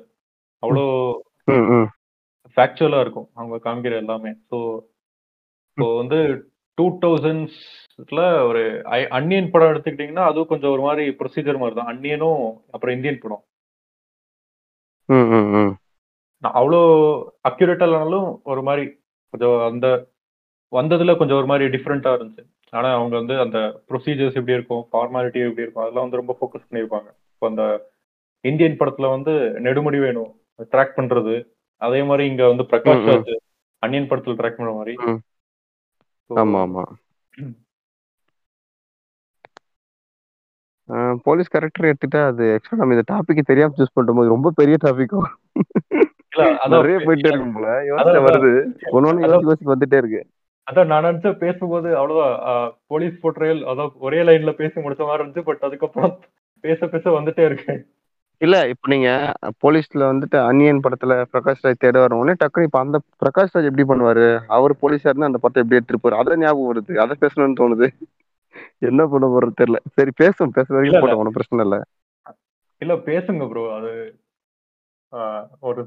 [0.62, 0.84] அவ்வளோ.
[2.56, 3.28] ஃபேக்சுவலா இருக்கும்.
[3.38, 4.32] அவங்க காமிக்கிற எல்லாமே.
[4.50, 4.58] ஸோ
[5.78, 6.18] ஸோ வந்து
[6.78, 8.62] டூ தௌசண்ட்ஸ்ல ஒரு
[9.18, 11.90] அன்னியன் படம் எடுத்துக்கிட்டிங்கன்னா அதுவும் கொஞ்சம் ஒரு மாதிரி ப்ரொசீஜர் மாதிரி தான்.
[11.92, 12.42] அன்னியனும்
[12.74, 13.42] அப்புறம் இந்தியன் படம்.
[16.42, 16.80] அவ்வளோ
[17.48, 18.84] அக்யூரேட்டா இல்லைனாலும் ஒரு மாதிரி
[19.34, 19.86] கொஞ்சம் அந்த
[20.72, 22.44] வந்ததுல கொஞ்சம் ஒரு மாதிரி டிஃப்ரெண்டா இருந்துச்சு.
[22.72, 27.08] ஆனா அவங்க வந்து அந்த ப்ரொசீஜர்ஸ் எப்படி இருக்கும் ஃபார்மாலிட்டி எப்படி இருக்கும் அதெல்லாம் வந்து ரொம்ப ஃபோக்கஸ் பண்ணியிருப்பாங்க.
[27.34, 27.64] இப்போ அந்த
[28.44, 29.34] இந்தியன் படத்துல வந்து
[29.66, 30.30] நெடுமுடி வேணும்.
[30.72, 31.34] ட்ராக் பண்றது
[31.82, 33.06] அதே மாதிரி இங்க வந்து பிரகாஷ்.
[33.08, 33.32] ராஜ்
[33.82, 34.94] அன்னியன் படத்துல ட்ராக் பண்ற மாதிரி
[36.30, 36.84] ஆமா ஆமா.
[41.26, 45.28] போலீஸ் கேரக்டர் எடுத்துட்டா அது ஆக்சுவலா நம்ம இந்த டாபிக் தெரியாம சூஸ் பண்ணும்போது ரொம்ப பெரிய டாபிக்கும்
[46.74, 47.68] நிறைய போயிட்டே இருக்கும் போல.
[47.88, 48.50] யோசனை வருது.
[48.94, 49.44] ஒன்னு ஒண்ணு அதான்.
[49.46, 50.20] யோசிச்சு வந்துட்டே இருக்கு.
[50.66, 52.36] அதான் நான் நினைச்ச பேசும்போது அவ்வளவுதான்.
[52.86, 56.14] போலீஸ் போர்ட்ரேல் அதான் ஒரே லைன்ல பேசி முடிச்ச மாதிரி இருந்துச்சு பட் அதுக்கப்புறம்
[56.64, 57.74] பேச பேச வந்துட்டே இருக்கு.
[58.44, 59.08] இல்ல இப்ப நீங்க
[59.64, 64.26] போலீஸ்ல வந்துட்டு அன்னியன் படத்துல பிரகாஷ் ராஜ் தேட வரவொடனே டக்குனு இப்ப அந்த பிரகாஷ் ராஜ் எப்படி பண்ணுவாரு?
[64.56, 66.94] அவர் போலீஸா இருந்தா அந்த படத்தை எப்படி எடுத்துட்டு போறாரு அதான் ஞாபகம் வருது.
[67.04, 67.88] அதை பேசணும்னு தோணுது.
[68.88, 69.78] என்ன பண்ண போறது தெரியல.
[69.96, 71.02] சரி பேசும் பேசுற வரைக்கும்.
[71.04, 71.22] போட்டோம்.
[71.22, 71.78] ஒன்றும் பிரச்சனை இல்ல.
[72.82, 73.92] இல்ல பேசுங்க ப்ரோ அது
[75.68, 75.82] ஒரு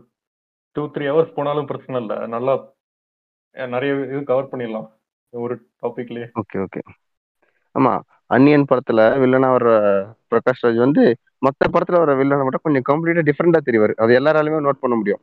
[0.76, 2.14] டூ த்ரீ ஹவர்ஸ் போனாலும் பிரச்சனை இல்ல.
[2.36, 2.54] நல்லா
[3.56, 4.88] நிறைய இது கவர் பண்ணிடலாம்.
[5.34, 6.82] ஒரு டாபிக்லயே ஓகே ஓகே
[7.76, 7.94] ஆமா.
[8.36, 9.68] அன்னியன் படத்துல வில்லனா வர
[10.32, 11.04] பிரகாஷ் ராஜ் வந்து
[11.42, 13.94] மத்த படத்துல வர வில்லனை மட்டும் கொஞ்சம் கம்ப்ளீட்டா டிஃப்ரெண்டா தெரிவாரு.
[14.04, 15.22] அது எல்லாராலுமே நோட் பண்ண முடியும்.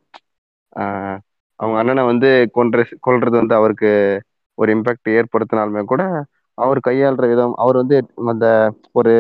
[1.61, 3.91] அவங்க அண்ணனை வந்து கொன்ற கொல்றது வந்து அவருக்கு
[4.59, 6.03] ஒரு இம்பாக்ட் ஏற்படுத்தினாலுமே கூட
[6.59, 7.97] அவர் கையாளுற விதம் அவர் வந்து
[8.33, 8.47] அந்த
[8.99, 9.13] ஒரு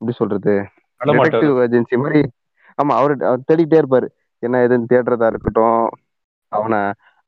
[0.00, 0.54] எப்படி சொல்றது
[1.00, 2.20] டிடெக்டிவ் ஏஜென்சி மாதிரி
[2.78, 3.14] ஆமா அவரு
[3.48, 4.06] தேடிக்கிட்டே இருப்பாரு.
[4.42, 5.80] என்ன எதுன்னு தேடுறதா இருக்கட்டும்
[6.52, 6.78] அவனை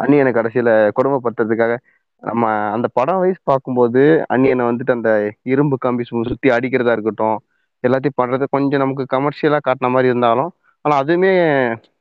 [0.01, 1.75] அன்னியனை கடைசியில கொடுமைப்படுத்துறதுக்காக.
[2.23, 2.45] நம்ம
[2.75, 4.03] அந்த படம் வைஸ் பார்க்கும்போது
[4.35, 5.11] அன்னியனை வந்துட்டு அந்த
[5.53, 7.37] இரும்பு கம்பி சுத்தி அடிக்கிறதா இருக்கட்டும்
[7.85, 10.51] எல்லாத்தையும் பண்றது கொஞ்சம் நமக்கு கமர்ஷியலா காட்டின மாதிரி இருந்தாலும்
[10.85, 11.33] ஆனா அதுவுமே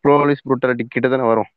[0.02, 1.50] போலீஸ் புரூட்டாலிட்டி கிட்ட தானே வரும்.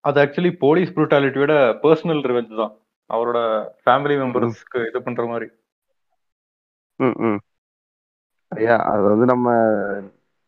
[0.00, 1.52] அது ஆக்சுவலி போலீஸ் ப்ரூட்டாலிட்டியோட
[1.84, 2.74] பர்சனல் ரிவெஞ்ச் தான்.
[3.10, 3.38] அவரோட
[3.84, 5.46] ஃபேமிலி மெம்பர்ஸ்க்கு இது பண்ற மாதிரி.
[7.00, 7.38] ம் ம்.
[8.52, 9.46] ஐயா அது வந்து நம்ம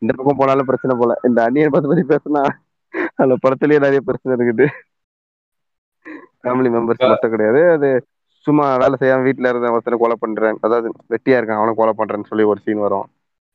[0.03, 1.13] இந்த பக்கம் போனாலும் பிரச்சனை போல.
[1.25, 2.43] இந்த அந்நியன் பத்தி பத்தி பேசினா
[3.15, 4.67] அந்த படத்துலயே நிறைய பிரச்சனை இருக்குது.
[6.43, 7.61] ஃபேமிலி மெம்பர்ஸ் மட்டும் கிடையாது.
[7.71, 7.89] அது
[8.39, 10.59] சும்மா வேலை செய்யாம வீட்டுல இருந்த ஒருத்தனை கொலை பண்றேன்.
[10.61, 11.61] அதாவது வெட்டியா இருக்கான்.
[11.61, 13.07] அவனை கொலை பண்றேன்னு சொல்லி ஒரு சீன் வரும்.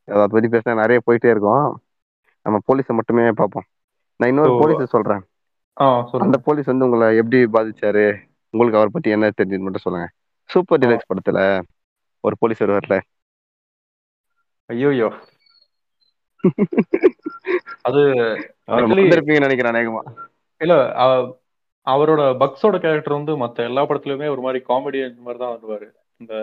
[0.04, 1.82] அதை பத்தி பேசினா நிறைய போயிட்டே இருக்கும்.
[2.42, 3.64] நம்ம போலீஸை மட்டுமே பார்ப்போம்.
[4.16, 5.22] நான் இன்னொரு போலீஸை சொல்றேன்.
[6.20, 8.06] அந்த போலீஸ் வந்து உங்களை எப்படி பாதிச்சாரு?
[8.50, 10.08] உங்களுக்கு அவரை பத்தி என்ன தெரிஞ்சுன்னு மட்டும் சொல்லுங்க.
[10.44, 11.62] சூப்பர் டிலக்ஸ் படத்துல
[12.20, 13.00] ஒரு போலீஸ் வருவார்ல.
[14.72, 15.08] ஐயோயோ.
[17.80, 18.00] அது
[18.64, 19.98] அவரை மறந்துருப்பீங்கன்னு நினைக்கிறேன் அநேகமா.
[20.58, 20.74] இல்ல
[21.86, 25.90] அவரோட பக்ஸோட கேரக்டர் வந்து மத்த எல்லா படத்துலயுமே ஒரு மாதிரி காமெடி மாதிரி தான் வருவாரு.
[26.16, 26.34] இந்த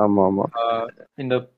[0.00, 0.88] ஆமா ஆமா.
[1.14, 1.50] இந்த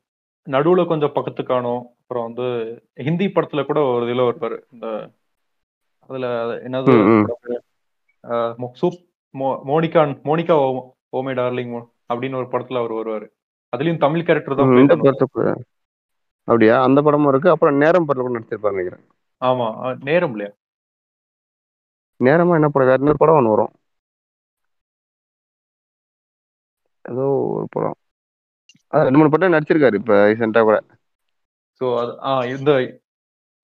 [0.49, 4.61] நடுவுல கொஞ்சம் பக்கத்து காணும் அப்புறம் வந்து ஹிந்தி படத்துல கூட ஒரு இதுல வருவாரு.
[4.71, 5.09] இந்த
[6.07, 6.27] அதுல
[6.59, 7.25] என்னது?
[8.81, 9.09] சூப்
[9.39, 13.27] மோ- மோனிகா ஓமே டார்லிங் அப்படின்னு ஒரு படத்துல அவர் வருவாரு.
[13.77, 15.55] அதுலயும் தமிழ் கேரக்டர் தான்
[16.43, 16.83] அப்படியா?
[16.83, 17.49] அந்த படமும் இருக்கு.
[17.49, 19.05] அப்புறம் நேரம் படத்துல கூட நடிச்சிருப்பாரு நினைக்கிறேன்.
[19.41, 20.51] ஆமா நேரம் இல்லையா?
[22.21, 23.71] நேரமா என்ன படம் வேற இன்னொரு படம் ஒன்று வரும்?
[27.05, 27.97] ஏதோ ஒரு படம்.
[28.93, 30.77] ரெண்டு மூணு படம் நடிச்சிருக்காரு இப்ப ரீசெண்டா கூட.
[31.81, 32.71] சோ அது ஆஹ் இந்த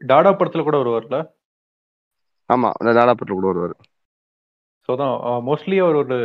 [0.01, 1.18] டாடா படத்துல கூட வருவார்ல?
[2.49, 3.76] ஆமா இந்த தாடாப்பட்டில் கூட வருவாரு.
[4.89, 5.14] ஸோ தான்
[5.47, 6.18] மோஸ்ட்லி அவர் ஒரு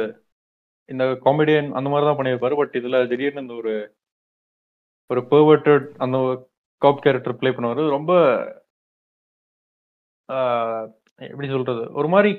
[0.88, 2.54] இந்த காமெடியன் அந்த மாதிரி தான் பண்ணியிருப்பாரு.
[2.60, 3.74] பட் இதுல திடீர்னு இந்த ஒரு
[5.10, 6.16] ஒரு பெர்வர்டட் அந்த
[6.82, 7.82] காப் கேரக்டர் ப்ளே பண்ணுவாரு.
[7.96, 8.12] ரொம்ப
[11.18, 11.82] எப்படி சொல்றது?
[12.00, 12.32] ஒரு மாதிரி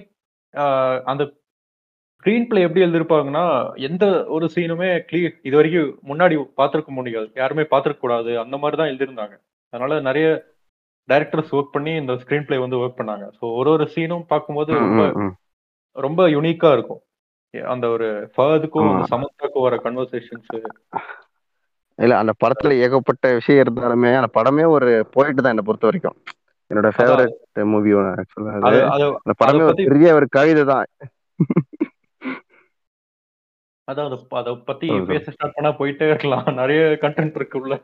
[1.11, 1.24] அந்த
[2.17, 3.45] ஸ்க்ரீன் பிளே எப்படி எழுதிருப்பாங்கன்னா
[3.88, 4.05] எந்த
[4.36, 7.28] ஒரு சீனுமே கிளியர் இது வரைக்கும் முன்னாடி பார்த்துருக்க முடியாது.
[7.41, 8.32] யாருமே பார்த்துருக்க கூடாது.
[8.43, 9.36] அந்த மாதிரி தான் எழுதிருந்தாங்க
[9.74, 10.28] அதனால நிறைய
[11.09, 13.26] டைரக்டர்ஸ் ஒர்க் பண்ணி இந்த ஸ்க்ரீன் பிளே வந்து ஒர்க் பண்ணாங்க.
[13.39, 15.03] ஸோ ஒரு ஒரு சீனும் பார்க்கும்போது ரொம்ப.
[15.95, 17.01] ரொம்ப யுனிக்கா இருக்கும்.
[17.74, 18.93] அந்த ஒரு ஃபர்துக்கும்.
[19.11, 20.53] சமத்தாக்கும் வர கன்வர்சேஷன்ஸ்
[21.99, 26.17] இல்ல அந்த படத்துல ஏகப்பட்ட விஷயம் இருந்தாலுமே அந்த படமே ஒரு போயிட்டு தான் என்னை பொறுத்த வரைக்கும்
[26.70, 30.86] என்னோட ஃபேவரட் மூவி ஆக்சுவலா அது அந்த படமே ஒரு பெரிய ஒரு கவிதை தான்.
[33.88, 34.88] அதான் அதை அதை பத்தி.
[35.11, 36.45] பேச ஸ்டார்ட் பண்ணா போயிட்டே இருக்கலாம்.
[36.61, 37.76] நிறைய கண்டென்ட் இருக்கு உள்ள.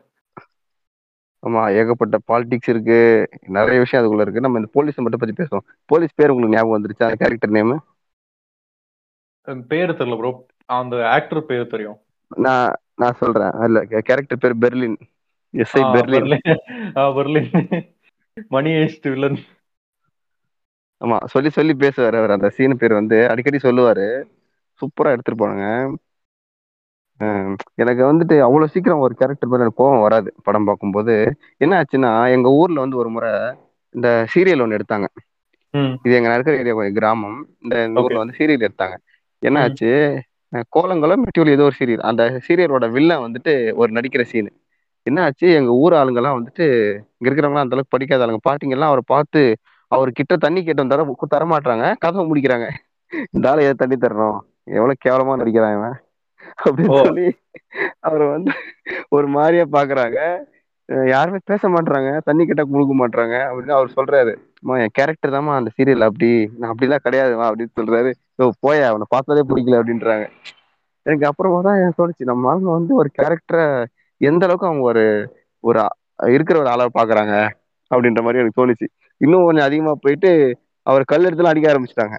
[1.43, 2.99] ஆமா ஏகப்பட்ட பாலிடிக்ஸ் இருக்கு.
[3.57, 4.43] நிறைய விஷயம் அதுக்குள்ள இருக்கு.
[4.45, 5.65] நம்ம இந்த போலீஸ் மட்டும் பத்தி பேசுவோம்.
[5.91, 7.07] போலீஸ் பேர் உங்களுக்கு ஞாபகம் வந்துருச்சா?
[7.09, 7.73] அந்த கேரக்டர் நேம்
[9.73, 10.32] பேரு தெரியல ப்ரோ
[10.80, 11.99] அந்த ஆக்டர் பேரு தெரியும்.
[12.45, 13.53] நான் நான் சொல்றேன்.
[13.67, 14.97] இல்ல கேரக்டர் பேர் Berlin.
[15.53, 16.36] SI Berlin.
[17.17, 17.49] Berlin.
[18.47, 19.37] Money heist villain.
[21.05, 22.31] ஆமா சொல்லி சொல்லி பேசுவாரு அவர்.
[22.31, 24.23] அந்த சீன் பேர் வந்து அடிக்கடி சொல்லுவாரு.
[24.81, 25.95] சூப்பரா எடுத்துட்டு போனாங்க.
[27.19, 31.35] அஹ் எனக்கு வந்துட்டு அவ்வளவு சீக்கிரம் ஒரு கேரக்டர் மேல எனக்கு கோவம் வராது படம் பார்க்கும்போது.
[31.57, 33.31] என்ன ஆச்சுன்னா எங்க ஊர்ல வந்து ஒரு முறை
[33.89, 35.05] இந்த சீரியல் ஒன்று எடுத்தாங்க.
[36.03, 37.47] இது எங்க இருக்கிற ஏரியா கொஞ்சம் கிராமம்.
[37.59, 38.97] இந்த ஊர்ல வந்து சீரியல் எடுத்தாங்க.
[39.39, 39.61] என்ன.
[39.61, 40.21] ஆச்சு?
[40.51, 44.59] அஹ் கோலங்குளம் மெட்டியூல் ஏதோ ஒரு சீரியல் அந்த சீரியலோட வில்லன் வந்துட்டு ஒரு நடிக்கிற சீன்
[45.04, 46.66] என்ன ஆச்சு எங்க ஊர் ஆளுங்கெல்லாம் வந்துட்டு
[47.18, 48.38] இங்க இருக்கிறவங்க அந்த அளவுக்கு படிக்காத ஆளுங்க.
[48.50, 49.41] பாட்டிங்க எல்லாம் அவரை பார்த்து
[49.88, 52.68] அவர் கிட்ட தண்ணி கேட்டு வந்தார தர மாட்டாங்க கதவை முடிக்கிறாங்க.
[53.32, 54.39] இந்த ஆளு ஏன் தண்ணி தரணும்.
[54.64, 55.97] எவ்வளவு கேவலமா நடிக்கிறான் இவன்.
[56.66, 57.04] அப்படின்னு.
[57.04, 57.28] சொல்லி
[58.00, 58.52] அவரை வந்து
[59.10, 60.20] ஒரு மாதிரியா பாக்குறாங்க.
[61.08, 62.20] யாருமே பேச மாட்றாங்க.
[62.24, 64.34] தண்ணி கேட்டா கொடுக்க மாட்றாங்க அப்படின்னு அவர் சொல்றாரு.
[64.62, 66.50] அம்மா என் கேரக்டர் தாம்மா அந்த சீரியல் அப்படி.
[66.58, 68.12] நான் அப்படிலாம் கிடையாதுமா அப்படின்னு சொல்றாரு.
[68.36, 70.26] ஓ போயா அவனை பார்த்தாலே பிடிக்கல அப்படின்றாங்க.
[71.02, 73.86] எனக்கு அப்புறமா தான் எனக்கு தோணுச்சு நம்ம ஆளுங்க வந்து ஒரு கேரக்டரை
[74.22, 75.03] எந்த அளவுக்கு அவங்க ஒரு
[75.63, 75.80] ஒரு
[76.30, 77.34] இருக்கிற ஒரு ஆளா பாக்குறாங்க
[77.91, 78.88] அப்படின்ற மாதிரி எனக்கு தோணுச்சு.
[79.22, 80.32] இன்னும் கொஞ்சம் அதிகமா போயிட்டு
[80.88, 82.17] அவர் கல் எடுத்துலாம் அடிக்க ஆரம்பிச்சிட்டாங்க.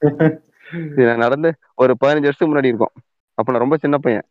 [1.22, 2.94] நடந்து ஒரு பதினஞ்சு வருஷத்துக்கு முன்னாடி இருக்கும்.
[3.38, 4.26] அப்ப நான் ரொம்ப சின்ன பையன்.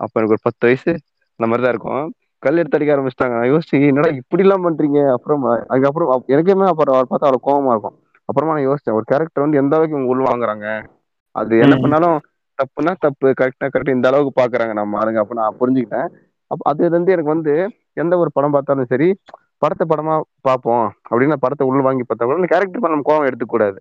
[0.00, 0.92] அப்ப எனக்கு ஒரு பத்து வயசு
[1.40, 2.04] அந்த மாதிரி தான் இருக்கும்.
[2.42, 3.34] கல் எடுத்து அடிக்க ஆரம்பிச்சிட்டாங்க.
[3.38, 5.00] நான் யோசிச்சு என்னடா இப்படி எல்லாம் பண்றீங்க?
[5.16, 5.42] அப்புறம்
[5.72, 7.96] அதுக்கப்புறம் எனக்குமே அப்புறம் அவர் பார்த்தா அவ்வளவு கோவமா இருக்கும்.
[8.28, 10.66] அப்புறமா நான் யோசிச்சேன் ஒரு கேரக்டர் வந்து எந்த அளவுக்கு இவங்க உள் வாங்குறாங்க?
[11.34, 11.74] அது என்ன.
[11.82, 12.16] பண்ணாலும்
[12.58, 15.22] தப்புனா தப்பு கரெக்டா கரெக்ட் இந்த அளவுக்கு பாக்குறாங்க நம்ம ஆளுங்க.
[15.22, 16.08] அப்ப நான் புரிஞ்சுக்கிட்டேன்.
[16.52, 17.52] அப்ப அது வந்து எனக்கு வந்து
[18.02, 19.08] எந்த ஒரு படம் பார்த்தாலும் சரி
[19.62, 20.14] படத்தை படமா
[20.46, 23.78] பார்ப்போம் அப்படின்னு படத்தை உள்ள வாங்கி பார்த்தா கூட இந்த கேரக்டர் நம்ம கோவம் எடுத்துக்க கூடாது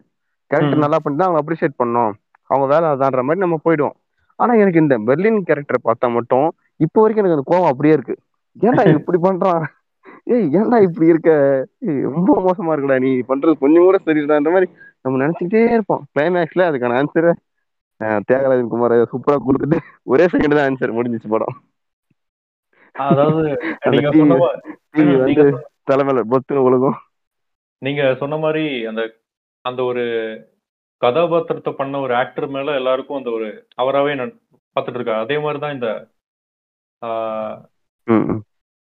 [0.51, 0.83] கேரக்டர்.
[0.85, 2.11] நல்லா பண்ணிட்டு அவங்க அப்ரிஷியேட் பண்ணோம்.
[2.49, 3.95] அவங்க வேலை அதான்ற மாதிரி நம்ம போயிடுவோம்.
[4.39, 6.47] ஆனா எனக்கு இந்த பெர்லின் கேரக்டர் பார்த்தா மட்டும்
[6.85, 8.15] இப்போ வரைக்கும் எனக்கு அந்த கோவம் அப்படியே இருக்கு.
[8.57, 9.63] ஏன்டா இப்படி பண்றான்?
[10.33, 11.31] ஏய் ஏன்டா இப்படி இருக்க?
[11.87, 13.11] ஏய், ரொம்ப மோசமா இருக்குடா நீ.
[13.31, 14.69] பண்றது கொஞ்சம் கூட சரியில்லைன்ற மாதிரி
[15.05, 16.03] நம்ம நினைச்சுக்கிட்டே இருப்போம்.
[16.13, 17.29] கிளைமேக்ஸ்ல அதுக்கான ஆன்சர்
[18.27, 21.55] தியாகராஜன் குமார் சூப்பரா கொடுத்துட்டு ஒரே செகண்ட் தான் ஆன்சர் முடிஞ்சிச்சு படம்.
[23.09, 23.41] அதாவது
[25.25, 25.43] நீங்க
[25.91, 26.97] தலைமையில பொத்துன்னு ஒழுகும்
[27.81, 29.01] நீங்க சொன்ன மாதிரி அந்த
[29.65, 30.03] அந்த ஒரு
[31.01, 33.47] கதாபாத்திரத்தை பண்ண ஒரு ஆக்டர் மேல எல்லாருக்கும் அந்த ஒரு
[33.77, 34.33] அவராவே நான்
[34.75, 35.89] பார்த்துட்டு இருக்காரு அதே மாதிரி தான் இந்த.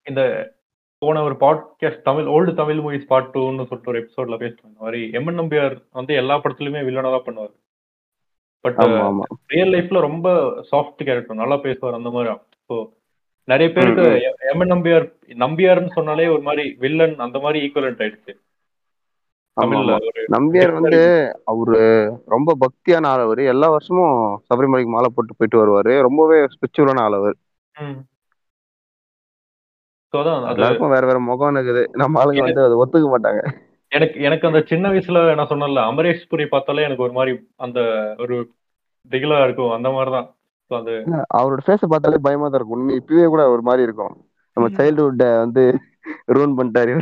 [0.06, 0.22] இந்த
[1.02, 5.00] போன ஒரு podcast Tamil old Tamil movies part டூன்னு சொல்லிட்டு ஒரு எபிசோட்ல பேசிட்டு இந்த மாதிரி
[5.12, 7.54] எம்என் நம்பியார் வந்து எல்லா படத்துலயுமே வில்லனா தான் பண்ணுவார்.
[8.64, 8.78] பட்
[9.50, 10.28] ரியல் லைஃப்ல ரொம்ப
[10.70, 12.30] சாஃப்ட் கேரக்டர் நல்லா பேசுவார் அந்த மாதிரி
[12.70, 12.76] ஸோ
[13.49, 15.07] நிறைய பேருக்கு ம், எம்என் நம்பியார்
[15.38, 18.34] நம்பியார்னு சொன்னாலே ஒரு மாதிரி வில்லன் அந்த மாதிரி ஈக்குவலண்ட் ஆயிடுச்சு.
[20.28, 21.01] நம்பியார் வந்து
[21.45, 21.80] அவரு
[22.26, 24.16] ரொம்ப பக்தியான ஆள் அவரு எல்லா வருஷமும்
[24.49, 26.01] சபரிமலைக்கு மாலை போட்டு போயிட்டு வருவாரு.
[26.01, 27.36] ரொம்பவே ஸ்பிரிச்சுவலான ஆள் அவர்
[30.55, 31.88] எல்லாருக்கும் வேற வேற முகம் இருக்குது.
[31.92, 33.40] நம்ம ஆளுங்க வந்து அதை ஒத்துக்க மாட்டாங்க.
[33.88, 37.80] எனக்கு எனக்கு அந்த சின்ன வயசுல நான் சொன்னேன்ல அமரேஷ் புரி பார்த்தாலே எனக்கு ஒரு மாதிரி அந்த
[38.18, 38.36] ஒரு
[39.11, 39.70] திகிலா இருக்கும்.
[39.70, 40.28] அந்த மாதிரிதான்.
[41.38, 42.76] அவரோட ஃபேஸை பார்த்தாலே பயமா தான் இருக்கும்.
[42.78, 44.14] உண்மை இப்பவே கூட ஒரு மாதிரி இருக்கும்.
[44.56, 45.64] நம்ம சைல்ட்ஹுட்ட வந்து
[46.36, 46.92] ரூன் பண்ணிட்டாரு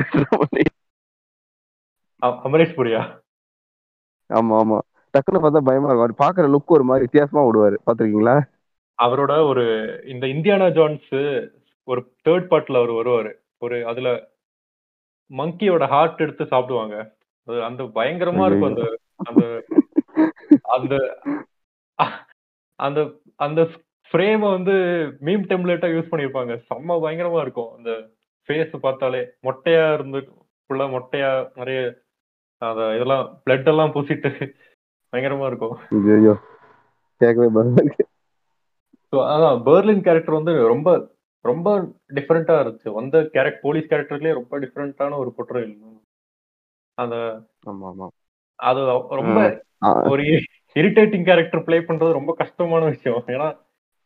[2.47, 3.03] அமரேஷ் புரியா?
[4.31, 4.79] ஆமா ஆமா.
[5.15, 6.07] டக்குன்னு பார்த்தா பயமா இருக்கும்.
[6.07, 8.37] அவர் பாக்குற லுக் ஒரு மாதிரி வித்தியாசமா விடுவாரு பாத்திருக்கீங்களா
[8.99, 9.65] அவரோட ஒரு
[10.05, 11.13] இந்த இந்தியானா ஜான்ஸ்
[11.89, 13.33] ஒரு தேர்ட் பார்ட்ல அவர் வருவாரு.
[13.59, 14.09] ஒரு அதுல
[15.31, 16.97] மங்கியோட ஹார்ட் எடுத்து சாப்பிடுவாங்க.
[17.69, 18.85] அந்த பயங்கரமா இருக்கும் அந்த
[19.29, 19.45] அந்த
[20.75, 20.95] அந்த
[22.79, 23.01] அந்த
[23.37, 23.61] அந்த
[24.15, 24.75] ஃப்ரேம் வந்து
[25.21, 26.53] மீம் டெம்ப்ளேட்டா யூஸ் பண்ணிருப்பாங்க.
[26.69, 27.71] செம்ம பயங்கரமா இருக்கும்.
[27.77, 27.91] அந்த
[28.49, 30.21] ஃபேஸ் பார்த்தாலே மொட்டையா இருந்து
[30.65, 31.81] ஃபுல்லா மொட்டையா நிறைய
[32.63, 34.31] அத இதெல்லாம் பிளட் எல்லாம் பூசிட்டு
[35.13, 35.77] பயங்கரமா இருக்கும்.
[36.17, 36.35] ஐயோ
[37.21, 37.49] கேட்கவே
[39.13, 40.91] ஸோ அதான் பெர்லின் கேரக்டர் வந்து ரொம்ப
[41.45, 41.69] ரொம்ப
[42.15, 42.91] டிஃப்ரெண்டா இருந்துச்சு.
[42.91, 45.75] வந்த கேரக்டர் போலீஸ் கேரக்டர்லயே ரொம்ப டிஃப்ரெண்டான ஒரு பொட்ரையல்
[46.99, 47.17] அந்த
[47.65, 48.07] ஆமா ஆமா
[48.59, 48.81] அது
[49.21, 49.39] ரொம்ப
[50.05, 50.25] ஒரு
[50.77, 53.23] இரிட்டேட்டிங் கேரக்டர் ப்ளே பண்றது ரொம்ப கஷ்டமான விஷயம்.
[53.35, 53.49] ஏன்னா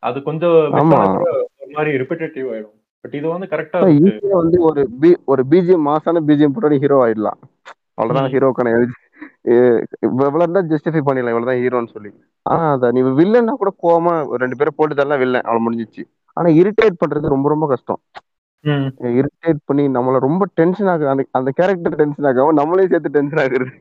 [0.02, 2.76] அது கொஞ்சம் ஒரு மாதிரி ரிப்பீட்டேட்டிவ் ஆயிடும்.
[3.04, 3.80] பட் இது வந்து கரெக்டா
[4.42, 7.40] வந்து ஒரு பி ஒரு பிஜிஎம் மாசான பிஜிஎம் போட்டு ஹீரோ ஆயிடலாம்.
[7.98, 8.30] அவ்வளவுதான்.
[8.34, 8.72] ஹீரோக்கான
[10.06, 11.34] இவ்வளவு தான் ஜஸ்டிஃபை பண்ணிடலாம்.
[11.34, 12.10] இவ்வளவுதான் ஹீரோன்னு சொல்லி.
[12.50, 13.70] ஆனா அத நீ வில்லன்னா கூட
[14.30, 16.02] ஒரு ரெண்டு பேரும் போட்டு தரலாம் வில்லன் அவளை முடிஞ்சிச்சு.
[16.36, 18.00] ஆனா இரிட்டேட் பண்றது ரொம்ப ரொம்ப கஷ்டம்.
[19.20, 23.74] இரிட்டேட் பண்ணி நம்மள ரொம்ப டென்ஷன் ஆகுது அந்த அந்த கேரக்டர் டென்ஷன் ஆகாம நம்மளே சேர்த்து டென்ஷன் ஆகுறது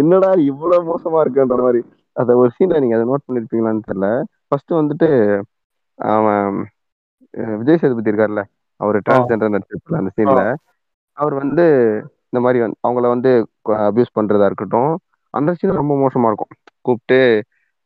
[0.00, 1.80] என்னடா இவ்வளவு மோசமா இருக்குன்ற மாதிரி.
[2.16, 4.08] அத ஒரு சீன்ல நீங்க அதை நோட் பண்ணிருப்பீங்களான்னு தெரியல.
[4.48, 5.08] ஃபர்ஸ்ட் வந்துட்டு
[5.98, 6.48] அவன்
[7.60, 8.42] விஜய் சேதுபதி இருக்கார்ல
[8.80, 10.42] அவர் டிரான்ஸ்ஜெண்டர் நடிச்சிருப்பார்ல அந்த சீன்ல
[11.18, 11.64] அவர் வந்து
[12.28, 13.30] இந்த மாதிரி வந்து அவங்கள வந்து
[13.88, 14.92] அபியூஸ் பண்றதா இருக்கட்டும்
[15.34, 16.52] அந்த சீன் ரொம்ப மோசமா இருக்கும்.
[16.86, 17.18] கூப்பிட்டு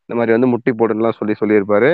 [0.09, 1.91] இந்த மாதிரி வந்து முட்டி போடுன்னுலாம் சொல்லி சொல்லியிருப்பாரு.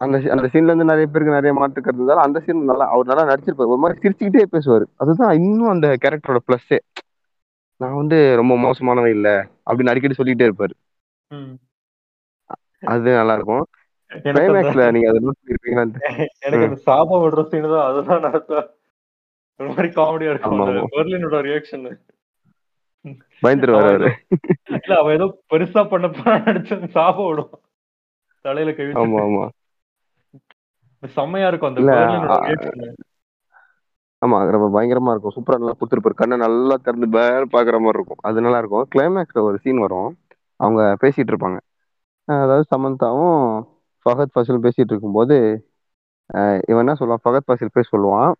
[0.00, 3.72] அந்த அந்த சீன்ல இருந்து நிறைய பேருக்கு நிறைய மாற்றுக்கிறது இருந்தாலும் அந்த சீன் நல்லா அவர் நல்லா நடிச்சிருப்பாரு.
[3.74, 4.86] ஒரு மாதிரி சிரிச்சுக்கிட்டே பேசுவாரு.
[5.02, 6.78] அதுதான் இன்னும் அந்த கேரக்டரோட பிளஸ்ஸே
[7.80, 9.28] நான் வந்து ரொம்ப மோசமானவன் இல்ல
[9.66, 10.74] அப்படின்னு அடிக்கடி சொல்லிட்டே இருப்பாரு.
[12.90, 13.64] அது நல்லா இருக்கும்
[14.28, 16.02] கிளைமேக்ஸ்ல நீங்க அதை நோட் பண்ணிருப்பீங்களான்னு
[16.46, 18.52] எனக்கு அந்த சாபம் விடுற சீன் தான் அதுதான் நடத்த
[19.60, 20.62] ஒரு மாதிரி காமெடியா இருக்கும்.
[20.94, 21.84] பெர்லினோட ரியாக்ஷன்
[23.42, 24.10] பயந்துருவாரு அவரு.
[24.78, 27.52] இல்ல அவ ஏதோ பெருசா பண்ண போறா நடிச்சு சாபம் விடும்.
[28.44, 29.44] தலையில கை ஆமா ஆமா
[31.02, 33.02] செம்மையா இருக்கும் அந்த இல்ல, பெர்லினோட ஆ, ரியாக்ஷன்
[34.22, 35.34] ஆமா அது ரொம்ப பயங்கரமா இருக்கும்.
[35.34, 38.22] சூப்பரா நல்லா கொடுத்துருப்பாரு கண்ணை நல்லா திறந்து பேர் பாக்குற மாதிரி இருக்கும்.
[38.22, 38.86] அது நல்லா இருக்கும்.
[38.92, 40.10] கிளைமேக்ஸ்ல ஒரு சீன் வரும்.
[40.60, 41.58] அவங்க பேசிட்டு இருப்பாங்க.
[42.28, 43.40] அதாவது சமந்தாவும்
[44.06, 45.36] ஃபகத் ஃபசில் பேசிட்டு இருக்கும்போது
[46.68, 47.24] இவன் என்ன சொல்லுவான்?
[47.24, 48.32] ஃபகத் ஃபசில் போய் சொல்லுவான்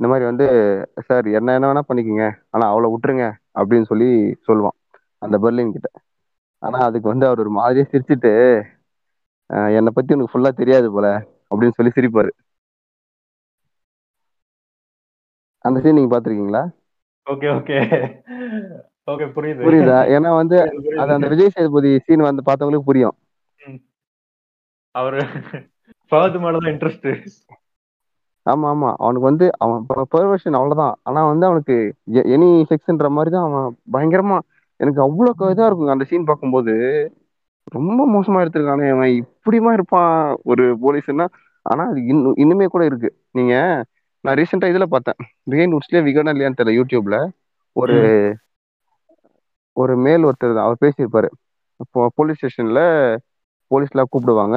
[0.00, 0.46] இந்த மாதிரி வந்து
[1.06, 2.26] சார் என்ன என்ன வேணா பண்ணிக்கோங்க.
[2.50, 3.26] ஆனா அவளை விட்டுருங்க.
[3.60, 4.08] அப்படின்னு சொல்லி
[4.48, 4.76] சொல்லுவான்.
[5.22, 5.88] அந்த பெர்லின் கிட்ட.
[6.62, 8.32] ஆனா அதுக்கு வந்து அவர் ஒரு மாதிரியே சிரிச்சுட்டு
[9.72, 11.06] என்னை பத்தி உனக்கு ஃபுல்லா தெரியாது போல
[11.50, 12.30] அப்படின்னு சொல்லி சிரிப்பாரு.
[15.64, 16.62] அந்த சீன் நீங்க பாத்திருக்கீங்களா
[17.26, 17.76] ஓகே ஓகே.
[19.08, 19.62] ஓகே புரியுது.
[19.62, 19.98] புரியுதா?
[20.14, 20.56] ஏன்னா வந்து
[20.98, 21.26] அது அந்த.
[21.32, 23.16] விஜய் சேதுபதி சீன் வந்து பார்த்தவங்களுக்கு புரியும்.
[24.94, 25.20] அவரு
[26.12, 27.06] ஃபகத் மேலதான் இன்ட்ரெஸ்ட்
[28.46, 28.90] ஆமா ஆமா.
[29.02, 29.82] அவனுக்கு வந்து அவன்
[30.12, 30.94] பெர்வர்ஷன் அவ்வளவுதான்.
[31.08, 31.76] ஆனா வந்து அவனுக்கு
[32.34, 34.38] எனி செக்ஸ்ன்ற மாதிரி தான் அவன் பயங்கரமா
[34.80, 35.94] எனக்கு அவ்வளவு இதா இருக்குங்க.
[35.96, 36.74] அந்த சீன் பார்க்கும்போது
[37.72, 38.86] ரொம்ப மோசமா எடுத்திருக்கானே.
[38.94, 40.14] அவன் இப்படிமா இருப்பான்
[40.50, 41.26] ஒரு போலீஸ்னா
[41.66, 43.08] ஆனா அது இன்னும் இன்னுமே கூட இருக்கு.
[43.32, 43.54] நீங்க
[44.24, 45.18] நான் ரீசெண்டா இதுல பார்த்தேன்.
[45.46, 47.16] பிகைன் உட்ஸ்லயே விகடன் இல்லையான்னு தெரியல யூடியூப்ல
[47.76, 47.98] ஒரு
[49.76, 51.28] ஒரு மேல் ஒருத்தர் தான் அவர் பேசியிருப்பாரு.
[52.16, 52.80] போலீஸ் ஸ்டேஷன்ல
[53.70, 54.56] போலீஸ்லாம் கூப்பிடுவாங்க.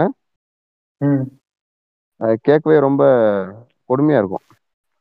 [2.19, 3.03] அது கேட்கவே ரொம்ப
[3.89, 4.45] கொடுமையா இருக்கும்.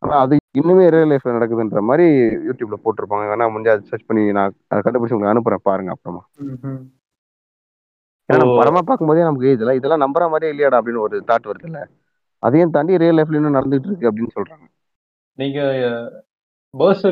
[0.03, 2.07] ஆனா அது இன்னுமே ரியல் லைஃப்ல நடக்குதுன்ற மாதிரி
[2.47, 3.27] யூடியூப்ல போட்டிருப்பாங்க.
[3.33, 6.23] வேணா முடிஞ்சா சர்ச் பண்ணி நான் அதை கண்டுபிடிச்சு உங்களுக்கு அனுப்புறேன் பாருங்க அப்புறமா.
[8.29, 8.47] ஏன்னா.
[8.59, 11.81] படமா பார்க்கும்போதே நமக்கு இதெல்லாம் இதெல்லாம் நம்புற மாதிரியே இல்லையாடா அப்படின்னு ஒரு தாட் வருது இல்ல
[12.45, 14.67] அதையும் தாண்டி ரியல் லைஃப்ல இன்னும் நடந்துட்டு இருக்கு அப்படின்னு சொல்றாங்க.
[15.39, 15.59] நீங்க
[16.75, 17.07] பர்ஸ்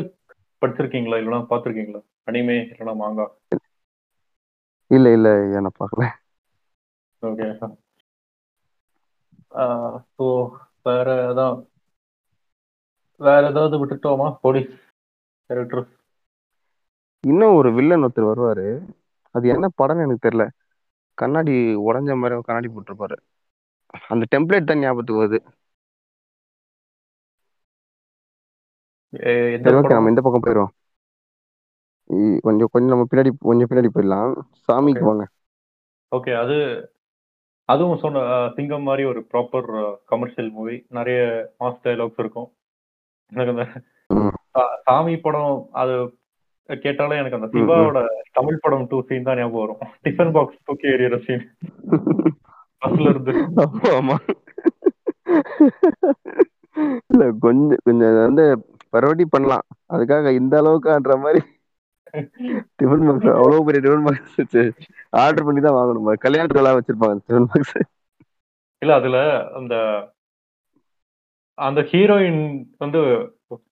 [0.61, 1.17] படிச்சிருக்கீங்களா?
[1.19, 3.25] இல்லைன்னா பாத்திருக்கீங்களா அனிமே இல்லைன்னா மாங்கா
[4.91, 5.27] இல்ல இல்ல
[5.59, 6.03] என்ன பார்க்கல.
[7.23, 7.45] ஓகே
[10.15, 10.25] ஸோ
[10.85, 11.57] வேற அதான்
[13.21, 14.27] வேற ஏதாவது விட்டுட்டோமா?
[14.43, 14.71] போலீஸ்
[15.49, 15.85] கேரக்டர்
[17.23, 18.67] இன்னும் ஒரு வில்லன் ஒருத்தர் வருவாரு.
[19.35, 20.45] அது என்ன படம்னு எனக்கு தெரியல.
[21.17, 21.53] கண்ணாடி
[21.87, 23.17] உடைஞ்ச மாதிரி கண்ணாடி போட்டிருப்பாரு.
[24.13, 25.39] அந்த டெம்ப்ளேட் தான் ஞாபகத்துக்கு வருது.
[29.79, 30.71] ஓகே நம்ம இந்த பக்கம் போயிடுவோம்.
[32.45, 34.33] கொஞ்சம் கொஞ்சம் நம்ம பின்னாடி கொஞ்சம் பின்னாடி போயிடலாம்.
[34.67, 35.03] சாமிக்கு.
[35.09, 35.25] வாங்க.
[36.11, 36.57] ஓகே அது
[37.69, 38.21] அதுவும் சொன்ன
[38.55, 39.67] சிங்கம் மாதிரி ஒரு ப்ராப்பர்
[40.11, 41.19] கமர்ஷியல் மூவி நிறைய
[41.59, 42.49] மாஸ் டைலாக்ஸ் இருக்கும்.
[43.31, 43.65] எனக்கு அந்த
[44.87, 45.93] சாமி படம் அது
[46.69, 48.01] கேட்டாலே எனக்கு அந்த சிவாவோட
[48.31, 49.81] தமிழ் படம் டூ சீன் தான் ஞாபகம் வரும்.
[50.05, 51.45] டிஃபன் பாக்ஸ் தூக்கி எறிகிற சீன்
[52.83, 53.33] பஸ்ல இருந்து.
[53.97, 54.15] ஆமா
[57.11, 58.45] இல்ல கொஞ்சம் கொஞ்சம் வந்து
[58.93, 59.65] பரவடி பண்ணலாம்.
[59.93, 61.41] அதுக்காக இந்த அளவுக்குன்ற மாதிரி
[62.79, 64.39] டிஃபன் பாக்ஸ் அவ்வளவு பெரிய டிஃபன் பாக்ஸ்
[65.23, 66.09] ஆர்டர் பண்ணி தான் வாங்கணும்.
[66.25, 67.75] கல்யாணத்துல எல்லாம் வச்சிருப்பாங்க டிஃபன் பாக்ஸ்
[68.81, 69.17] இல்ல அதுல
[69.59, 69.75] அந்த
[71.57, 72.41] அந்த ஹீரோயின்
[72.83, 72.99] வந்து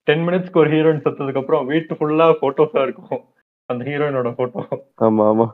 [0.08, 3.22] டென் மினிட்ஸ்க்கு ஒரு ஹீரோயின் செத்ததுக்கு அப்புறம் வீட்டு ஃபுல்லா போட்டோஸா இருக்கும்.
[3.68, 4.60] அந்த ஹீரோயினோட போட்டோ
[5.06, 5.46] ஆமா ஆமா.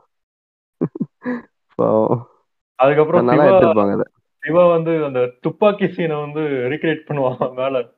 [2.78, 4.04] அதுக்கப்புறம் சிவா எடுத்திருப்பாங்க அதை.
[4.42, 7.92] சிவா வந்து அந்த துப்பாக்கி சீனை வந்து ரீக்ரியேட் பண்ணுவான் மேல.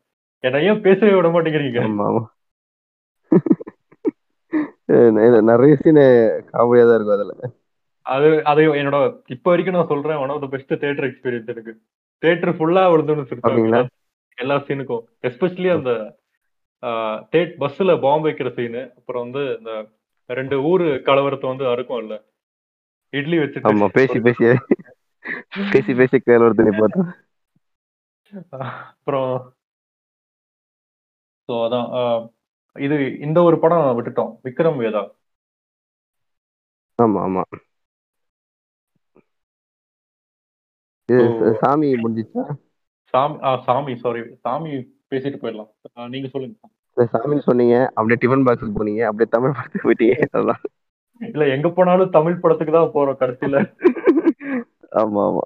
[0.45, 2.29] என்ன ஏன் பேசவே விட மாட்டேங்கிறீங்க?
[5.51, 6.01] நிறைய சீனு
[6.53, 7.51] காமெடியா தான் இருக்கும் அதுல.
[8.07, 11.81] அது அது என்னோட இப்ப வரைக்கும் நான் சொல்றேன் one of the best theatre experience எனக்கு.
[12.23, 13.87] தியேட்டர் ஃபுல்லா விழுந்துன்னு?
[14.39, 16.19] எல்லா- சீனுக்கும் எஸ்பெஷலி அந்த
[17.63, 19.87] பஸ்ல பாம்பு வைக்கிற சீனு அப்புறம் வந்து இந்த
[20.31, 22.30] ரெண்டு ஊரு கலவரத்தை வந்து அறுக்கும் இல்ல
[23.13, 24.45] இட்லி வச்சுட்டு ஆமா பேசி பேசி.
[25.71, 27.01] பேசி பேசி கையில ஒரு தண்ணி போட்டு
[28.91, 29.31] அப்புறம்
[31.49, 31.89] ஸோ அதான்
[32.77, 34.33] இது இந்த ஒரு படம் விட்டுட்டோம்.
[34.45, 35.03] விக்ரம் வேதா.
[36.99, 37.43] ஆமா ஆமா.
[41.61, 42.43] சாமி முடிஞ்சிச்சா?
[43.15, 44.73] சாமி ஆ சாமி சாரி சாமி
[45.11, 45.71] பேசிட்டு போயிடலாம்.
[46.13, 46.57] நீங்க சொல்லுங்க.
[47.07, 50.63] சாமின்னு சொன்னீங்க அப்படியே டிஃபன் பாக்ஸுக்கு போனீங்க அப்படியே தமிழ் படத்துக்கு போயிட்டீங்க அதான்
[51.21, 53.57] இல்ல எங்க போனாலும் தமிழ் படத்துக்கு தான் போறோம் கடைசியில.
[55.01, 55.45] ஆமா ஆமா.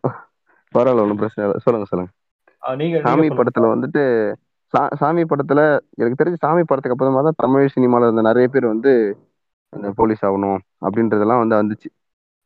[0.75, 1.59] பரவாயில்ல ஒன்றும் பிரச்சனை இல்லை.
[1.65, 2.13] சொல்லுங்க சொல்லுங்க.
[2.63, 3.27] நீங்க சாமி.
[3.39, 4.03] படத்துல வந்துட்டு
[5.01, 5.61] சாமி படத்துல
[5.99, 8.93] எனக்கு தெரிஞ்சு சாமி படத்துக்கு அப்புறமா தான் தமிழ் சினிமால இருந்த நிறைய பேர் வந்து
[9.73, 10.57] அந்த போலீஸ் ஆகணும்
[10.87, 11.89] அப்படின்றதெல்லாம் வந்து வந்துச்சு.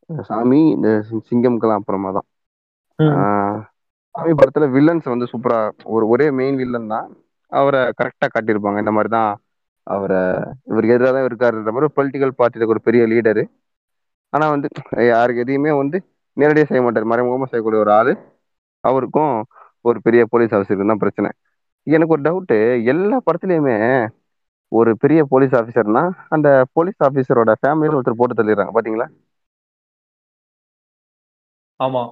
[0.09, 0.89] சாமி இந்த
[1.29, 2.27] சிங்கம்க்கெல்லாம் அப்புறமா தான்.
[4.15, 5.59] சாமி படத்துல வில்லன்ஸ் வந்து சூப்பரா
[5.95, 7.07] ஒரு ஒரே மெயின் வில்லன் தான்.
[7.51, 8.79] அவரை கரெக்டா காட்டியிருப்பாங்க.
[8.83, 9.29] இந்த மாதிரி தான்
[9.89, 10.19] அவரை
[10.69, 13.43] இவருக்கு எதிராக தான் இருக்காருன்ற மாதிரி பொலிட்டிக்கல் பார்ட்டிக்கு ஒரு பெரிய லீடரு
[14.33, 14.67] ஆனா வந்து
[15.11, 15.97] யாருக்கு எதையுமே வந்து
[16.37, 17.09] நேரடியாக செய்ய மாட்டார்.
[17.11, 18.11] மறைமுகமா செய்யக்கூடிய ஒரு ஆளு.
[18.83, 19.33] அவருக்கும்
[19.89, 21.29] ஒரு பெரிய போலீஸ் ஆஃபீஸருக்கு தான் பிரச்சனை.
[21.87, 22.57] எனக்கு ஒரு டவுட்டு
[22.93, 23.75] எல்லா படத்துலயுமே
[24.71, 26.03] ஒரு பெரிய போலீஸ் ஆஃபீஸர்னா
[26.35, 26.47] அந்த
[26.77, 28.73] போலீஸ் ஆஃபீஸரோட ஃபேமிலியில் ஒருத்தர் போட்டு தள்ளிடுறாங்க.
[28.77, 29.07] பாத்தீங்களா?
[31.79, 32.03] ஆமா.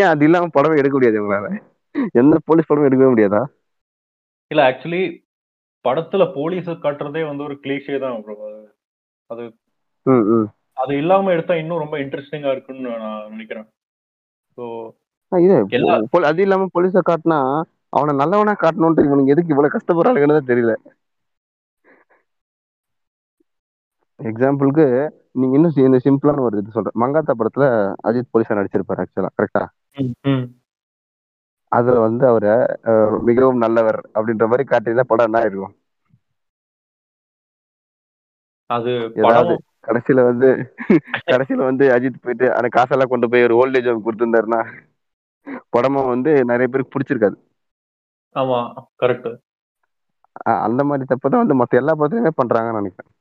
[0.00, 1.48] ஏன் அது இல்லாம படமே எடுக்க முடியாது உங்களால
[2.20, 3.42] எந்த போலீஸ் படமும் எடுக்கவே முடியாதா?
[4.50, 5.02] இல்ல ஆக்சுவலி
[5.84, 8.34] படத்துல போலீஸ காட்டுறதே வந்து ஒரு கிளீஷே தான் bro.
[9.30, 9.52] அது-
[10.76, 13.66] அது இல்லாம எடுத்தா இன்னும் ரொம்ப இன்ட்ரெஸ்டிங்கா இருக்குன்னு நான் நினைக்கிறேன்.
[14.58, 14.64] ஸோ
[15.32, 15.54] இது
[16.24, 17.38] அது இல்லாம போலீஸை காட்டினா
[17.92, 20.72] அவனை நல்லவனா காட்டணும்ட்டு இவனுக்கு எதுக்கு இவ்வளவு கஷ்டப்படுறாங்கன்னு தான் தெரியல.
[24.20, 24.86] எக்ஸாம்பிளுக்கு
[25.32, 27.66] நீங்க இன்னும் இந்த சிம்பிளான ஒரு இது சொல்றேன் மங்காத்தா படத்துல
[28.08, 29.62] அஜித் போலீஸா நடிச்சிருப்பாரு ஆக்சுவலா கரெக்டா
[31.72, 32.54] அதுல வந்து அவரை
[33.28, 35.74] மிகவும் நல்லவர் அப்படின்ற மாதிரி காட்டியிருந்தா படம் என்ன ஆயிருக்கும்?
[38.70, 38.90] அது
[39.22, 39.54] ஏதாவது
[39.88, 40.48] கடைசியில வந்து
[41.30, 44.60] கடைசியில வந்து அஜித் போயிட்டு அந்த காசெல்லாம் கொண்டு போய் ஒரு ஓல்டேஜ் ஹோம் கொடுத்துருந்தாருன்னா
[45.74, 47.36] படமும் வந்து நிறைய பேருக்கு பிடிச்சிருக்காது.
[48.36, 48.60] ஆமா
[49.02, 49.28] கரெக்ட்.
[50.66, 53.12] அந்த மாதிரி தப்பு தான் வந்து மற்ற எல்லா படத்துலையுமே பண்றாங்கன்னு நினைக்கிறேன்.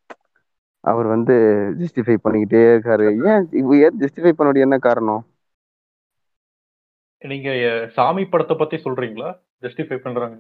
[0.83, 1.35] அவர் வந்து
[1.81, 3.05] ஜஸ்டிஃபை பண்ணிக்கிட்டே இருக்காரு.
[3.29, 3.45] ஏன்
[3.85, 5.21] ஏன் ஜஸ்டிஃபை பண்ண என்ன காரணம்?
[7.23, 7.49] நீங்க
[7.95, 9.29] சாமி படத்தை பத்தி சொல்றீங்களா?
[9.63, 10.37] ஜஸ்டிஃபை பண்றாங்க.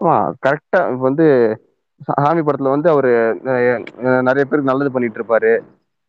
[0.00, 1.24] ஆமா கரெக்டா வந்து
[2.08, 3.10] சாமி படத்துல வந்து அவரு
[4.22, 5.52] நிறைய பேருக்கு நல்லது பண்ணிட்டு இருப்பாரு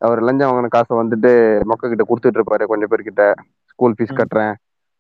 [0.02, 1.32] அவர் லஞ்சம் வாங்கின காசை வந்துட்டு
[1.66, 3.24] மக்கள் கிட்ட கொடுத்துட்டு இருப்பாரு கொஞ்சம் பேர்கிட்ட
[3.72, 4.18] ஸ்கூல் ஃபீஸ்.
[4.20, 4.54] கட்டுறேன்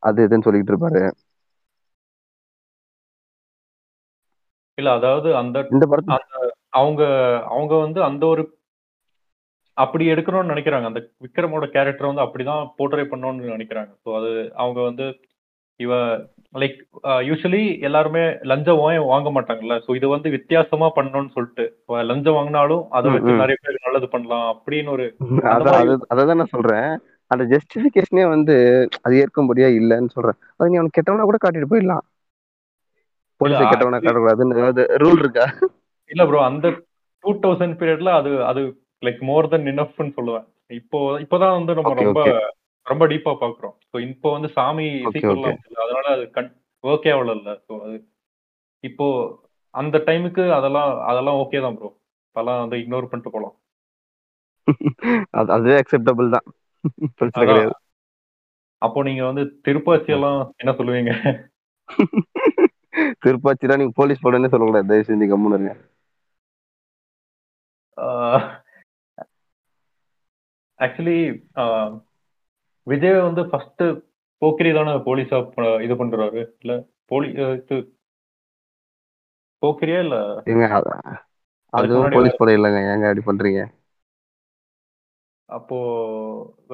[0.04, 1.02] அது இதுன்னு சொல்லிட்டு இருப்பாரு
[4.78, 6.18] இல்ல அதாவது அந்த இந்த படத்துல
[6.80, 7.02] அவங்க
[7.50, 8.44] அவங்க வந்து அந்த ஒரு
[9.80, 10.86] அப்படி எடுக்கணும்னு நினைக்கிறாங்க.
[10.86, 13.92] அந்த விக்ரமோட கேரக்டர் வந்து அப்படிதான் போர்ட்ரே பண்ணணும்னு நினைக்கிறாங்க.
[14.04, 15.06] ஸோ அது அவங்க வந்து
[15.80, 15.94] இவ
[16.56, 16.78] லைக்
[17.28, 19.76] யூஸ்வலி எல்லாருமே லஞ்சம் வாங்க வாங்க மாட்டாங்கல்ல.
[19.86, 21.66] ஸோ இது வந்து வித்தியாசமா பண்ணணும்னு சொல்லிட்டு
[22.04, 23.40] லஞ்சம் வாங்கினாலும் அதை ம், வச்சு ம்.
[23.40, 25.06] நிறைய பேர் நல்லது பண்ணலாம் அப்படின்னு ஒரு
[25.48, 26.90] அதான் மாதிரி- அது அதான் நான் சொல்றேன்.
[27.32, 28.56] அந்த ஜஸ்டிபிகேஷனே வந்து
[29.02, 30.38] அது ஏற்கும்படியா இல்லைன்னு சொல்றேன்.
[30.58, 32.04] அது நீ அவனுக்கு கெட்டவனா கூட காட்டிட்டு போயிடலாம்.
[33.42, 35.46] போலீஸை இல்ல, கெட்டவனா காட்டக்கூடாதுன்னு ஏதாவது ரூல் இருக்கா?
[36.12, 36.68] இல்ல ப்ரோ அந்த
[37.24, 38.62] டூ தௌசண்ட் பீரியட்ல அது அது
[39.04, 40.48] லைக் மோர் தென் இனஃப்னு சொல்லுவேன்.
[40.68, 42.50] இப்போ இப்போதான் வந்து நம்ம ரொம்ப.
[42.84, 43.76] ரொம்ப டீப்பா பாக்குறோம்.
[43.92, 47.62] ஸோ இப்போ வந்து சாமி அதனால அது கண் ஓகே அவ்வளோ இல்ல.
[47.68, 48.08] ஸோ அது
[48.80, 49.40] இப்போ
[49.70, 51.98] அந்த டைமுக்கு அதெல்லாம் அதெல்லாம் ஓகே தான் ப்ரோ
[52.36, 53.56] அதெல்லாம் வந்து இக்னோர் பண்ணிட்டு போலாம்.
[55.32, 56.48] அது அதுவே அக்செப்டபிள் தான்.
[58.82, 61.14] அப்போ நீங்க வந்து திருப்பாச்சி எல்லாம் என்ன சொல்லுவீங்க?
[63.24, 64.88] திருப்பாச்சிலாம் நீங்க போலீஸ் படம்னே சொல்லக்கூடாது.
[64.88, 65.74] தயவு செஞ்சு கம்முன்னு
[70.80, 71.18] ஆக்சுவலி
[72.88, 73.84] விஜய் வந்து ஃபர்ஸ்ட்
[74.42, 75.38] போக்கிரி தானே போலீஸா
[75.86, 76.42] இது பண்றாரு.
[76.64, 76.74] இல்ல
[77.12, 77.28] போலி
[77.62, 77.78] இது
[79.64, 80.18] போக்கிரியா இல்ல?
[80.52, 80.68] ஏங்க
[81.74, 82.80] அதுவும் போலீஸ் படம் இல்லைங்க.
[82.92, 83.64] ஏங்க அப்படி பண்றீங்க?
[85.50, 85.78] அப்போ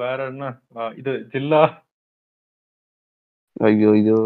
[0.00, 0.44] வேற என்ன?
[1.00, 1.60] இது ஜில்லா.
[3.68, 4.20] ஐயோ ஐயோ.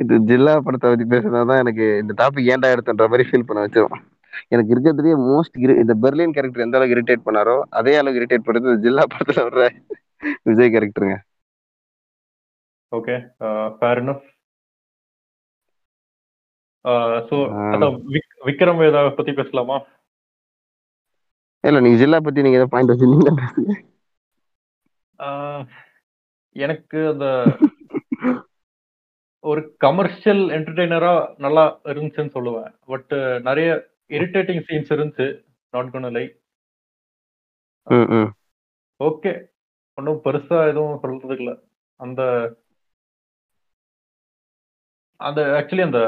[0.00, 3.96] இது ஜில்லா படத்தை பத்தி பேசுனதான் எனக்கு இந்த டாபிக் ஏன்டா எடுத்துன்ற மாதிரி ஃபீல் பண்ண வச்சிரும்.
[4.48, 9.04] எனக்கு இருக்கிறதுலயே மோஸ்ட் இந்த பெர்லின் கேரக்டர் எந்த அளவுக்கு இரிட்டேட் பண்ணாரோ அதே அளவுக்கு இரிட்டேட் பண்ணுறது ஜில்லா
[9.12, 9.64] படத்துல வர்ற
[10.48, 11.18] Vijay கேரக்டருங்க
[12.92, 13.16] okay
[13.78, 14.02] fair
[17.28, 17.36] so
[18.46, 19.76] Vikram Vedha பத்தி பேசலாமா?
[21.64, 23.76] இல்ல நீங்க ஜில்லா பத்தி நீங்க ஏதாவது பாயிண்ட் வச்சிருந்தீங்க
[26.56, 27.26] எனக்கு அந்த
[29.44, 32.70] ஒரு கமர்ஷியல் என்டர்டெய்னரா நல்லா இருந்துச்சுன்னு சொல்லுவேன்.
[32.86, 33.68] பட் நிறைய
[34.10, 35.26] இரிட்டேட்டிங் சீன்ஸ் இருந்துச்சு
[35.72, 36.24] நாட் கோன லை
[39.00, 39.32] ஓகே
[39.98, 41.52] ஒன்றும் பெருசா எதுவும் சொல்றதுக்கு இல்ல.
[42.00, 42.22] அந்த
[45.20, 46.00] அந்த ஆக்சுவலி அந்த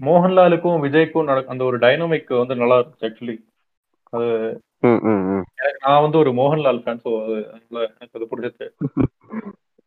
[0.00, 3.36] மோகன்லாலுக்கும் விஜய்க்கும் நட- அந்த ஒரு டைனமிக் வந்து நல்லா இருந்துச்சு ஆக்சுவலி
[4.12, 4.26] அது
[5.60, 7.34] எனக்கு நான் வந்து ஒரு மோகன்லால் ஃபேன் ஸோ அது
[7.94, 8.68] எனக்கு அது பிடிச்சிச்சு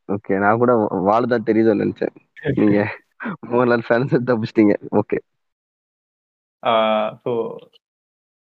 [0.09, 0.71] ஓகே நான் கூட
[1.07, 2.13] வாழ்தா தெரியுதோ நினைச்சேன்.
[2.57, 2.79] நீங்க
[3.49, 4.73] மோகன்லால் ஃபேன்ஸ் தப்பிச்சிட்டீங்க.
[4.99, 5.17] ஓகே
[7.23, 7.31] ஸோ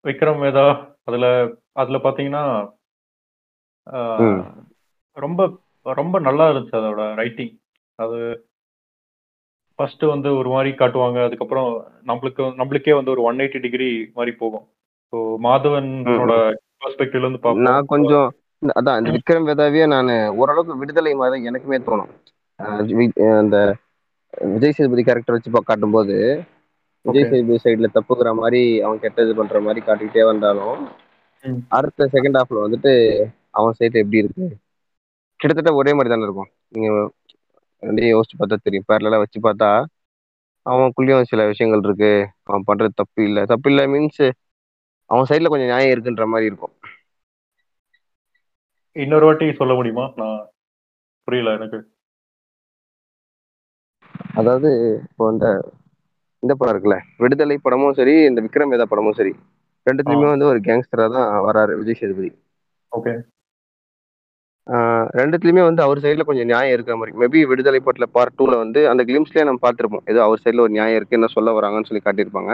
[0.04, 0.66] விக்ரம் வேதா
[1.04, 1.26] அதுல
[1.72, 2.44] அதுல பாத்தீங்கன்னா.
[5.16, 5.40] ரொம்ப
[5.86, 7.54] ரொம்ப நல்லா இருந்துச்சு அதோட ரைட்டிங்
[7.98, 8.18] அது
[9.78, 11.70] ஃபர்ஸ்ட் வந்து ஒரு மாதிரி காட்டுவாங்க அதுக்கப்புறம்
[12.06, 14.64] நம்மளுக்கு நம்மளுக்கே வந்து ஒரு ஒன் எயிட்டி டிகிரி மாதிரி போகும்.
[15.12, 16.34] ஸோ மாதவனோட
[16.82, 18.28] பெர்ஸ்பெக்டிவ்ல இருந்து பார்ப்போம் நான் கொஞ்சம்
[18.76, 22.12] அதான் இந்த விக்ரம் வேதாவே நான் ஓரளவுக்கு விடுதலை மாதிரி எனக்குமே தோணும்.
[23.38, 23.56] அந்த
[24.52, 26.16] விஜய் சேதுபதி கேரக்டர் வச்சு பா- காட்டும்போது
[27.04, 27.28] விஜய்.
[27.30, 30.80] சேதுபதி சைடுல தப்புக்கிற மாதிரி அவன் கெட்டது பண்ற மாதிரி காட்டிக்கிட்டே வந்தாலும்.
[31.68, 32.92] அடுத்த செகண்ட் ஹாஃப்ல வந்துட்டு
[33.50, 34.46] அவன் சைடு எப்படி இருக்கு?
[35.40, 36.50] கிட்டத்தட்ட ஒரே மாதிரி தானே இருக்கும்.
[36.68, 36.88] நீங்க
[37.82, 38.88] ரெண்டையும் யோசிச்சு பார்த்தா தெரியும்.
[38.88, 39.70] பேரலா வச்சு பார்த்தா
[40.66, 42.12] அவனுக்குள்ளேயும் சில விஷயங்கள் இருக்கு.
[42.42, 43.42] அவன் பண்றது தப்பு இல்லை.
[43.44, 44.22] தப்பு இல்லை மீன்ஸ்
[45.10, 46.74] அவன் சைடுல கொஞ்சம் நியாயம் இருக்குன்ற மாதிரி இருக்கும்.
[48.96, 50.04] இன்னொரு வாட்டி சொல்ல முடியுமா?
[50.16, 50.38] நான்
[51.28, 51.78] புரியல எனக்கு.
[54.34, 54.70] அதாவது
[55.08, 55.46] இப்போ இந்த
[56.42, 56.96] இந்த படம் இருக்குல்ல?
[57.18, 59.32] விடுதலை படமும் சரி இந்த விக்ரம் வேதா படமும் சரி.
[59.86, 62.30] ரெண்டுத்துலயுமே வந்து ஒரு கேங்ஸ்டரா தான் வராரு விஜய் சேதுபதி.
[62.92, 63.12] ஓகே.
[65.20, 67.16] ரெண்டுத்துலயுமே வந்து அவர் சைடுல கொஞ்சம் நியாயம் இருக்கிற மாதிரி.
[67.16, 70.10] மேபி விடுதலை படத்துல பார்ட் டூல வந்து அந்த கிளிம்ஸ்லயே நம்ம பார்த்திருப்போம்.
[70.10, 72.52] ஏதோ அவர் சைடுல ஒரு நியாயம் இருக்கு என்ன சொல்ல வராங்கன்னு சொல்லி காட்டியிருப்பாங்க.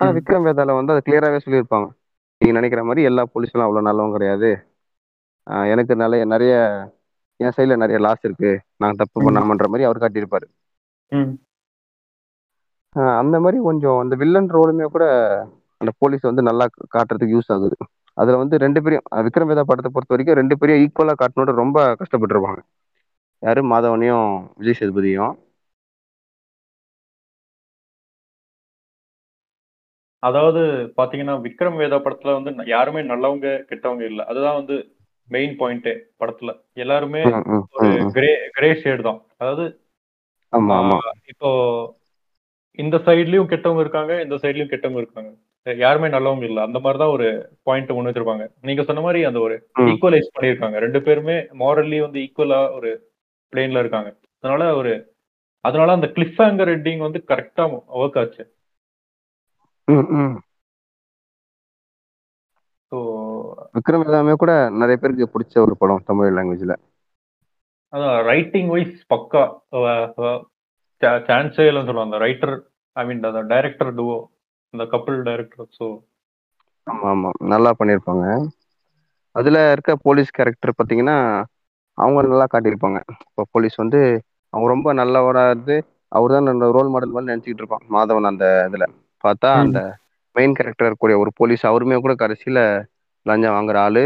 [0.00, 0.10] ஆனா.
[0.10, 1.88] விக்ரம் வேதால வந்து அது கிளியராகவே சொல்லியிருப்பாங்க.
[2.40, 4.50] நீங்க நினைக்கிற மாதிரி எல்லா போலீஸ்லாம் அவ்வளவு நல்லவங்க கிடையாது.
[5.50, 6.54] ஆஹ் எனக்கு நிறைய நிறைய
[7.40, 8.50] என் சைடுல நிறைய லாஸ் இருக்கு.
[8.76, 9.20] நான் தப்பு.
[9.22, 10.46] பண்ணாமன்ற மாதிரி அவர் காட்டியிருப்பாரு.
[13.20, 15.04] அந்த மாதிரி கொஞ்சம் அந்த வில்லன் ரோலுமே கூட
[15.80, 16.64] அந்த போலீஸ் வந்து நல்லா
[16.94, 17.76] காட்டுறதுக்கு யூஸ் ஆகுது.
[18.16, 21.78] அதுல வந்து ரெண்டு பேரையும் அஹ் விக்ரம் வேதா படத்தை பொறுத்த வரைக்கும் ரெண்டு பேரையும் ஈக்குவலா காட்டணும்னு ரொம்ப
[22.00, 22.60] கஷ்டப்பட்டிருப்பாங்க.
[23.42, 23.60] யாரு?
[23.72, 25.34] மாதவனையும் விஜய் சேதுபதியும்
[30.22, 30.60] அதாவது
[30.98, 34.20] பாத்தீங்கன்னா விக்ரம் வேதா படத்துல வந்து யாருமே நல்லவங்க கெட்டவங்க இல்ல.
[34.30, 34.76] அதுதான் வந்து
[35.28, 36.50] மெயின் பாயிண்டே படத்துல.
[36.76, 37.22] எல்லாருமே
[37.74, 37.88] ஒரு.
[38.16, 39.20] கிரே கிரே ஷேட் தான்.
[39.38, 39.64] அதாவது
[40.52, 40.98] ஆமா ஆமா.
[41.32, 41.50] இப்போ
[42.78, 45.30] இந்த சைட்லயும் கெட்டவங்க இருக்காங்க இந்த சைட்லயும் கெட்டவங்க இருக்காங்க.
[45.84, 46.62] யாருமே நல்லவங்க இல்ல.
[46.62, 47.26] அந்த மாதிரி தான் ஒரு
[47.62, 48.44] பாயிண்ட் முன் வச்சிருப்பாங்க.
[48.60, 49.56] நீங்க சொன்ன மாதிரி அந்த ஒரு.
[49.90, 50.78] ஈக்குவலைஸ் பண்ணியிருக்காங்க.
[50.86, 52.90] ரெண்டு பேருமே மாரல்லி வந்து ஈக்குவலா ஒரு
[53.52, 54.10] பிளேன்ல இருக்காங்க.
[54.42, 54.92] அதனால ஒரு
[55.64, 57.64] அதனால அந்த கிளிஃப் ஹேங்கர் எட்டிங் வந்து கரெக்டா
[58.00, 58.44] ஒர்க் ஆச்சு.
[63.76, 66.74] விக்ரம் வேதாமே கூட நிறைய பேருக்கு பிடிச்ச ஒரு படம் தமிழ் லாங்குவேஜ்ல
[67.92, 69.42] அதான் ரைட்டிங் வைஸ் பக்கா
[71.28, 72.10] சான்ஸே இல்லைன்னு சொல்லுவாங்க.
[72.10, 72.54] அந்த ரைட்டர்
[72.96, 74.18] ஐ மீன் அந்த டைரக்டர் டுவோ
[74.74, 75.86] அந்த கப்பல் டைரக்டர் ஸோ
[76.86, 77.30] ஆமா ஆமா.
[77.52, 78.24] நல்லா பண்ணியிருப்பாங்க
[79.36, 81.16] அதுல இருக்க போலீஸ் கேரக்டர் பாத்தீங்கன்னா
[81.98, 82.98] அவங்க நல்லா காட்டியிருப்பாங்க.
[83.24, 84.00] இப்போ போலீஸ் வந்து
[84.52, 85.76] அவங்க ரொம்ப நல்லவரா இருந்து
[86.12, 87.84] அவர் தான் அந்த ரோல் மாடல் மாதிரி நினைச்சிட்டு இருப்பான்.
[87.94, 88.84] மாதவன் அந்த இதுல.
[89.24, 89.50] பார்த்தா.
[89.64, 89.80] அந்த
[90.36, 92.58] மெயின் கேரக்டர் இருக்கக்கூடிய ஒரு போலீஸ் அவருமே கூட கடைசியில
[93.26, 94.04] லஞ்சம் வாங்குற ஆளு.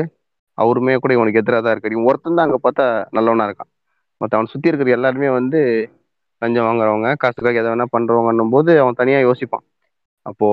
[0.58, 1.96] அவருமே கூட இவனுக்கு எதிராக தான் இருக்காரு.
[1.96, 2.86] இவன் ஒருத்தன் தான் அங்க பார்த்தா
[3.16, 3.70] நல்லவனா இருக்கான்.
[4.20, 5.60] மத்த அவன் சுத்தி இருக்கிற எல்லாருமே வந்து
[6.42, 9.64] லஞ்சம் வாங்குறவங்க காசுக்காக எதை வேணா பண்றவங்கன்னும் போது அவன் தனியா யோசிப்பான்.
[10.26, 10.48] அப்போ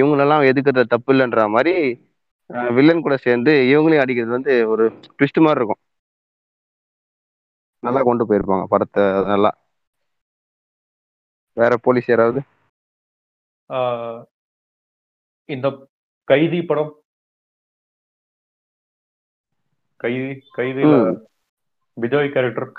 [0.00, 1.74] இவங்களெல்லாம் எதுக்குறது தப்பு இல்லைன்ற மாதிரி
[2.76, 4.84] வில்லன் கூட சேர்ந்து இவங்களையும் அடிக்கிறது வந்து ஒரு
[5.16, 5.82] ட்விஸ்ட் மாதிரி இருக்கும்.
[7.82, 9.50] நல்லா கொண்டு போயிருப்பாங்க படத்தை நல்லா.
[11.56, 12.40] வேற போலீஸ் யாராவது?
[15.48, 15.66] இந்த
[16.28, 16.92] கைதி படம்.
[20.02, 20.94] கைதி கைதியில.
[21.96, 22.70] விஜய் கேரக்டர்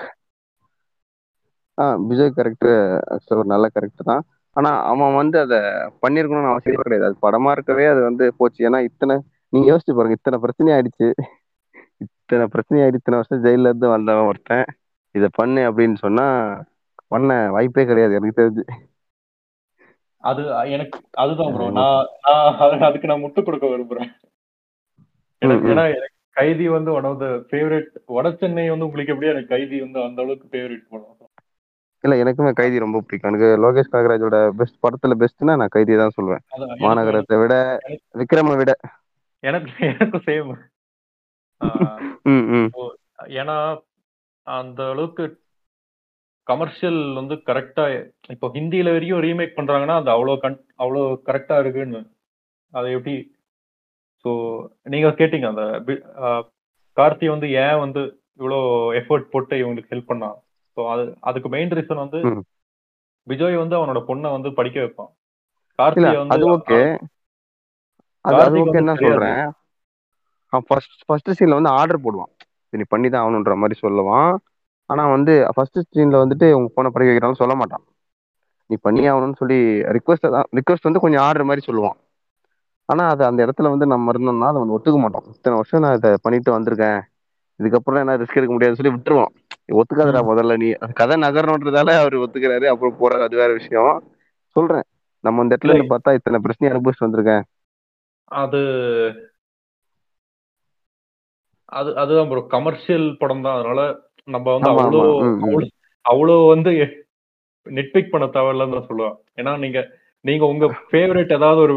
[1.78, 4.24] விஜய் கேரக்டர் ஒரு நல்ல கேரக்டர் தான்.
[4.52, 5.58] ஆனா அவன் வந்து அதை
[6.08, 7.16] பண்ணிருக்கணும்னு அவசியம் கிடையாது.
[7.16, 8.70] அது படமா இருக்கவே அது வந்து போச்சு.
[8.70, 11.12] ஏன்னா இத்தனை நீங்க யோசிச்சு பாருங்க இத்தனை பிரச்சனை ஆயிடுச்சு.
[11.98, 12.94] இத்தனை பிரச்சனை ஆயிடுச்சு.
[12.94, 14.66] இத்தனை வருஷம் ஜெயில இருந்து வந்தவன் ஒருத்தன்.
[15.12, 16.60] இதை பண்ணு அப்படின்னு சொன்னா
[17.08, 18.64] பண்ண வாய்ப்பே கிடையாது எனக்கு தெரிஞ்சு.
[20.18, 24.10] அது எனக்கு அதுதான் ப்ரோ நான் நான் அது- அதுக்கு நான் முட்டு கொடுக்க விரும்புறேன்.
[25.38, 25.68] எனக்கு.
[25.68, 29.80] ஏன்னா எனக்கு கைதி வந்து ஒன் ஆஃப் த ஃபேவரட் வட சென்னை வந்து உங்களுக்கு எப்படியா எனக்கு கைதி
[29.80, 31.16] வந்து அந்த அளவுக்கு ஃபேவரட் படம்
[32.08, 33.30] இல்ல எனக்குமே கைதி ரொம்ப பிடிக்கும்.
[33.32, 36.44] எனக்கு லோகேஷ் கனகராஜோட பெஸ்ட் படத்துல பெஸ்ட்னா நான் கைதி தான் சொல்லுவேன்
[36.86, 37.56] மாநகரத்தை விட
[38.22, 38.74] விக்ரமை விட.
[39.44, 40.54] எனக்கு எனக்கு சேம்
[43.40, 43.58] ஏன்னா
[44.48, 45.24] அந்த அளவுக்கு
[46.48, 47.86] கமர்ஷியல் வந்து கரெக்டா
[48.34, 52.02] இப்போ ஹிந்தியில வரைக்கும் ரீமேக் பண்றாங்கன்னா அது அவ்வளோ கன் அவ்வளோ கரெக்டா இருக்குன்னு.
[52.74, 53.16] அது எப்படி
[54.26, 54.32] ஸோ
[54.94, 55.66] நீங்க கேட்டீங்க அந்த
[56.98, 58.02] கார்த்தி வந்து ஏன் வந்து
[58.40, 58.60] இவ்வளோ
[59.00, 60.38] எஃபர்ட் போட்டு இவங்களுக்கு ஹெல்ப் பண்ணான்
[60.78, 62.20] ஸோ அது அதுக்கு மெயின் ரீசன் வந்து.
[63.28, 65.12] விஜய் வந்து அவனோட பொண்ணை வந்து படிக்க வைப்பான்.
[65.80, 66.80] இல்ல கார்த்தி அது வந்து ஓகே
[68.26, 69.06] அது கார்த்திக் ஓகே தெரியாது.
[69.06, 69.44] சொல்றேன்.
[70.70, 72.32] ஃபர்ஸ்ட் ஃபர்ஸ்ட் சீன்ல வந்து ஆர்டர் போடுவான்.
[72.74, 74.32] நீ பண்ணி தான் ஆகணுன்ற மாதிரி சொல்லுவான்.
[74.90, 77.86] ஆனா வந்து ஃபர்ஸ்ட் சீன்ல வந்துட்டு உங்க போனை படிக்க வைக்கிறான்னு சொல்ல மாட்டான்.
[78.70, 79.58] நீ பண்ணி ஆகணும்னு சொல்லி
[79.98, 81.98] ரிக்வஸ்ட் தான் ரிக்வஸ்ட் வந்து கொஞ்சம் ஆர்டர் மாதிரி சொல்லுவான்.
[82.90, 85.28] ஆனா அது அந்த இடத்துல வந்து நம்ம இருந்தோம்னா அதை வந்து ஒத்துக்க மாட்டோம்.
[85.36, 86.99] இத்தனை வருஷம் நான் இதை பண்ணிட்டு வந்திருக்கேன்.
[87.60, 89.32] இதுக்கப்புறம் என்ன ரிஸ்க் எடுக்க முடியாதுன்னு சொல்லி விட்டுருவோம்.
[89.69, 90.72] ஒத்துக்காதடா முதல்ல நீ.
[90.94, 92.65] கதை நகரணுன்றதால அவர் ஒத்துக்கிறாரு.
[92.65, 93.23] அப்புறம் போறாரு.
[93.23, 94.03] அது வேற விஷயம்.
[94.56, 94.85] சொல்றேன்.
[95.23, 97.44] நம்ம இந்த இடத்துல பார்த்தா இத்தனை பிரச்சனையை அனுபவிச்சுட்டு வந்திருக்கேன்.
[98.31, 98.61] அது
[101.69, 103.57] அது அதுதான் ப்ரோ கமர்ஷியல் படம் தான்.
[103.60, 103.81] அதனால
[104.23, 105.68] நம்ம வந்து அவ்வளோ.
[106.06, 106.72] அவ்வளோ வந்து
[107.68, 109.15] நெட்பிக் பண்ண தேவையில்லைன்னு தான் சொல்லுவேன்.
[109.35, 109.80] ஏன்னா நீங்க
[110.22, 111.76] நீங்க உங்க ஃபேவரட் ஏதாவது ஒரு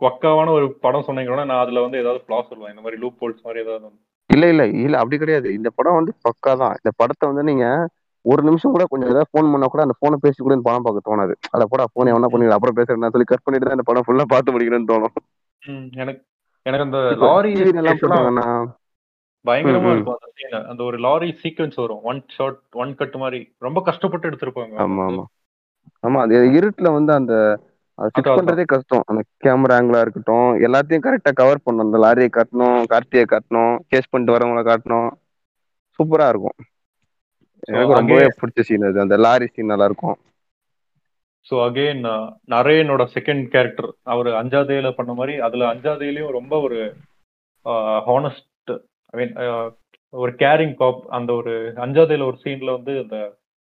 [0.00, 2.68] பக்காவான ஒரு படம் சொன்னீங்கன்னா நான் அதுல வந்து ஏதாவது ஃபிளா சொல்லுவேன்.
[2.68, 3.88] இந்த மாதிரி லூப் ஹோல்ஸ் மாதிரி ஏதாவது.
[4.30, 5.48] இல்ல இல்ல இல்ல அப்படி கிடையாது.
[5.58, 7.66] இந்த படம் வந்து பக்கா தான் இந்த படத்தை வந்து நீங்க
[8.24, 11.08] ஒரு நிமிஷம் கூட கொஞ்சம் ஏதாவது ஃபோன் பண்ணா கூட அந்த போனை பேசி கூட இந்த படம் பார்க்க
[11.08, 11.34] தோணாது.
[11.54, 14.54] அத போட போன் என்ன பண்ணி அப்புறம் பேசுறேன் சொல்லி கட் பண்ணிட்டு தான் இந்த படம் ஃபுல்லா பார்த்து
[14.54, 15.14] முடிக்கணும்னு தோணும்.
[16.02, 16.20] எனக்கு
[16.66, 18.46] எனக்கு அந்த லாரி எல்லாம் போட்டாங்கன்னா
[19.44, 19.90] பயங்கரமா.
[19.94, 22.02] இருக்கும் அந்த சீன் அந்த ஒரு லாரி சீக்வன்ஸ் வரும்.
[22.10, 23.40] ஒன் ஷாட் ஒன் கட் மாதிரி.
[23.66, 24.74] ரொம்ப கஷ்டப்பட்டு எடுத்திருப்பாங்க.
[24.84, 25.24] ஆமா ஆமா.
[26.04, 27.34] ஆமா அது இருட்டுல வந்து அந்த
[28.00, 28.36] அதான், ஃபிக்ஸ்.
[28.38, 29.02] பண்றதே கஷ்டம்.
[29.10, 31.86] அந்த கேமரா ஆங்கிளா இருக்கட்டும் எல்லாத்தையும் கரெக்டா கவர் பண்ணணும்.
[31.86, 35.10] அந்த லாரியை காட்டணும் கார்த்தியை காட்டணும் கேஸ் பண்ணிட்டு வரவங்கள காட்டணும்.
[35.98, 36.58] சூப்பரா இருக்கும்.
[37.68, 38.98] எனக்கு ரொம்பவே பிடிச்ச சீன் அது.
[39.04, 40.18] அந்த லாரி சீன் நல்லா இருக்கும்
[41.46, 42.02] ஸோ அகெயின்
[42.52, 46.78] நரேனோட செகண்ட் கேரக்டர் அவர் அஞ்சாதேல பண்ண மாதிரி அதுல அஞ்சாதேலையும் ரொம்ப ஒரு
[48.08, 48.72] ஹானஸ்ட்
[49.12, 49.34] ஐ மீன்
[50.14, 51.52] ஒரு கேரிங் காப் அந்த ஒரு
[51.84, 53.18] அஞ்சாதேல ஒரு சீன்ல வந்து அந்த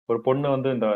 [0.10, 0.88] ஒரு பொண்ணு வந்து இந்த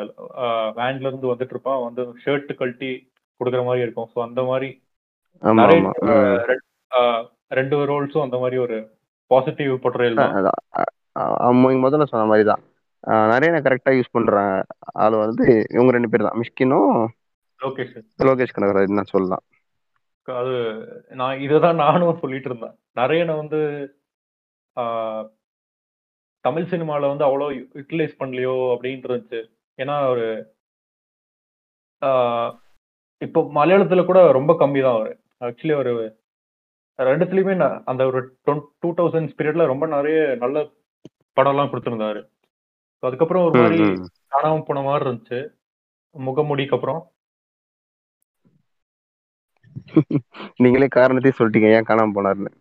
[0.79, 2.91] வேன்ல இருந்து வந்துட்டு இருப்பான் வந்து ஷர்ட் கழட்டி
[3.39, 4.09] கொடுக்குற மாதிரி இருக்கும்.
[4.15, 4.83] ஸோ அந்த மாதிரி.
[7.49, 8.97] ரெண்டு- ரோல்ஸும் அந்த மாதிரி ஒரு
[9.27, 10.33] பாசிட்டிவ் பொட்ரையல் தான்.
[10.33, 10.79] அதான்.
[10.79, 12.61] அ- அ- அம்ம- இங்க முதல்ல சொன்ன மாதிரி தான்.
[13.29, 16.39] நிறைய கரெக்டா யூஸ் பண்றேன் ஆள் வந்து இவங்க ரெண்டு பேர் தான்.
[16.39, 17.07] மிஷ்கினும்
[17.61, 19.43] லோகேஷ் லோகேஷ் கனகராஜ் தான் சொல்லலாம்.
[20.23, 22.79] அது நான் இதுதான் நானும் சொல்லிட்டு இருந்தேன்.
[22.93, 23.91] நிறைய வந்து
[26.39, 29.51] தமிழ் சினிமால வந்து அவ்வளோ யூட்டிலைஸ் பண்ணலையோ அப்படின்ட்டு இருந்துச்சு.
[29.77, 30.55] ஏன்னா ஒரு
[33.21, 35.13] இப்போ மலையாளத்துல கூட ரொம்ப கம்மி தான் அவர்.
[35.39, 35.91] ஆக்சுவலி ஒரு
[36.99, 38.19] ரெண்டுத்துலயுமே ந- அந்த ஒரு
[38.79, 40.59] டூ தௌசண்ட் பீரியட்ல ரொம்ப நிறைய நல்ல
[41.37, 42.21] படம்லாம் கொடுத்துருந்தாரு.
[42.99, 44.05] So அதுக்கப்புறம் ஒரு மாதிரி ம், ம்.
[44.31, 45.39] காணாம போன மாதிரி இருந்துச்சு.
[46.15, 47.01] முகமுடிக்கு அப்புறம்.
[50.57, 52.51] நீங்களே காரணத்தையும் சொல்லிட்டீங்க ஏன் காணாம போனாருன்னு?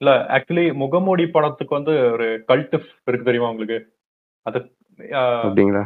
[0.00, 2.74] இல்ல ஆக்சுவலி முகமூடி படத்துக்கு வந்து ஒரு கல்ட்
[3.04, 3.78] இருக்கு தெரியுமா உங்களுக்கு?
[4.46, 4.58] அது
[4.98, 5.82] ஆஹ், அப்படிங்களா?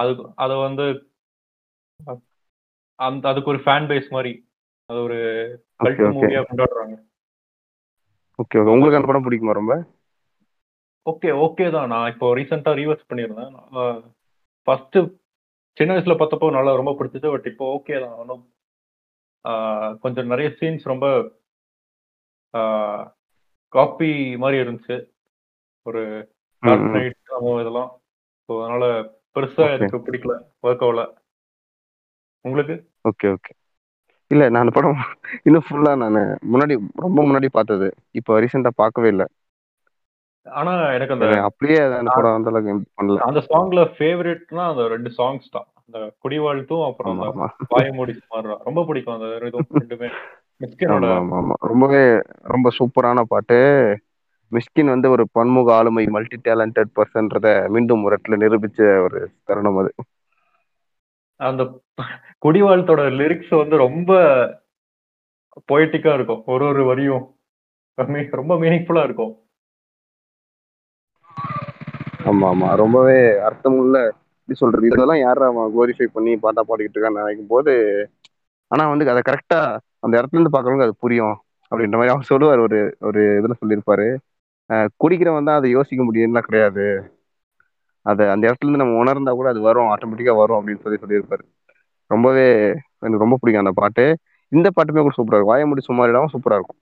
[0.00, 0.12] அது
[0.44, 0.84] அது வந்து
[2.98, 4.32] அந்த அதுக்கு ஒரு ஃபேன் பேஸ் மாதிரி.
[4.90, 5.18] அது ஒரு
[5.84, 6.94] கல்ட் மூவியா கொண்டாடுறாங்க.
[8.38, 9.74] ஓகே ஓகே உங்களுக்கு அந்த படம் பிடிக்குமா ரொம்ப?
[11.06, 11.90] ஓகே ஓகே தான்.
[11.92, 13.54] நான் இப்போ ரீசெண்டா ரீவர்ஸ் பண்ணியிருந்தேன்.
[14.66, 14.98] ஃபர்ஸ்ட்
[15.78, 18.16] சின்ன வயசுல பார்த்தப்போ நல்லா ரொம்ப பிடிச்சது பட் இப்போ ஓகே தான்.
[18.22, 18.44] ஒன்றும்
[20.02, 21.06] கொஞ்சம் நிறைய சீன்ஸ் ரொம்ப
[23.72, 24.10] காப்பி
[24.42, 24.96] மாதிரி இருந்துச்சு.
[25.86, 26.02] ஒரு
[27.62, 27.90] இதெல்லாம்
[28.48, 28.84] ஸோ அதனால
[29.36, 29.66] பெருசா.
[29.74, 31.02] எனக்கு பிடிக்கல ஒர்க் ஆகல.
[32.44, 32.74] உங்களுக்கு?
[33.04, 33.52] ஓகே ஓகே
[34.30, 35.00] இல்ல நான் படம்
[35.42, 36.18] இன்னும் ஃபுல்லா நான்
[36.52, 37.88] முன்னாடி ரொம்ப முன்னாடி பார்த்தது.
[38.10, 39.26] இப்போ ரீசெண்டா பார்க்கவே இல்லை.
[40.46, 43.18] ஆனா எனக்கு அந்த அப்படியே அந்த படம் அந்த அளவுக்கு பண்ணல.
[43.20, 45.68] அந்த சாங்ல ஃபேவரட்னா அந்த ரெண்டு சாங்ஸ் தான்.
[45.82, 50.10] அந்த குடிவாழ்த்தும் அப்புறம் ஆமா வாயமூடி சுமாரா ரொம்ப பிடிக்கும் அந்த ரெண்டுமே
[51.70, 52.02] ரொம்பவே
[52.44, 53.56] ரொம்ப சூப்பரான பாட்டு.
[54.52, 59.92] மிஸ்கின் வந்து ஒரு பன்முக ஆளுமை மல்டி டேலண்டட் பர்சன்றத மீண்டும் ஒரு இடத்துல நிரூபிச்ச ஒரு தருணம் அது.
[61.40, 61.62] அந்த
[62.44, 64.10] குடிவாழ்த்தோட லிரிக்ஸ் வந்து ரொம்ப
[65.70, 66.42] பொயட்டிக்கா இருக்கும்.
[66.46, 67.24] ஒரு ஒரு வரியும்
[68.38, 69.32] ரொம்ப மீனிங்ஃபுல்லா இருக்கும்.
[72.30, 72.68] ஆமா ஆமா.
[72.80, 73.16] ரொம்பவே
[73.48, 73.96] அர்த்தமுள்ள
[74.38, 74.88] எப்படி சொல்றது?
[74.90, 77.72] இதெல்லாம் யாரா அவன் குளோரிஃபை பண்ணி பாட்டா பாடிக்கிட்டு இருக்கான்னு நினைக்கும் போது
[78.70, 79.60] ஆனா வந்து அதை கரெக்டா
[80.04, 81.34] அந்த இடத்துல இருந்து பாக்குறவங்க அது புரியும்
[81.72, 82.60] அப்படின்ற மாதிரி அவர் சொல்லுவார்.
[82.60, 84.06] ஒரு ஒரு இதுல சொல்லியிருப்பாரு.
[85.00, 86.86] குடிக்கிறவன் தான் அதை யோசிக்க முடியும்லாம் கிடையாது.
[88.06, 91.44] அதை அந்த இடத்துல இருந்து நம்ம உணர்ந்தா கூட அது வரும் ஆட்டோமேட்டிக்கா வரும் அப்படின்னு சொல்லி சொல்லியிருப்பாரு.
[92.10, 92.46] ரொம்பவே
[93.02, 94.04] எனக்கு ரொம்ப பிடிக்கும் அந்த பாட்டு.
[94.52, 95.52] இந்த பாட்டுமே கூட சூப்பரா இருக்கும்.
[95.52, 96.80] வாயமுடி சுமாரிடாவும் சூப்பரா இருக்கும்.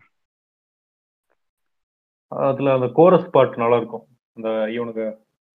[2.33, 4.05] அதுல அந்த கோரஸ் பாட்டு நல்லா இருக்கும்
[4.37, 5.05] அந்த இவனுக்கு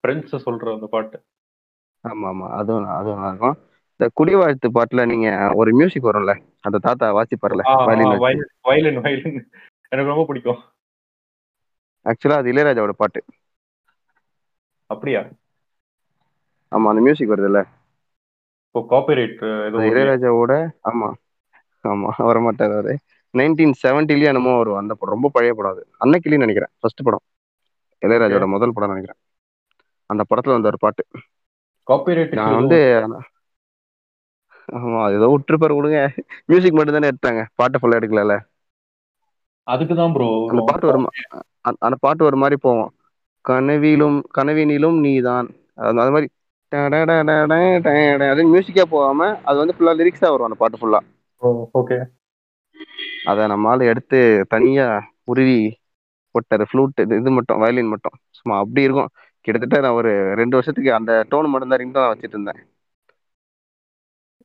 [0.03, 1.17] ஃப்ரெண்ட்ஸ் சொல்ற அந்த பாட்டு.
[2.03, 3.57] ஆமா ஆமா அதுவும் அதுவும் நல்லா இருக்கும்
[3.93, 7.63] இந்த குடிவாழ்த்து பாட்டுல நீங்க ஒரு மியூசிக் வரும்ல அந்த தாத்தா வாசிப்பார்ல.
[8.65, 9.39] வயலின் வயலின்
[9.91, 10.59] எனக்கு ரொம்ப பிடிக்கும்.
[12.05, 13.19] ஆக்சுவலா அது இளையராஜாவோட பாட்டு.
[14.89, 15.23] அப்படியா?
[16.71, 17.59] ஆமா அந்த மியூசிக் வருதுல்ல.
[18.67, 19.37] இப்போ காப்பிரைட்
[19.83, 20.53] இளையராஜாவோட
[20.89, 21.09] ஆமா.
[21.83, 22.93] ஆமா வரமாட்டார் அவரு.
[23.33, 25.83] நைன்டீன் செவன்டிலயே என்னமோ வரும் அந்த படம் ரொம்ப பழைய படம் அது.
[26.03, 27.25] அன்னைக்கிளின்னு நினைக்கிறேன் ஃபர்ஸ்ட் படம்.
[28.01, 29.19] இளையராஜாவோட முதல் படம் நினைக்கிறேன்.
[30.09, 31.03] அந்த படத்துல வந்த ஒரு பாட்டு.
[31.87, 32.77] காப்பிரைட் நான் வந்து
[34.69, 35.99] ஆமா ஏதோ விட்டுருப்பாரு விடுங்க.
[36.45, 37.41] மியூசிக் மட்டும் தானே எடுத்தாங்க.
[37.53, 38.35] பாட்டை ஃபுல்லா எடுக்கல
[39.67, 40.99] அதுக்கு தான் ப்ரோ அந்த பாட்டு ஒரு
[41.83, 42.91] அந்த- பாட்டு ஒரு மாதிரி போவோம்.
[43.45, 45.47] கனவிலும் கனவினிலும் நீதான்.
[45.81, 46.27] அது அது மாதிரி
[48.27, 50.99] அது மியூசிக்கா போகாம அது வந்து ஃபுல்லா லிரிக்ஸா வரும் அந்த பாட்டு ஃபுல்லா
[51.75, 51.97] ஓகே
[53.25, 54.19] அதை நம்மளால எடுத்து
[54.49, 54.85] தனியா
[55.25, 55.59] உருவி
[56.35, 58.15] போட்டாரு ஃப்ளூட் இது இது மட்டும் வயலின் மட்டும்.
[58.37, 59.11] சும்மா அப்படி இருக்கும்.
[59.45, 62.61] கிட்டத்தட்ட நான் ஒரு ரெண்டு வருஷத்துக்கு அந்த டோன் மட்டும் தான் ரிங் வச்சுட்டு இருந்தேன்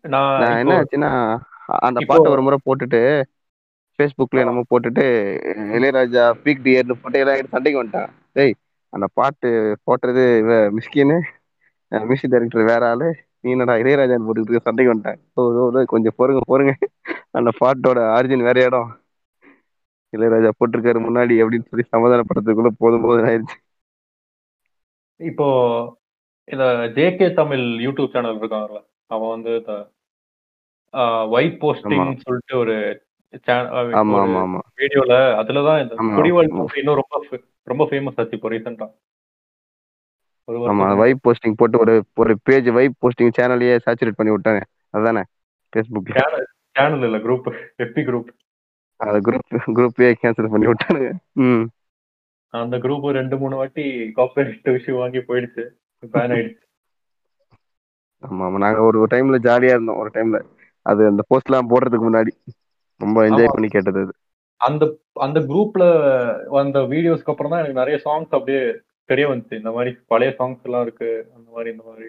[0.05, 1.11] நான் என்ன ஆச்சுன்னா
[1.81, 3.01] அந்த பாட்டை ஒரு முறை போட்டுட்டு
[4.01, 5.05] ஃபேஸ்புக்ல நம்ம போட்டுட்டு
[5.79, 8.55] இளையராஜா பீக் டியர்னு போட்டு எல்லாம் சண்டைக்கு வந்துட்டான் டேய்
[8.93, 9.49] அந்த பாட்டு
[9.89, 10.23] போட்டது
[10.77, 11.19] மிஸ்கின்னு
[11.93, 13.09] மியூசிக் டைரக்டர் வேற ஆளு.
[13.43, 14.65] நீ என்னடா இளையராஜான்னு போட்டுக்கிட்டு?
[14.67, 16.73] சண்டைக்கு வந்துட்டேன் கொஞ்சம் பொறுங்க பொறுங்க.
[17.39, 18.91] அந்த பாட்டோட ஆரிஜின் வேற இடம்.
[20.13, 23.57] இளையராஜா போட்டிருக்காரு முன்னாடி அப்படின்னு சொல்லி சமாதானப்படுறதுக்குள்ள போதும் போதும் ஆயிடுச்சு.
[25.21, 25.47] இப்போ
[26.49, 26.65] இந்த
[26.97, 28.81] ஜேகே தமிழ் யூடியூப் சேனல் இருக்காங்கல்ல
[29.15, 29.53] அவன் வந்து
[31.37, 32.17] ஒயிட் போஸ்டிங்.
[32.25, 32.77] சொல்லிட்டு ஒரு
[34.79, 35.95] வீடியோல அதுலதான் இந்த.
[36.17, 38.87] குடிவாழ்த்து இன்னும் ரொம்ப ரொம்ப ஃபேமஸ் ஆச்சு இப்போ ரீசெண்டா
[40.71, 44.61] ஆமா வைப் போஸ்டிங் போட்டு ஒரு ஒரு பேஜ் வைப் போஸ்டிங் சேனலையே சேச்சுரேட் பண்ணி விட்டாங்க
[44.95, 45.23] அதானே?
[45.73, 46.23] ஃபேஸ்புக்ல
[46.77, 47.47] சேனல் இல்ல குரூப்
[47.85, 48.31] எஃபி குரூப்
[49.01, 49.47] அந்த குரூப்
[49.77, 51.11] குரூப்பே கேன்சல் பண்ணி விட்டானுங்க.
[51.45, 51.63] ம்.
[52.55, 53.85] அந்த குரூப் ரெண்டு மூணு வாட்டி
[54.17, 55.65] காப்பரேட் விஷயம் வாங்கி போயிடுச்சு.
[56.03, 56.65] பேன் ஆயிடுச்சு.
[58.23, 58.59] ஆமா ஆமா.
[58.59, 60.39] நாங்க ஒரு டைம்ல ஜாலியா இருந்தோம் ஒரு டைம்ல
[60.87, 62.33] அது அந்த போஸ்ட்லாம் போடுறதுக்கு முன்னாடி.
[63.01, 63.53] ரொம்ப என்ஜாய்.
[63.53, 64.13] பண்ணி கேட்டது அது.
[64.61, 64.85] அந்த
[65.21, 65.85] அந்த குரூப்ல
[66.49, 68.63] வந்த வீடியோஸ்க்கு அப்புறம் தான் எனக்கு நிறைய சாங்ஸ் அப்படியே
[69.11, 69.55] தெரிய வந்துச்சு.
[69.55, 72.09] இந்த மாதிரி பழைய சாங்ஸ் எல்லாம் இருக்கு அந்த மாதிரி இந்த மாதிரி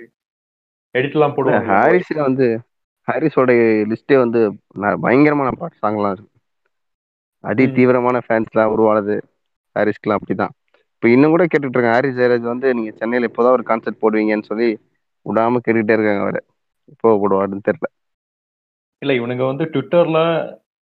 [0.95, 1.65] எடிட் எல்லாம் போடுவாங்க.
[1.73, 2.47] ஹாரிஸ் வந்து
[3.07, 3.51] ஹாரிஸோட
[3.91, 4.41] லிஸ்டே வந்து
[5.01, 6.29] பயங்கரமான பாட்டு சாங்லாம் இருக்கு.
[7.43, 7.73] அடி ம்.
[7.73, 9.15] தீவிரமான ஃபேன்ஸ்லாம் உருவானது
[9.75, 10.53] ஹாரிஸ்க்குலாம் அப்படிதான்.
[10.95, 11.91] இப்போ இன்னும் கூட கேட்டுட்டு இருக்கேன்.
[11.91, 14.67] ஹாரிஸ் ஜெயராஜ் வந்து நீங்க சென்னையில இப்போதான் ஒரு கான்சர்ட் போடுவீங்கன்னு சொல்லி
[15.25, 16.41] விடாம கேட்டுக்கிட்டே இருக்காங்க அவரை.
[16.85, 17.89] இப்போ போடுவாருன்னு தெரியல.
[19.01, 20.19] இல்ல இவனுங்க வந்து ட்விட்டர்ல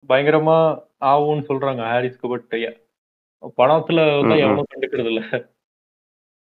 [0.09, 0.57] பயங்கரமா
[1.05, 2.47] ஆகும்னு சொல்றாங்க ஹாரிஸ்க்கு பட்
[3.57, 4.35] படத்துல வந்து.
[4.43, 5.21] எவனும் கண்டுக்கிறது இல்ல.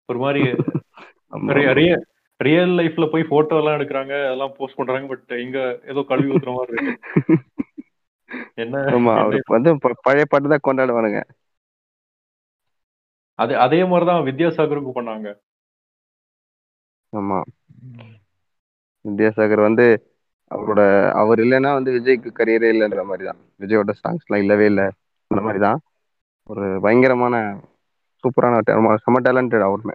[0.09, 0.43] ஒரு மாதிரி
[2.41, 6.75] ரியல் லைஃப்ல போய் போட்டோ எல்லாம் எடுக்கிறாங்க அதெல்லாம் போஸ்ட் பண்றாங்க பட் இங்க ஏதோ கழுவி ஊத்துற மாதிரி
[6.77, 6.95] இருக்கு.
[8.57, 8.77] என்ன?
[8.95, 9.71] ஆமா அவருக்கு வந்து
[10.03, 11.21] பழைய பாட்டு தான் கொண்டாடுவானுங்க.
[13.39, 15.29] அதே அதே மாதிரிதான் வித்யாசாகருக்கு பண்ணாங்க.
[17.13, 17.39] ஆமா.
[19.05, 19.87] வித்யாசாகர் வந்து
[20.55, 20.81] அவரோட
[21.21, 24.87] அவர் இல்லைன்னா வந்து விஜய்க்கு கரியரே இல்லைன்ற மாதிரி தான் விஜயோட சாங்ஸ்லாம் இல்லவே இல்லை.
[25.31, 25.79] அந்த மாதிரி தான்
[26.51, 27.35] ஒரு பயங்கரமான
[28.25, 28.61] சூப்பரான
[29.05, 29.95] செம டேலண்டட் அவருமே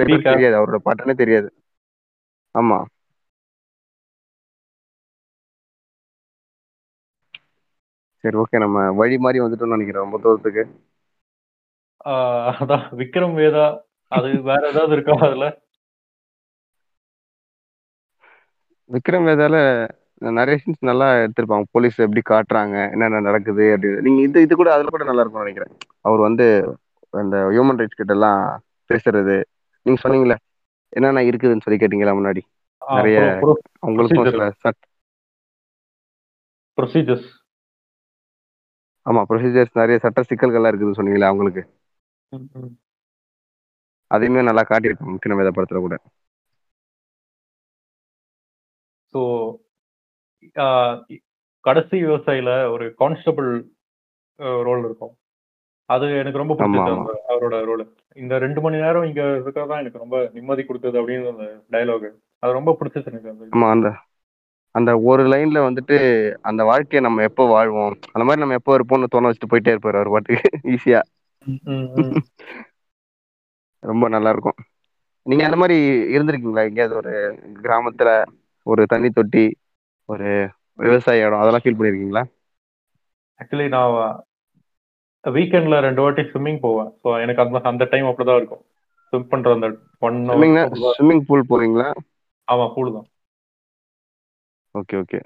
[0.00, 1.48] கெல்லி தெரியாது அவரோட பாட்டுன்னே தெரியாது.
[2.54, 2.78] ஆமா.
[8.24, 10.62] சரி ஓகே நம்ம வழி மாதிரி வந்துட்டோம்னு நினைக்கிறேன் ரொம்ப தூரத்துக்கு.
[12.60, 13.66] அதான் விக்ரம் வேதா
[14.12, 15.46] அது வேற ஏதாவது இருக்கா அதுல?
[18.90, 19.56] விக்ரம் வேதால
[20.32, 21.66] நிறைய சீன்ஸ் நல்லா எடுத்திருப்பாங்க.
[21.72, 25.72] போலீஸ் எப்படி காட்டுறாங்க என்னென்ன நடக்குது அப்படின்னு நீங்க இது இது கூட அதுல கூட நல்லா இருக்கும்னு நினைக்கிறேன்.
[26.04, 26.46] அவர் வந்து
[27.14, 28.40] அந்த ஹியூமன் ரைட்ஸ் கிட்ட எல்லாம்
[28.90, 29.36] பேசுறது.
[29.86, 30.36] நீங்க சொன்னீங்களே
[30.92, 32.42] என்னென்ன இருக்குதுன்னு சொல்லி கேட்டீங்களா முன்னாடி?
[32.82, 33.18] நிறைய
[33.82, 34.82] அவங்களுக்கும் சில சட்
[36.78, 37.28] ப்ரொசீஜர்ஸ்
[39.06, 41.64] ஆமா ப்ரொசீஜர்ஸ் நிறைய சட்ட சிக்கல்கள்லாம் இருக்குதுன்னு சொன்னீங்களே அவங்களுக்கு.
[44.10, 45.94] அதையுமே நல்லா காட்டியிருப்பாங்க விக்ரம் வேதா படத்துல கூட.
[49.14, 49.20] ஸோ
[51.64, 53.50] கடைசி விவசாயில ஒரு கான்ஸ்டபிள்
[54.66, 55.14] ரோல் இருக்கும்.
[55.88, 57.84] அது எனக்கு ரொம்ப பிடிச்சது அவரோட ரோல்
[58.16, 62.08] இந்த ரெண்டு மணி நேரம் இங்க இருக்கிறதா எனக்கு ரொம்ப நிம்மதி கொடுத்தது அப்படின்னு அந்த டயலாக்
[62.42, 63.32] அது ரொம்ப பிடிச்சது எனக்கு
[63.66, 63.92] அந்த
[64.74, 65.96] அந்த ஒரு லைன்ல வந்துட்டு
[66.40, 67.92] அந்த வாழ்க்கையை நம்ம எப்போ வாழ்வோம்?
[68.12, 70.48] அந்த மாதிரி நம்ம எப்போ இருப்போம்னு தோண வச்சுட்டு போயிட்டே இருப்பாரு அவர் பாட்டுக்கு.
[70.72, 71.00] ஈஸியா.
[73.82, 74.58] ரொம்ப நல்லா இருக்கும்.
[75.26, 75.76] நீங்க அந்த மாதிரி
[76.14, 76.64] இருந்திருக்கீங்களா?
[76.68, 77.12] எங்கேயாவது ஒரு
[77.62, 78.10] கிராமத்துல?
[78.66, 79.44] ஒரு தண்ணி தொட்டி
[80.08, 80.28] ஒரு
[80.84, 82.22] விவசாய இடம் அதெல்லாம் ஃபீல் பண்ணிருக்கீங்களா?
[83.40, 83.92] ஆக்சுவலி நான்
[85.24, 86.90] வீக்கெண்ட்ல ரெண்டு வாட்டி ஸ்விம்மிங் போவேன்.
[87.02, 88.64] ஸோ எனக்கு அந்த அந்த டைம் அப்படிதான் இருக்கும்.
[89.08, 89.68] ஸ்விம் பண்ற அந்த
[90.06, 90.18] ஒன்
[90.96, 91.88] ஸ்விம்மிங் பூல் போறீங்களா
[92.48, 93.08] ஆமா பூல் தான்.
[94.74, 95.18] ஓகே ஓகே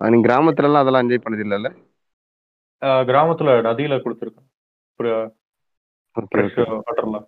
[0.00, 1.70] நீங்க கிராமத்துல எல்லாம் அதெல்லாம் என்ஜாய் பண்ணது இல்லைல்ல
[3.08, 4.46] கிராமத்துல நதியில கொடுத்துருக்கேன்.
[6.16, 7.26] வாட்டர்லாம்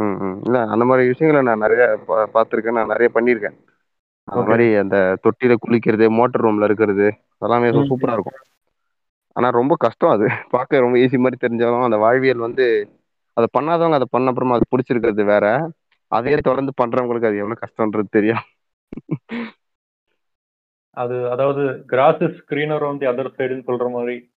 [0.00, 0.40] ம் ம்.
[0.44, 2.72] இல்லை அந்த மாதிரி விஷயங்களை நான் நிறைய பா- பார்த்திருக்கேன்.
[2.72, 3.56] நான் நிறைய பண்ணியிருக்கேன்.
[4.24, 4.42] அந்த.
[4.42, 7.76] மாதிரி அந்த தொட்டியில குளிக்கிறது மோட்டர் ரூம்ல இருக்கிறது அதெல்லாமே ம்.
[7.76, 8.38] சூப்பரா இருக்கும்.
[9.32, 10.26] ஆனா ரொம்ப கஷ்டம் அது.
[10.50, 12.88] பார்க்க ரொம்ப ஈஸி மாதிரி தெரிஞ்சாலும் அந்த வாழ்வியல் வந்து
[13.32, 15.70] அதை பண்ணாதவங்க அதை பண்ண அப்புறமா அது பிடிச்சிருக்கிறது வேற.
[16.08, 18.42] அதையே தொடர்ந்து பண்றவங்களுக்கு அது எவ்வளவு கஷ்டம்ன்றது தெரியும்.
[20.90, 24.30] அது அதாவது கிராஸ் இஸ் ஸ்கிரீனர் வந்து அதர் சைடுன்னு சொல்ற மாதிரி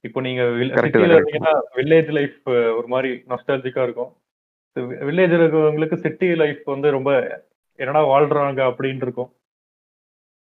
[0.00, 4.12] இப்போ நீங்க சிட்டில தான், இருந்தீங்கன்னா வில்லேஜ் லைஃப் ஒரு மாதிரி நொஸ்டாலஜிக்கா இருக்கும்.
[4.76, 7.10] வில்லேஜ் இருக்கிறவங்களுக்கு சிட்டி லைஃப் வந்து ரொம்ப
[7.78, 9.30] என்னடா வாழ்றாங்க அப்படின்னு இருக்கும்.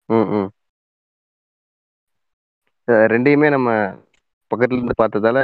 [0.09, 0.51] ம்
[3.13, 3.71] ரெண்டையுமே நம்ம
[4.51, 5.39] பக்கத்துல இருந்து பார்த்ததால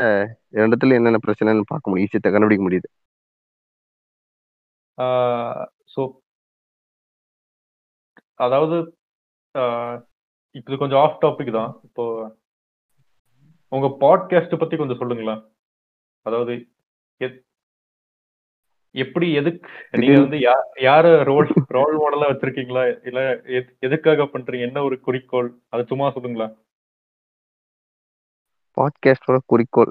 [0.60, 2.06] ரெண்டுத்துல என்னென்ன பிரச்சனைன்னு பார்க்க முடியும்.
[2.08, 2.88] ஈஸியாக கண்டுபிடிக்க முடியுது.
[5.94, 6.02] ஸோ
[8.46, 8.76] அதாவது
[10.58, 11.72] இப்போ கொஞ்சம் ஆஃப் டாபிக் தான்.
[11.86, 12.04] இப்போ
[13.72, 15.42] உங்க பாட்காஸ்ட் பத்தி கொஞ்சம் சொல்லுங்களேன்.
[16.26, 16.54] அதாவது
[18.92, 20.36] எப்படி எதுக்கு நீங்க வந்து
[20.80, 23.06] யார ரோல் ரோல் மாடலா வச்சிருக்கீங்களா?
[23.06, 24.60] இல்ல எத்- எதுக்காக பண்றீங்க?
[24.60, 25.54] என்ன ஒரு குறிக்கோள்?
[25.68, 26.56] அது சும்மா சொல்லுங்களா?
[28.80, 29.90] பாட்காஸ்டோட குறிக்கோள்.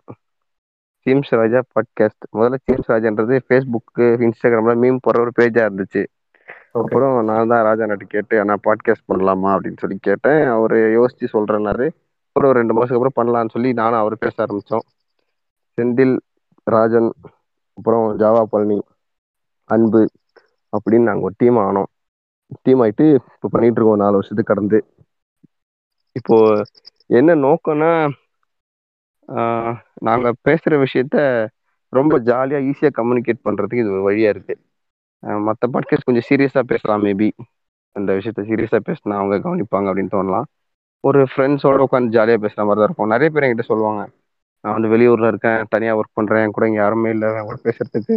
[1.05, 6.05] சீம்ஸ் ராஜா பாட்காஸ்ட் முதல்ல சீம்ஸ் ராஜான்றது ஃபேஸ்புக்கு இன்ஸ்டாகிராம்ல மீம் போடுற ஒரு பேஜா இருந்துச்சு.
[6.71, 9.59] அப்புறம் நான் தான் ராஜா நட்டு கேட்டு அண்ணா பாட்காஸ்ட் பண்ணலாமா?
[9.59, 10.43] அப்படின்னு சொல்லி கேட்டேன்.
[10.43, 11.89] அவர் யோசிச்சு சொல்றேன்னாரு
[12.27, 14.88] அப்புறம் ஒரு ரெண்டு மாசத்துக்கு அப்புறம் பண்ணலாம்னு சொல்லி நானும் அவர் பேச ஆரம்பிச்சோம்.
[15.81, 16.17] செந்தில்
[16.63, 17.13] ராஜன்
[17.80, 18.77] அப்புறம் ஜாவா பழனி
[19.69, 20.01] அன்பு
[20.73, 21.89] அப்படின்னு நாங்கள் ஒரு டீம் ஆனோம்.
[22.65, 24.80] டீம் ஆகிட்டு இப்போ பண்ணிட்டு இருக்கோம் நாலு வருஷத்துக்கு கடந்து.
[26.19, 26.38] இப்போ
[27.19, 27.91] என்ன நோக்கம்னா
[30.07, 31.18] நாங்கள் பேசுகிற விஷயத்த
[31.93, 34.61] ரொம்ப ஜாலியாக ஈஸியாக கம்யூனிகேட் பண்ணுறதுக்கு இது ஒரு வழியாக இருக்குது
[35.47, 37.30] மற்ற பாட்காஸ்ட் கொஞ்சம் சீரியஸாக பேசலாம் மேபி
[37.95, 40.47] அந்த விஷயத்த சீரியஸாக பேசினா அவங்க கவனிப்பாங்க அப்படின்னு தோணலாம்.
[41.03, 43.11] ஒரு ஃப்ரெண்ட்ஸோட உட்காந்து ஜாலியாக பேசுகிற மாதிரி தான் இருக்கும்.
[43.14, 44.01] நிறைய பேர் என்கிட்ட சொல்லுவாங்க
[44.64, 48.15] நான் வந்து வெளியூர்ல இருக்கேன் தனியா ஒர்க் பண்றேன் என் கூட இங்க யாருமே இல்லை என் கூட பேசுறதுக்கு.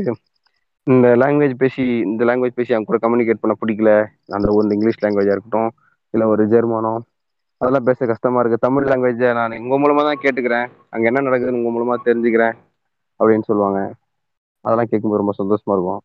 [0.86, 3.90] இந்த லாங்குவேஜ் பேசி இந்த லாங்குவேஜ் பேசி அவங்க கூட கம்யூனிகேட் பண்ண பிடிக்கல.
[4.36, 5.70] அந்த ஒரு இங்கிலீஷ் லாங்குவேஜா இருக்கட்டும்
[6.14, 6.94] இல்ல ஒரு ஜெர்மனோ
[7.60, 8.59] அதெல்லாம் பேச கஷ்டமா இருக்கு.
[8.59, 10.66] தமிழ் லாங்குவேஜை நான் உங்க மூலமா தான் கேட்டுக்கிறேன்.
[10.90, 12.55] அங்க என்ன நடக்குதுன்னு உங்க மூலமா தெரிஞ்சுக்கிறேன்
[13.20, 13.81] அப்படின்னு சொல்லுவாங்க.
[14.64, 16.02] அதெல்லாம் கேட்கும்போது ரொம்ப சந்தோஷமா இருக்கும்.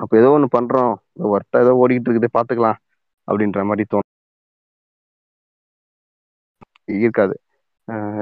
[0.00, 0.92] அப்போ ஏதோ ஒன்று பண்றோம்.
[1.32, 2.78] ஒர்த்தா ஏதோ ஓடிக்கிட்டு இருக்குது பாத்துக்கலாம்
[3.28, 4.08] அப்படின்ற மாதிரி தோணும்.
[6.98, 7.34] இருக்காது.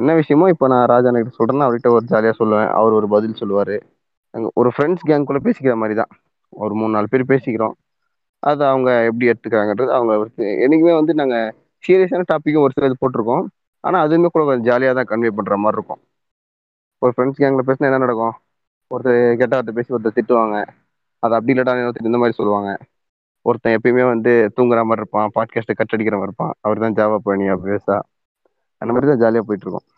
[0.01, 2.69] என்ன விஷயமோ இப்போ நான் ராஜா கிட்ட சொல்கிறேன்னா அவர்கிட்ட ஒரு ஜாலியாக சொல்லுவேன்.
[2.79, 3.75] அவர் ஒரு பதில் சொல்லுவார்.
[4.35, 6.13] நாங்கள் ஒரு ஃப்ரெண்ட்ஸ் கேங்குள்ள பேசிக்கிற மாதிரி தான்.
[6.63, 7.75] ஒரு மூணு நாலு பேர் பேசிக்கிறோம்.
[8.43, 10.13] அது அவங்க எப்படி எடுத்துக்கிறாங்கன்றது அவங்க
[10.65, 11.49] என்றைக்குமே வந்து நாங்கள்
[11.85, 13.45] சீரியஸான டாப்பிக்கும் ஒரு சில இது போட்டிருக்கோம்.
[13.85, 16.01] ஆனால் அதுவுமே கூட கொஞ்சம் ஜாலியாக தான் கன்வே பண்ணுற மாதிரி இருக்கும்.
[17.03, 18.35] ஒரு ஃப்ரெண்ட்ஸ் கேங்கில் பேசினா என்ன நடக்கும்?
[18.91, 20.57] ஒருத்தர் கெட்ட வார்த்தை பேசி ஒருத்தர் திட்டுவாங்க.
[21.23, 21.75] அது அப்படி இல்லைடா
[22.09, 22.71] இந்த மாதிரி சொல்லுவாங்க.
[23.47, 26.55] ஒருத்தன் எப்பயுமே வந்து தூங்குற மாதிரி இருப்பான் பாட்காஸ்ட்டை கட் அடிக்கிற மாதிரி இருப்பான்.
[26.65, 27.97] அவர் தான் ஜாவா பண்ணியா பேசா.
[28.83, 29.89] அந்த மாதிரி தான் ஜாலியா போயிட்டு இருக்கோம்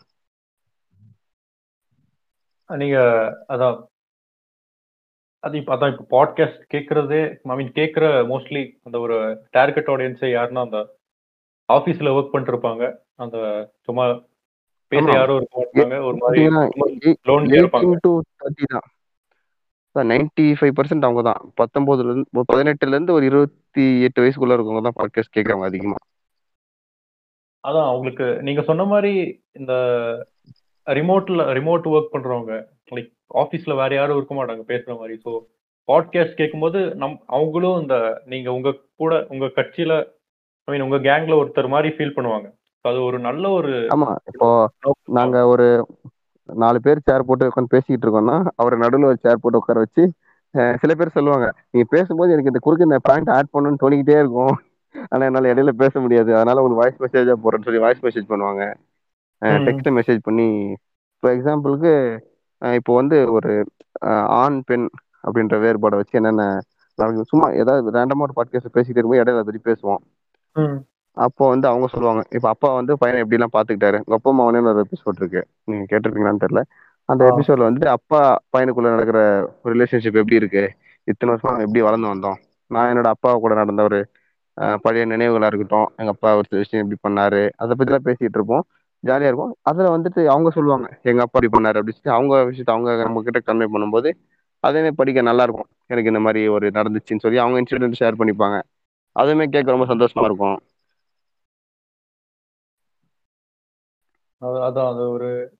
[2.71, 2.99] நீங்க
[3.51, 3.79] அதான்
[5.45, 9.17] அது இப்போ அதான் இப்போ பாட்காஸ்ட் கேட்கறதே ஐ மீன் கேட்குற மோஸ்ட்லி அந்த ஒரு
[9.51, 10.81] டார்கெட் ஆடியன்ஸே யாருன்னா அந்த
[11.69, 12.85] ஆஃபீஸ்ல ஒர்க் பண்ணிட்டு இருப்பாங்க
[13.19, 13.37] அந்த
[13.89, 14.05] சும்மா
[14.93, 15.05] பேச.
[15.17, 15.99] யாரும் இருக்க மாட்டாங்க.
[16.07, 16.41] ஒரு மாதிரி
[17.61, 18.81] இருப்பாங்க
[19.97, 21.41] நைன்டி ஃபைவ் பர்சன்ட் அவங்க தான்.
[21.61, 25.99] பத்தொன்பதுல இருந்து பதினெட்டுல இருந்து ஒரு இருபத்தி எட்டு வயசுக்குள்ள இருக்கவங்க தான் பாட்காஸ்ட் கேட்கறவங்க அதிகமா.
[27.65, 29.13] அதான் அவங்களுக்கு நீங்க சொன்ன மாதிரி
[29.53, 29.73] இந்த
[30.87, 32.55] ரிமோட்ல ரிமோட் ஒர்க் பண்றவங்க
[32.93, 35.15] லைக் ஆஃபீஸ்ல வேற யாரும் இருக்க மாட்டாங்க பேசுற மாதிரி.
[35.25, 35.31] ஸோ
[35.89, 39.93] பாட்காஸ்ட் கேட்கும்போது நம் அவங்களும் இந்த நீங்க உங்க கூட உங்க கட்சியில
[40.69, 42.49] ஐ மீன் உங்க கேங்ல ஒருத்தர் மாதிரி ஃபீல் பண்ணுவாங்க.
[42.85, 44.49] அது ஒரு நல்ல ஒரு ஆமா இப்போ
[45.19, 45.67] நாங்க ஒரு
[46.49, 50.05] நாலு பேர் சேர் போட்டு உட்காந்து பேசிக்கிட்டு இருக்கோம்னா அவரை நடுவில் ஒரு சேர் போட்டு உட்கார வச்சு
[50.75, 54.55] சில பேர் சொல்லுவாங்க நீங்க பேசும்போது எனக்கு இந்த குறுக்கு இந்த பாயிண்ட் ஆட் பண்ணணும்னு தோணிக்கிட்டே இருக்கும்.
[55.11, 56.31] ஆனா என்னால இடையில பேச முடியாது.
[56.37, 58.65] அதனால உங்களுக்கு வாய்ஸ் மெசேஜா போறேன்னு சொல்லி வாய்ஸ் மெசேஜ் பண்ணுவாங்க.
[59.69, 60.49] டெக்ஸ்ட் மெசேஜ் பண்ணி
[61.15, 61.93] இப்போ எக்ஸாம்பிளுக்கு
[62.63, 63.53] இப்போ வந்து ஒரு
[64.43, 64.87] ஆண் பெண்
[65.27, 66.45] அப்படின்ற வேறுபாடை வச்சு என்னென்ன
[67.31, 70.03] சும்மா ஏதாவது ரேண்டமா ஒரு பாட்காஸ்ட் பேசிக்கிட்டு இருக்கும்போது இடையில அதை பத்தி பேசுவோம்.
[71.17, 74.85] அப்போ வந்து அவங்க சொல்லுவாங்க இப்போ அப்பா வந்து பையனை எப்படி எல்லாம் பாத்துக்கிட்டாரு உங்க அப்பா அம்மா ஒரு
[74.87, 75.41] எபிசோட் இருக்கு.
[75.71, 76.63] நீங்க கேட்டிருப்பீங்களான்னு தெரியல.
[77.09, 77.23] அந்த.
[77.33, 78.21] எபிசோட்ல வந்து அப்பா
[78.53, 79.21] பையனுக்குள்ள நடக்கிற
[79.63, 80.65] ஒரு ரிலேஷன்ஷிப் எப்படி இருக்கு?
[81.09, 82.39] இத்தனை வருஷமா எப்படி வளர்ந்து வந்தோம்?
[82.71, 83.99] நான் என்னோட அப்பா கூட நடந்த ஒரு
[84.55, 88.65] பழைய நினைவுகளா இருக்கட்டும் எங்க அப்பா ஒரு சில விஷயம் எப்படி பண்ணாரு அதை பத்தி எல்லாம் பேசிட்டு இருப்போம்.
[89.07, 89.57] ஜாலியா இருக்கும்.
[89.63, 93.53] அதில் வந்துட்டு அவங்க சொல்லுவாங்க எங்க அப்பா இப்படி பண்ணாரு அப்படின்னு சொல்லி அவங்க விஷயத்த அவங்க நம்ம கிட்ட
[93.53, 94.13] கன்வே பண்ணும்போது
[94.67, 95.67] அதுவுமே படிக்க நல்லா இருக்கும்.
[95.87, 98.63] எனக்கு இந்த மாதிரி ஒரு நடந்துச்சுன்னு சொல்லி அவங்க இன்சிடென்ட் ஷேர் பண்ணிப்பாங்க.
[99.19, 100.61] அதுவுமே கேட்க ரொம்ப சந்தோஷமா இருக்கும்.
[104.41, 105.57] அது- அதான் அது ஒரு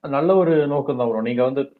[0.00, 1.72] நல்ல ஒரு நோக்கம் தான் வரும் நீங்க வந்து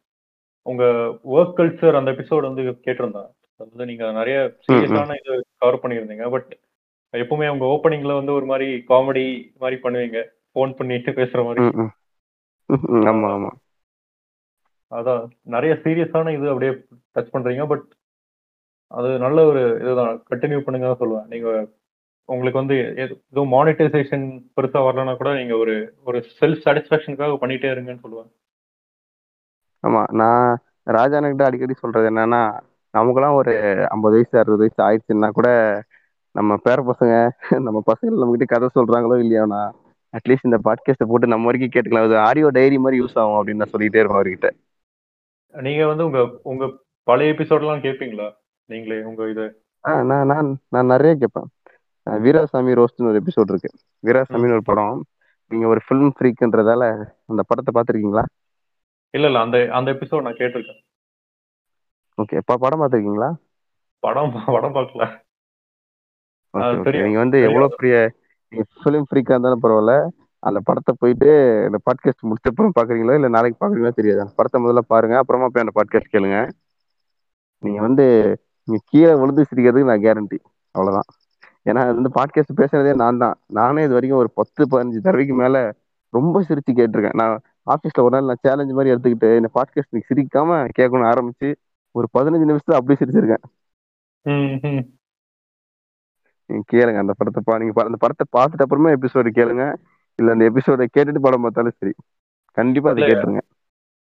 [0.63, 0.85] உங்க
[1.25, 3.31] ஒர்க் கல்ச்சர் அந்த எபிசோடு வந்து கேட்டிருந்தேன்.
[3.57, 6.31] அது வந்து நீங்க நிறைய சீரியஸான இது கவர் பண்ணியிருந்தீங்க.
[6.31, 6.59] பட்
[7.13, 10.25] எப்பவுமே உங்க ஓப்பனிங்ல வந்து ஒரு மாதிரி காமெடி மாதிரி பண்ணுவீங்க.
[10.55, 11.67] ஃபோன் பண்ணிட்டு பேசுற மாதிரி.
[12.89, 13.51] ஆமா ஆமா.
[14.91, 15.29] அதான்.
[15.43, 16.71] நிறைய சீரியஸான இது அப்படியே
[17.15, 17.67] டச் பண்றீங்க.
[17.67, 17.93] பட்
[18.87, 20.25] அது நல்ல ஒரு இதுதான்.
[20.31, 21.27] கண்டினியூ பண்ணுங்க தான் சொல்லுவேன்.
[21.27, 21.69] நீங்க
[22.25, 27.99] உங்களுக்கு வந்து எது- எதுவும் மானிட்டைசேஷன் பெருசா வரலனா கூட நீங்க ஒரு ஒரு செல்ஃப் சாட்டிஸ்ஃபேக்ஷனுக்காக பண்ணிட்டே இருங்கன்னு
[28.03, 28.33] சொல்லுவேன்.
[29.87, 30.13] ஆமா.
[30.13, 32.61] நான் ராஜானுக்கிட்ட அடிக்கடி சொல்றது என்னன்னா
[32.97, 33.53] நமக்குலாம் ஒரு
[33.89, 35.49] ஐம்பது வயசு அறுபது வயசு ஆயிடுச்சுன்னா கூட
[36.35, 37.15] நம்ம பேர பசங்க
[37.67, 39.61] நம்ம பசங்க நம்ம கிட்ட கதை சொல்றாங்களோ இல்லையோனா
[40.15, 42.07] அட்லீஸ்ட் இந்த பாட்காஸ்ட்டை போட்டு நம்ம வரைக்கும் கேட்டுக்கலாம்.
[42.09, 44.49] அது ஆடியோ டைரி மாதிரி யூஸ் ஆகும் அப்படின்னு நான் சொல்லிட்டே இருப்பேன் அவர்கிட்ட.
[45.55, 46.65] நீங்க வந்து உங்க உங்க
[47.07, 48.29] பழைய எபிசோட்லாம் கேட்பீங்களா
[48.69, 49.47] நீங்களே உங்க இது.
[49.85, 51.49] ஆ நான் நான் நான் நிறைய கேட்பேன்
[52.07, 53.71] வீராசாமி ரோஸ்ட்னு ஒரு எபிசோட் இருக்கு.
[54.07, 54.97] வீராசாமின்னு ஒரு படம்.
[55.51, 56.85] நீங்க ஒரு ஃபிலிம் ஃப்ரீக்குன்றதால
[57.27, 58.25] அந்த படத்தை பார்த்துருக்கீங்களா?
[59.15, 59.41] இல்ல இல்ல.
[59.41, 60.81] அந்த அந்த எபிசோட் நான் கேட்டிருக்கேன்.
[62.19, 63.31] ஓகே படம் பார்த்துருக்கீங்களா?
[64.05, 65.05] படம் படம் பார்க்கல.
[67.07, 67.97] நீங்க வந்து எவ்வளவு பெரிய
[68.83, 69.95] ஃபிலிம் ஃப்ரீக்கா இருந்தாலும் பரவாயில்ல.
[70.43, 71.29] அந்த படத்தை போயிட்டு
[71.69, 74.21] இந்த பாட்காஸ்ட் முடிச்ச அப்புறம் பாக்குறீங்களோ இல்ல நாளைக்கு பாக்குறீங்களோ தெரியாது.
[74.25, 75.15] அந்த படத்தை முதல்ல பாருங்க.
[75.23, 76.39] அப்புறமா போய் அந்த பாட்காஸ்ட் கேளுங்க.
[77.63, 78.07] நீங்க வந்து
[78.69, 80.39] நீங்க கீழே விழுந்து சிரிக்கிறதுக்கு நான் கேரண்டி
[80.75, 81.09] அவ்வளவுதான்.
[81.69, 83.37] ஏன்னா அது வந்து பாட்காஸ்ட் பேசுறதே நான் தான்.
[83.59, 85.57] நானே இது வரைக்கும் ஒரு பத்து பதினஞ்சு தடவைக்கு மேல
[86.13, 87.19] ரொம்ப சிரிச்சு கேட்டிருக்கேன்.
[87.21, 87.35] நான்
[87.75, 91.49] ஆஃபீஸ்ல ஒரு நாள் நான் சேலஞ்ச் மாதிரி எடுத்துக்கிட்டு இந்த பாட்காஸ்ட் நீ சிரிக்காம கேட்கணும்னு ஆரம்பிச்சு
[91.97, 93.45] ஒரு பதினஞ்சு நிமிஷத்துல அப்படியே சிரிச்சிருக்கேன்
[96.71, 99.65] கேளுங்க அந்த படத்தை பா நீங்க அந்த படத்தை பார்த்துட்டு அப்புறமா எபிசோடு கேளுங்க.
[100.19, 101.93] இல்ல அந்த எபிசோட கேட்டுட்டு படம் பார்த்தாலும் சரி.
[102.57, 103.03] கண்டிப்பா அதை.
[103.09, 103.43] கேட்டுருங்க.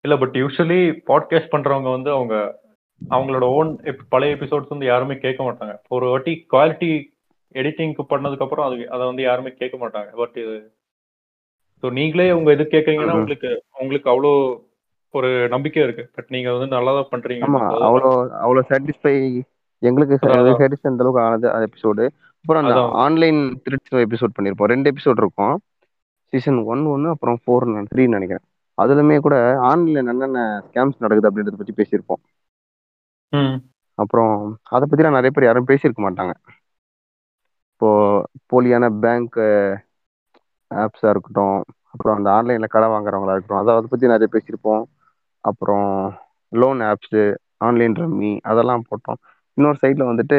[0.04, 0.80] இல்ல பட் யூஸ்வலி
[1.10, 2.34] பாட்காஸ்ட் பண்றவங்க வந்து அவங்க
[3.00, 3.70] அவங்களோட ஓன்
[4.12, 5.74] பழைய எபிசோட்ஸ் வந்து யாருமே கேட்க மாட்டாங்க.
[5.96, 6.90] ஒரு வாட்டி குவாலிட்டி
[7.54, 10.10] எடிட்டிங்க்கு பண்ணதுக்கு அப்புறம் அது அதை வந்து யாருமே கேட்க மாட்டாங்க.
[10.22, 10.54] பட் இது
[11.82, 13.16] ஸோ நீங்களே உங்க இது கேட்கறீங்கன்னா.
[13.20, 13.50] உங்களுக்கு
[13.82, 14.32] உங்களுக்கு அவ்வளோ
[15.18, 16.04] ஒரு நம்பிக்கை இருக்கு.
[16.16, 18.10] பட் நீங்க வந்து நல்லா தான் பண்றீங்க ஆமா அவ்வளோ
[18.44, 19.14] அவ்வளோ சாட்டிஸ்ஃபை
[19.82, 20.16] எங்களுக்கு.
[20.24, 22.04] சாட்டிஸ்ஃபை அந்த அளவுக்கு ஆனது அந்த எபிசோடு
[22.44, 22.74] அப்புறம் அந்த.
[23.04, 24.70] ஆன்லைன் திருட்ஸ் எபிசோட் பண்ணியிருப்போம்.
[24.74, 25.54] ரெண்டு எபிசோட் இருக்கும்.
[26.32, 28.44] சீசன் ஒன் ஒன்று அப்புறம் ஃபோர் த்ரீ நினைக்கிறேன்.
[28.78, 29.36] அதுலயுமே கூட
[29.70, 32.22] ஆன்லைன்ல என்னென்ன ஸ்கேம்ஸ் நடக்குது அப்படின்றத பத்தி பேசியிருப்போம்.
[33.98, 34.34] அப்புறம்
[34.74, 36.32] அதை பத்திலாம் நிறைய பேர் யாரும் பேசியிருக்க மாட்டாங்க.
[37.72, 37.88] இப்போ
[38.52, 39.38] போலியான பேங்க்
[40.70, 41.58] ஆப்ஸா இருக்கட்டும்.
[41.92, 43.62] அப்புறம் அந்த ஆன்லைன்ல கடை வாங்குறவங்களா இருக்கட்டும்.
[43.62, 44.84] அதை அதை பத்தி நிறைய பேசியிருப்போம்.
[45.44, 45.88] அப்புறம்
[46.52, 47.20] லோன் ஆப்ஸ்
[47.56, 49.20] ஆன்லைன் ரம்மி அதெல்லாம் போட்டோம்.
[49.56, 50.38] இன்னொரு சைட்ல வந்துட்டு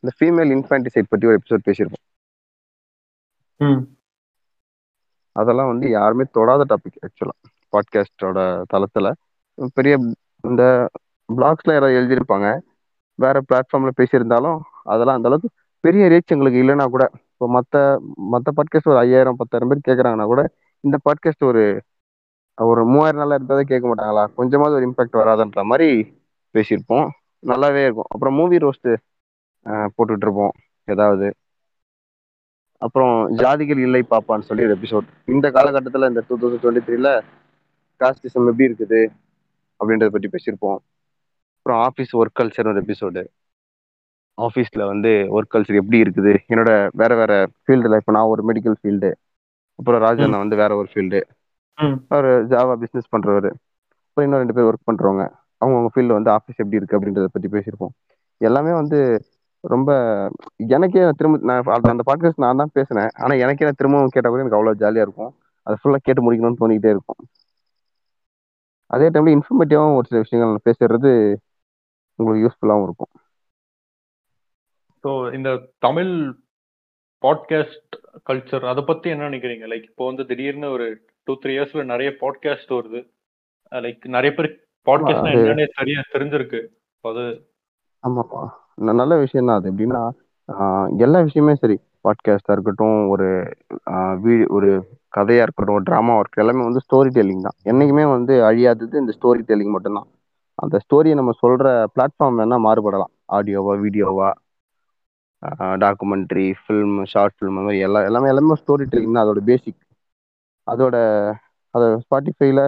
[0.00, 2.04] இந்த ஃபீமேல் இன்ஃபான்டிசைட் பத்தி ஒரு எபிசோட் பேசியிருப்போம்.
[3.60, 3.82] ம்.
[5.36, 7.36] அதெல்லாம் வந்து யாருமே தொடாத டாபிக் ஆக்சுவலா
[7.72, 8.38] பாட்காஸ்டோட
[8.74, 9.08] தளத்துல.
[9.74, 9.94] பெரிய
[10.42, 10.62] இந்த
[11.28, 12.48] பிளாக்ஸ்ல யாராவது எழுதியிருப்பாங்க.
[13.18, 15.48] வேற பிளாட்ஃபார்ம்ல பேசியிருந்தாலும் அதெல்லாம் அந்த அளவுக்கு
[15.84, 18.00] பெரிய ரீச் எங்களுக்கு இல்லைன்னா கூட இப்போ மற்ற
[18.32, 20.42] மற்ற பாட்காஸ்ட் ஒரு ஐயாயிரம் பத்தாயிரம் பேர் கேட்குறாங்கன்னா கூட
[20.84, 21.62] இந்த பாட்காஸ்ட் ஒரு
[22.58, 24.22] ஒரு மூவாயிரம் நாளா இருந்ததை கேட்க மாட்டாங்களா?
[24.38, 25.88] கொஞ்சமாவது ஒரு இம்பாக்ட் வராதுன்ற மாதிரி
[26.54, 27.08] பேசியிருப்போம்.
[27.42, 28.10] நல்லாவே இருக்கும்.
[28.14, 28.90] அப்புறம் மூவி ரோஸ்ட்
[29.96, 30.54] போட்டுட்டு இருப்போம்
[30.88, 31.28] ஏதாவது.
[32.82, 37.10] அப்புறம் ஜாதிகள் இல்லை பாப்பான்னு சொல்லி ஒரு எபிசோட் இந்த காலகட்டத்தில் இந்த டூ தௌசண்ட் டுவெண்ட்டி த்ரீல
[38.00, 39.00] காஸ்டிசம் எப்படி இருக்குது?
[39.80, 40.78] அப்படின்றத பற்றி பேசியிருப்போம்.
[41.58, 43.22] அப்புறம் ஆஃபீஸ் ஒர்க் கல்ச்சர் ஒரு எபிசோடு
[44.38, 46.32] ஆஃபீஸில் வந்து ஒர்க் கல்ச்சர் எப்படி இருக்குது?
[46.52, 46.70] என்னோட
[47.00, 49.10] வேற வேற ஃபீல்டில் இப்போ நான் ஒரு மெடிக்கல் ஃபீல்டு
[49.78, 51.20] அப்புறம் ராஜண்ணா வந்து வேற ஒரு ஃபீல்டு
[52.08, 53.50] அவர் ஜாவா பிஸ்னஸ் பண்ணுறவர்
[54.08, 55.30] அப்புறம் இன்னும் ரெண்டு பேர் ஒர்க் பண்ணுறவங்க
[55.64, 57.94] அவங்கவுங்க ஃபீல்டில் வந்து ஆஃபீஸ் எப்படி இருக்குது அப்படின்றத பற்றி பேசியிருப்போம்.
[58.36, 59.22] எல்லாமே வந்து
[59.60, 59.90] ரொம்ப
[60.56, 63.08] எனக்கே திரும்ப நான் அந்த- பாட்காஸ்ட் நான் தான் பேசினேன்.
[63.14, 65.34] ஆனால் எனக்கே நான் திரும்பவும் கேட்டால் கூட எனக்கு அவ்வளோ ஜாலியாக இருக்கும்.
[65.62, 67.28] அதை ஃபுல்லாக கேட்டு முடிக்கணும்னு தோணிக்கிட்டே இருக்கும்.
[68.86, 71.36] அதே டைம்ல இன்ஃபர்மேட்டிவாகவும் ஒரு சில விஷயங்கள் நான் பேசுறது
[72.14, 73.12] உங்களுக்கு யூஸ்ஃபுல்லாகவும் இருக்கும்.
[75.02, 76.36] ஸோ இந்த தமிழ்
[77.22, 77.94] பாட்காஸ்ட்
[78.30, 79.66] கல்ச்சர் அதை பத்தி என்ன நினைக்கிறீங்க?
[79.66, 83.10] லைக் இப்போ வந்து திடீர்னு ஒரு டூ த்ரீ இயர்ஸ்ல நிறைய பாட்காஸ்ட் வருது.
[83.70, 86.66] லைக் நிறைய பேர் பாட்காஸ்ட்னா அது- என்னன்னே சரியா தெரிஞ்சிருக்கு.
[87.00, 87.46] அது
[88.08, 88.48] ஆமாப்பா.
[88.74, 89.72] நல்ல விஷயம் தான் அது.
[89.72, 90.10] எப்படின்னா
[90.98, 91.78] எல்லா விஷயமே சரி.
[92.04, 93.24] பாட்காஸ்டா இருக்கட்டும் ஒரு
[93.90, 97.74] ஆஹ் வீ- ஒரு கதையா இருக்கட்டும் ட்ராமாவா இருக்கட்டும் எல்லாமே வந்து ஸ்டோரி டெல்லிங் தான்.
[97.74, 100.06] என்னைக்குமே வந்து அழியாதது இந்த ஸ்டோரி டெல்லிங் மட்டும்தான்.
[100.54, 103.12] அந்த ஸ்டோரியை நம்ம சொல்ற பிளாட்ஃபார்ம் வேணா மாறுபடலாம்.
[103.32, 104.32] ஆடியோவா வீடியோவா
[105.58, 109.26] டாக்குமெண்ட்ரி ஃபில்ம் ஷார்ட் ஃபில்ம் அந்த மாதிரி எல்லா எல்லாமே எல்லாமே ஸ்டோரி டெல்லிங் தான்.
[109.26, 109.76] அதோட பேசிக்
[110.66, 110.96] அதோட
[111.74, 112.60] அதை ஸ்பாட்டிஃபைல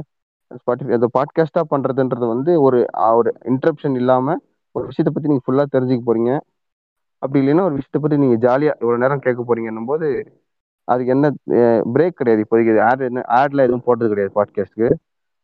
[0.60, 2.78] ஸ்பாட்டிஃபை அதை பாட்காஸ்டா பண்றதுன்றது வந்து ஒரு
[3.18, 4.36] ஒரு இன்டரப்ஷன் இல்லாம
[4.74, 6.32] ஒரு விஷயத்தை பத்தி நீங்க ஃபுல்லா தெரிஞ்சுக்க போறீங்க.
[7.22, 10.08] அப்படி இல்லைன்னா ஒரு விஷயத்தை பத்தி நீங்க ஜாலியா இவ்வளவு நேரம் கேட்க போறீங்கன்னும் போது
[10.88, 11.26] அதுக்கு என்ன
[11.94, 12.44] பிரேக் கிடையாது.
[12.44, 14.88] இப்போதைக்கு ஆட் என்ன ஆட்ல எதுவும் போட்டது கிடையாது பாட்காஸ்ட்க்கு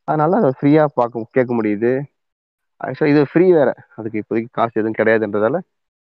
[0.09, 1.93] அதனால அதை ஃப்ரீயா பார்க்க கேட்க முடியுது.
[2.81, 3.70] ஆக்சுவலாக இது ஃப்ரீ வேற.
[3.97, 5.59] அதுக்கு இப்போதைக்கு காசு எதுவும் கிடையாதுன்றதால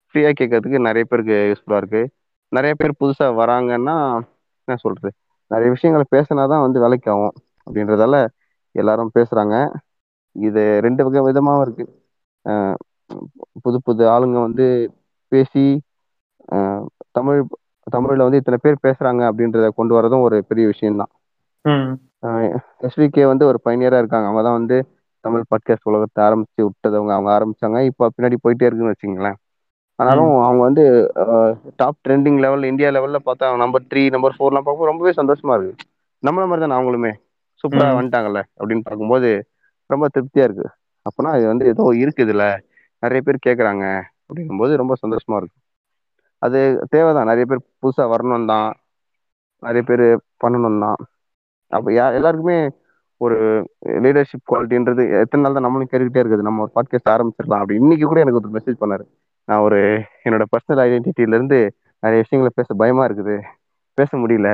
[0.09, 2.03] ஃப்ரீயா கேட்கறதுக்கு நிறைய பேருக்கு யூஸ்ஃபுல்லா இருக்கு.
[2.53, 3.97] நிறைய பேர் புதுசா வராங்கன்னா
[4.69, 5.11] என்ன சொல்றது?
[5.51, 7.37] நிறைய விஷயங்களை பேசினாதான் வந்து வேலைக்கு ஆகும்
[7.67, 8.17] அப்படின்றதால
[8.75, 9.55] எல்லாரும் பேசுறாங்க.
[10.37, 11.85] இது ரெண்டு வகை விதமாவும் இருக்கு.
[13.65, 14.67] புது புது ஆளுங்க வந்து
[15.33, 15.65] பேசி
[17.17, 17.41] தமிழ்
[17.87, 21.13] தமிழ்ல வந்து இத்தனை பேர் பேசுறாங்க அப்படின்றத கொண்டு வரதும் ஒரு பெரிய விஷயம்தான்.
[22.87, 24.27] எஸ்விகே வந்து ஒரு பைனியரா இருக்காங்க.
[24.29, 24.79] அவங்க தான் வந்து
[25.25, 27.13] தமிழ் பாட்காஸ்ட் உலகத்தை ஆரம்பிச்சு விட்டதவங்க.
[27.17, 27.79] அவங்க ஆரம்பிச்சாங்க.
[27.91, 29.39] இப்போ பின்னாடி போயிட்டே இருக்குன்னு வச்சுங்களேன்
[29.99, 30.85] ஆனாலும் அவங்க வந்து
[31.77, 35.85] டாப் ட்ரெண்டிங் லெவல் இந்தியா லெவல்ல பார்த்தா நம்பர் த்ரீ நம்பர் ஃபோர்லாம் பார்க்கும்போது ரொம்பவே சந்தோஷமா இருக்கு.
[36.23, 37.13] நம்மள மாதிரி தானே அவங்களுமே?
[37.63, 37.89] சூப்பரா.
[37.99, 38.41] வந்துட்டாங்கல்ல?
[38.61, 39.31] அப்படின்னு பார்க்கும்போது
[39.91, 40.67] ரொம்ப திருப்தியா இருக்கு.
[41.07, 42.45] அப்பனா இது வந்து ஏதோ இருக்குதுல்ல
[43.03, 43.85] நிறைய பேர் கேட்குறாங்க
[44.29, 45.57] அப்படிங்கும்போது ரொம்ப சந்தோஷமா இருக்கு.
[46.43, 46.61] அது
[46.91, 47.31] தேவைதான்.
[47.33, 48.71] நிறைய பேர் புதுசா வரணும் தான்.
[49.63, 50.07] நிறைய பேர்
[50.45, 50.99] பண்ணணும் தான்.
[51.73, 52.59] அப்போ யா எல்லாருக்குமே
[53.21, 53.37] ஒரு
[54.05, 56.49] லீடர்ஷிப் குவாலிட்டின்றது எத்தனை நாள் தான் நம்மளும் கேட்டுக்கிட்டே இருக்குது.
[56.49, 59.05] நம்ம ஒரு பாட்காஸ்ட் ஆரம்பிச்சிடலாம் அப்படி இன்னைக்கு கூட எனக்கு ஒரு மெசேஜ் பண்ணாரு.
[59.49, 59.81] நான் ஒரு
[60.27, 61.59] என்னோட பர்சனல் ஐடென்டிட்டியிலேருந்து
[62.03, 63.37] நிறைய விஷயங்களை பேச பயமாக இருக்குது.
[63.99, 64.51] பேச முடியல.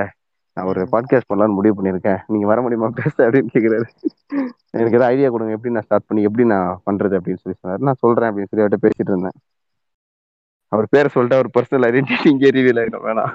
[0.57, 2.21] நான் ஒரு பாட்காஸ்ட் பண்ணலான்னு முடிவு பண்ணியிருக்கேன்.
[2.33, 3.87] நீங்கள் வர முடியுமா பேச அப்படின்னு கேட்குறாரு
[4.77, 5.57] எனக்கு ஏதாவது ஐடியா கொடுங்க.
[5.57, 7.87] எப்படி நான் ஸ்டார்ட் பண்ணி எப்படி நான் பண்ணுறது அப்படின்னு சொல்லி சொன்னார்.
[7.89, 9.39] நான் சொல்கிறேன் அப்படின்னு சொல்லி அவர்கிட்ட பேசிட்டு இருந்தேன்.
[10.73, 13.33] அவர் பேரை சொல்லிட்டு அவர் பர்சனல் ஐடென்டிட்டி இங்கே ரிவீல் ஆகிடும் வேணாம்.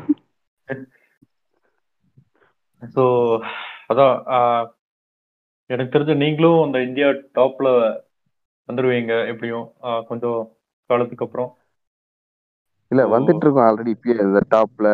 [2.95, 3.03] ஸோ
[3.91, 4.15] அதான்
[5.73, 7.07] எனக்கு தெரிஞ்ச நீங்களும் அந்த இந்தியா
[7.37, 7.67] டாப்ல
[8.69, 9.67] வந்துடுவீங்க எப்படியும்.
[10.09, 10.39] கொஞ்சம்
[10.89, 11.51] காலத்துக்கு அப்புறம்.
[12.91, 13.01] இல்ல.
[13.07, 14.17] வந்துட்டு இருக்கோம் ஆல்ரெடி இப்பயே.
[14.21, 14.87] இந்த டாப்ல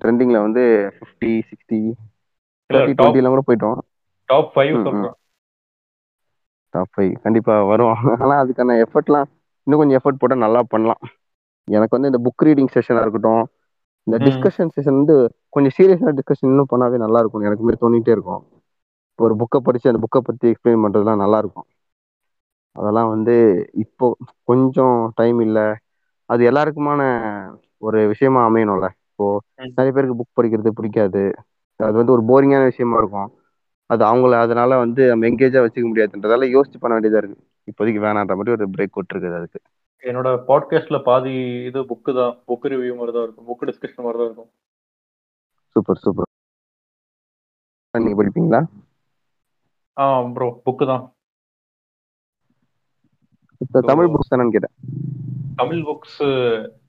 [0.00, 0.62] ட்ரெண்டிங்ல வந்து
[0.96, 1.80] ஃபிஃப்டி சிக்ஸ்டி
[2.70, 3.78] இல்ல தேர்ட்டி டாப் டுவெண்ட்டிலாம் கூட போயிட்டோம்.
[4.28, 4.86] டாப் ஃபைவ் ம், ம்.
[4.86, 5.16] சொல்றேன்.
[6.74, 7.92] டாப் ஃபைவ் கண்டிப்பா வரும்
[8.22, 9.28] ஆனா அதுக்கான எஃபர்ட்லாம்
[9.66, 11.02] இன்னும் கொஞ்சம் எஃபர்ட் போட்டா நல்லா பண்ணலாம்.
[11.68, 13.42] எனக்கு வந்து இந்த புக் ரீடிங் செஷனா இருக்கட்டும்
[14.06, 14.16] இந்த.
[14.26, 15.16] டிஸ்கஷன் செஷன் வந்து
[15.48, 17.46] கொஞ்சம் சீரியஸான டிஸ்கஷன் இன்னும் பண்ணாவே நல்லா இருக்கும்.
[17.48, 18.42] எனக்கு தோணிட்டே இருக்கும்.
[19.18, 21.66] ஒரு புக்கை படிச்சு அந்த புக்கை பத்தி எக்ஸ்பிளைன் பண்றதுலாம் நல்லா இருக்கும்.
[22.76, 23.34] அதெல்லாம் வந்து
[23.74, 24.06] இப்போ
[24.44, 25.58] கொஞ்சம் டைம் இல்ல.
[26.30, 27.02] அது எல்லாருக்குமான
[27.78, 28.86] ஒரு விஷயமா அமையணும்ல.
[29.10, 29.26] இப்போ.
[29.70, 31.22] நிறைய பேருக்கு புக் படிக்கிறது பிடிக்காது.
[31.80, 33.30] அது வந்து ஒரு போரிங்கான விஷயமா இருக்கும்.
[33.90, 37.38] அது அவங்கள அதனால வந்து நம்ம எங்கேஜா வச்சுக்க முடியாதுன்றதால யோசிச்சு பண்ண வேண்டியதா இருக்கு.
[37.68, 39.60] இப்போதைக்கு வேணான்ற மாதிரி ஒரு பிரேக் விட்டுருக்குது அதுக்கு.
[40.02, 41.34] என்னோட பாட்காஸ்ட்ல பாதி
[41.64, 43.46] இது புக்கு தான் புக் ரிவ்யூ மாதிரி தான் இருக்கும்.
[43.46, 44.50] புக் டிஸ்கஷன் மாதிரி தான் இருக்கும்.
[45.76, 46.30] சூப்பர் சூப்பர்
[47.94, 48.60] நீங்க படிப்பீங்களா?
[49.96, 51.04] ஆ ப்ரோ புக்கு தான்
[53.90, 54.74] தமிழ் புக்ஸ் தானேன்னு கேட்டேன்.
[55.60, 56.18] தமிழ் புக்ஸ்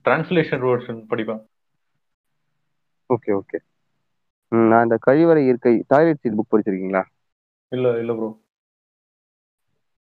[0.06, 1.42] டிரான்ஸ்லேஷன் வெர்ஷன் படிப்பேன்.
[3.10, 3.58] ஓகே ஓகே
[4.70, 7.02] நான் இந்த கழிவறை இருக்கை டாய்லெட் சீட் புக் படிச்சிருக்கீங்களா?
[7.72, 8.28] இல்ல இல்ல ப்ரோ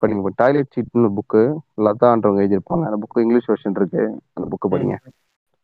[0.02, 1.42] படிங்க டாய்லெட் சீட்னு புக்கு
[1.86, 2.84] லதான்றவங்க எழுதியிருப்பாங்க.
[2.88, 4.02] அந்த புக்கு இங்கிலீஷ் வெர்ஷன் இருக்கு.
[4.36, 4.96] அந்த புக்கு படிங்க.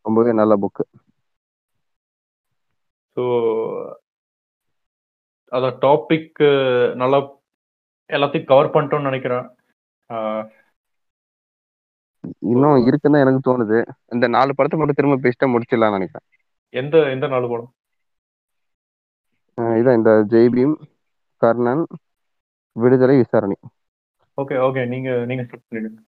[0.05, 0.85] ரொம்பவே நல்ல புக்கு
[3.17, 3.25] ஸோ
[5.53, 6.41] அதான் டாபிக்
[7.03, 7.19] நல்லா
[8.11, 9.47] எல்லாத்தையும் கவர் பண்ணிட்டோம்னு நினைக்கிறேன்.
[12.53, 13.79] இன்னும் இருக்குன்னு எனக்கு தோணுது.
[14.15, 16.27] இந்த நாலு படத்தை மட்டும் திரும்ப பேசிட்டா முடிச்சிடலாம்னு நினைக்கிறேன்.
[16.75, 17.71] எந்த எந்த நாலு படம்?
[19.81, 20.75] இதான் இந்த ஜெய்பீம்
[21.43, 21.85] கர்ணன்
[22.77, 23.57] விடுதலை விசாரணை.
[24.39, 24.83] Okay okay.
[24.93, 26.01] நீங்க நீங்க ஸ்டார்ட் பண்ணிடுங்க.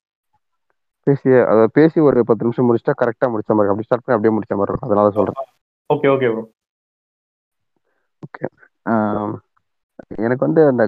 [1.07, 4.53] பேசி அதை பேசி ஒரு பத்து நிமிஷம் முடிச்சிட்டா கரெக்டா முடிச்ச மாதிரி அப்படி ஸ்டார்ட் பண்ணி அப்படியே முடிச்ச
[4.59, 4.89] மாதிரி இருக்கும்.
[4.89, 5.49] அதனால சொல்றேன்.
[5.89, 6.43] ஓகே ஓகே ப்ரோ
[8.85, 9.35] ஆம்,
[10.25, 10.83] எனக்கு வந்து அந்த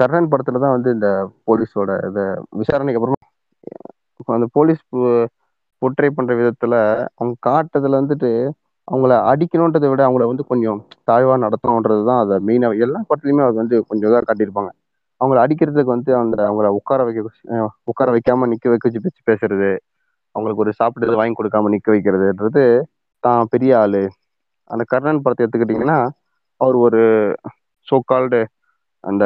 [0.00, 1.08] கர்ணன் படத்துல தான் வந்து இந்த
[1.48, 2.20] போலீஸோட இத
[2.60, 3.18] விசாரணைக்கு அப்புறமா
[4.28, 4.82] அந்த போலீஸ்
[5.82, 6.74] பொட்ரை பண்ற விதத்துல
[7.16, 8.30] அவங்க காட்டுறதுல வந்துட்டு
[8.88, 10.78] அவங்கள அடிக்கணுன்றதை விட அவங்கள வந்து கொஞ்சம்
[11.08, 14.70] தாழ்வா நடத்தணுன்றது தான் அதை மெயினாக எல்லா படத்துலையுமே அது வந்து கொஞ்சம் இதாக காட்டியிருப்பாங்க.
[15.20, 17.22] அவங்கள அடிக்கிறதுக்கு வந்து அந்த அவங்கள உட்கார வைக்க
[17.90, 19.70] உட்கார வைக்காம நிக்க வைக்க வச்சு பேச்சு பேசுறது
[20.34, 22.64] அவங்களுக்கு ஒரு சாப்பிட்டது வாங்கி கொடுக்காம நிக்க வைக்கிறதுன்றது
[23.24, 24.02] தான் பெரிய ஆளு.
[24.70, 25.98] அந்த கர்ணன் படத்தை எடுத்துக்கிட்டிங்கன்னா
[26.60, 27.02] அவர் ஒரு
[27.88, 28.40] சோ கால்டு
[29.04, 29.24] அந்த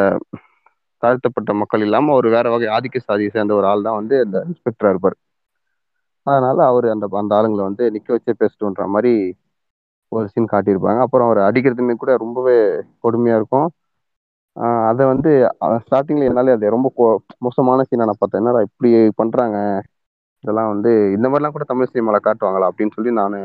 [1.03, 4.93] தாழ்த்தப்பட்ட மக்கள் இல்லாம ஒரு வேற வகை ஆதிக்க சாதியை சேர்ந்த ஒரு ஆள் தான் வந்து அந்த இன்ஸ்பெக்டரா
[4.95, 5.17] இருப்பார்.
[6.27, 9.13] அதனால அவர் அந்த அந்த ஆளுங்களை வந்து நிக்க வச்சே பேசட்டுன்ற மாதிரி
[10.13, 11.01] ஒரு சீன் காட்டியிருப்பாங்க.
[11.05, 12.57] அப்புறம் அவர் அடிக்கிறதுமே கூட ரொம்பவே
[13.05, 13.69] கொடுமையா இருக்கும்.
[14.91, 15.31] அதை வந்து
[15.85, 16.89] ஸ்டார்டிங்ல என்னால அது ரொம்ப
[17.47, 18.43] மோசமான சீனை நான் பார்த்தேன்.
[18.43, 19.57] என்னடா இப்படி பண்றாங்க?
[20.45, 23.37] இதெல்லாம் வந்து இந்த மாதிரிலாம் கூட தமிழ் சினிமால காட்டுவாங்களா அப்படின்னு சொல்லி நான்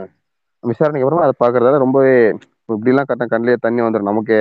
[0.63, 2.13] விசாரணைக்கு அப்புறமா அதை பார்க்கறதால ரொம்பவே
[2.69, 4.37] இப்படிலாம் கட்ட கண்ணிலே தண்ணி வந்துடும் நமக்கு.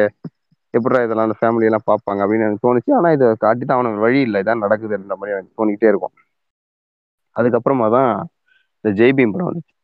[0.78, 2.92] எப்படா இதெல்லாம் அந்த ஃபேமிலி எல்லாம் பார்ப்பாங்க அப்படின்னு எனக்கு தோணுச்சு.
[2.96, 4.42] ஆனா இதை காட்டி தான் அவனுக்கு வழி இல்லை.
[4.42, 6.14] இதான் நடக்குதுன்ற மாதிரி எனக்கு தோணிக்கிட்டே இருக்கும்.
[7.36, 8.28] அதுக்கப்புறமா தான்
[8.80, 9.74] இந்த ஜெய்பீம் படம் வந்துச்சு.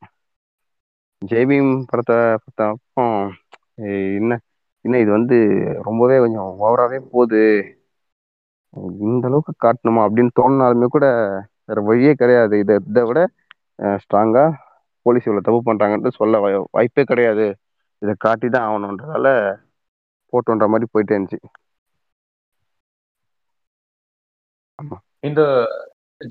[1.26, 3.30] ஜெய்பீம் படத்தை பார்த்தப்போ
[4.16, 4.38] என்ன
[4.84, 5.36] என்ன இது வந்து
[5.82, 7.42] ரொம்பவே கொஞ்சம் ஓவராகவே போகுது.
[9.00, 11.06] இந்த அளவுக்கு காட்டணுமா அப்படின்னு தோணினாலுமே கூட
[11.64, 12.58] வேற வழியே கிடையாது.
[12.58, 13.20] இதை இதை விட
[13.82, 14.44] ஸ்ட்ராங்கா
[15.02, 17.46] போலீஸ் இவ்வளவு தப்பு பண்றாங்கன்ட்டு சொல்ல வாய்- வாய்ப்பே கிடையாது.
[17.98, 19.26] இதை காட்டி தான் ஆகணுன்றதால
[20.32, 21.40] போட்டோன்ற மாதிரி போயிட்டே இருந்துச்சு.
[25.28, 25.42] இந்த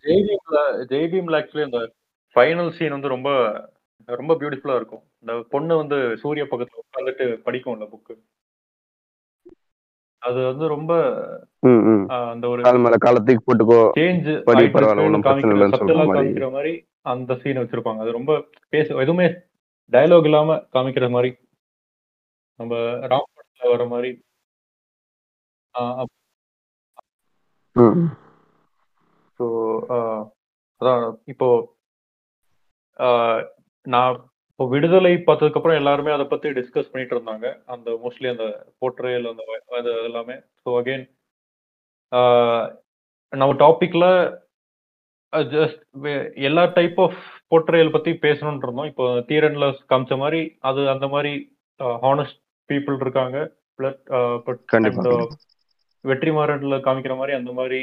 [0.05, 0.59] ஜெய்பீம்ல
[0.91, 1.79] ஜெய்பீம்ல ஆக்சுவலி அந்த
[2.35, 3.29] ஃபைனல் சீன் வந்து ரொம்ப
[4.09, 5.03] ரொம்ப பியூட்டிஃபுல்லா இருக்கும்.
[5.21, 8.13] இந்த பொண்ணு வந்து சூர்யா பக்கத்துல உட்காந்துட்டு படிக்கும்ல புக்கு
[10.21, 10.91] அது வந்து ரொம்ப
[12.31, 13.79] அந்த ஒரு கால் மேல காலத்துக்கு போட்டுக்கோ.
[13.99, 16.49] சேஞ்ச் படி பரவாயில்ல, ஒண்ணும் பிரச்சனை இல்லைன்னு சொல்ற மாதிரி.
[16.57, 16.73] மாதிரி
[17.13, 18.01] அந்த சீன் வச்சிருப்பாங்க.
[18.03, 18.33] அது ரொம்ப
[18.73, 19.27] பேச எதுவுமே
[19.91, 21.31] டயலாக் இல்லாம காமிக்கிற மாதிரி.
[22.59, 22.75] நம்ம
[23.13, 23.27] ராம்
[23.71, 24.11] வர மாதிரி.
[29.39, 29.45] ஸோ
[30.81, 31.47] அதான் இப்போ
[33.85, 34.17] நான்
[34.51, 37.47] இப்போ விடுதலை பார்த்ததுக்கு அப்புறம் எல்லாருமே அதை பத்தி டிஸ்கஸ் பண்ணிட்டு இருந்தாங்க.
[37.73, 38.45] அந்த மோஸ்ட்லி அந்த
[38.81, 39.43] போர்ட்ரேல் அந்த
[39.79, 40.35] அது எல்லாமே.
[40.63, 41.05] ஸோ அகெயின்
[43.33, 44.05] நம்ம டாபிக்ல
[45.53, 45.81] ஜஸ்ட்
[46.49, 47.19] எல்லா டைப் ஆஃப்
[47.51, 48.89] போர்ட்ரேல் பத்தி பேசணும்னு இருந்தோம்.
[48.91, 51.33] இப்போ தீரன்ல காமிச்ச மாதிரி அது அந்த மாதிரி
[52.05, 52.39] ஹானஸ்ட்
[52.71, 53.37] பீப்புள் இருக்காங்க.
[54.89, 55.09] அந்த
[56.05, 57.79] வெற்றிமாறன்ல காமிக்கிற மாதிரி அந்த மாதிரி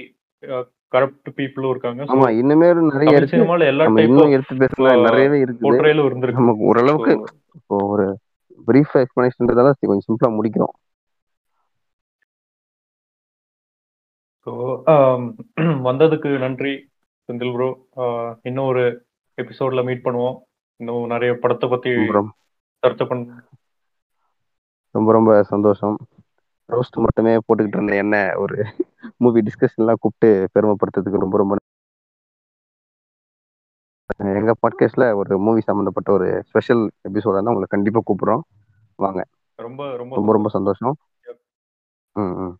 [0.95, 2.03] கரப்ட் பீப்புளும் இருக்காங்க.
[2.15, 3.41] ஆமா இனிமே நிறைய இருக்கு.
[3.73, 5.65] எல்லா இன்னும் எடுத்து பேசலாம் நிறையவே இருக்குது.
[5.67, 6.43] போர்ட்ரேலும் இருந்திருக்கு.
[6.43, 7.15] நமக்கு ஓரளவுக்கு
[7.59, 8.07] இப்போ ஒரு
[8.69, 10.75] பிரீஃப் எக்ஸ்பிளனேஷன்றதால கொஞ்சம் சிம்பிளா முடிக்கிறோம்.
[14.47, 14.53] ஸோ
[15.89, 16.75] வந்ததுக்கு நன்றி
[17.29, 17.69] செந்தில் ப்ரோ
[18.49, 18.85] இன்னும் ஒரு
[19.39, 20.37] எபிசோட்ல மீட் பண்ணுவோம்.
[20.81, 21.91] இன்னும் நிறைய படத்தை பத்தி
[22.83, 23.43] சர்ச்சை பண்ண
[24.91, 25.97] ரொம்ப ரொம்ப சந்தோஷம்.
[26.69, 28.65] ரோஸ்ட் மட்டுமே போட்டுக்கிட்டு இருந்த என்ன ஒரு
[29.17, 31.57] மூவி டிஸ்கஷன்லாம் கூப்பிட்டு பெருமைப்படுத்துறதுக்கு ரொம்ப ரொம்ப
[34.17, 38.41] எங்க பாட்காஸ்ட்ல ஒரு மூவி சம்மந்தப்பட்ட ஒரு ஸ்பெஷல் எபிசோட தான் உங்களை கண்டிப்பா கூப்பிடுறோம்.
[38.95, 39.25] வாங்க.
[39.55, 40.97] ரொம்ப ரொம்ப ரொம்ப ரொம்ப சந்தோஷம்.
[42.13, 42.57] ம் ம்.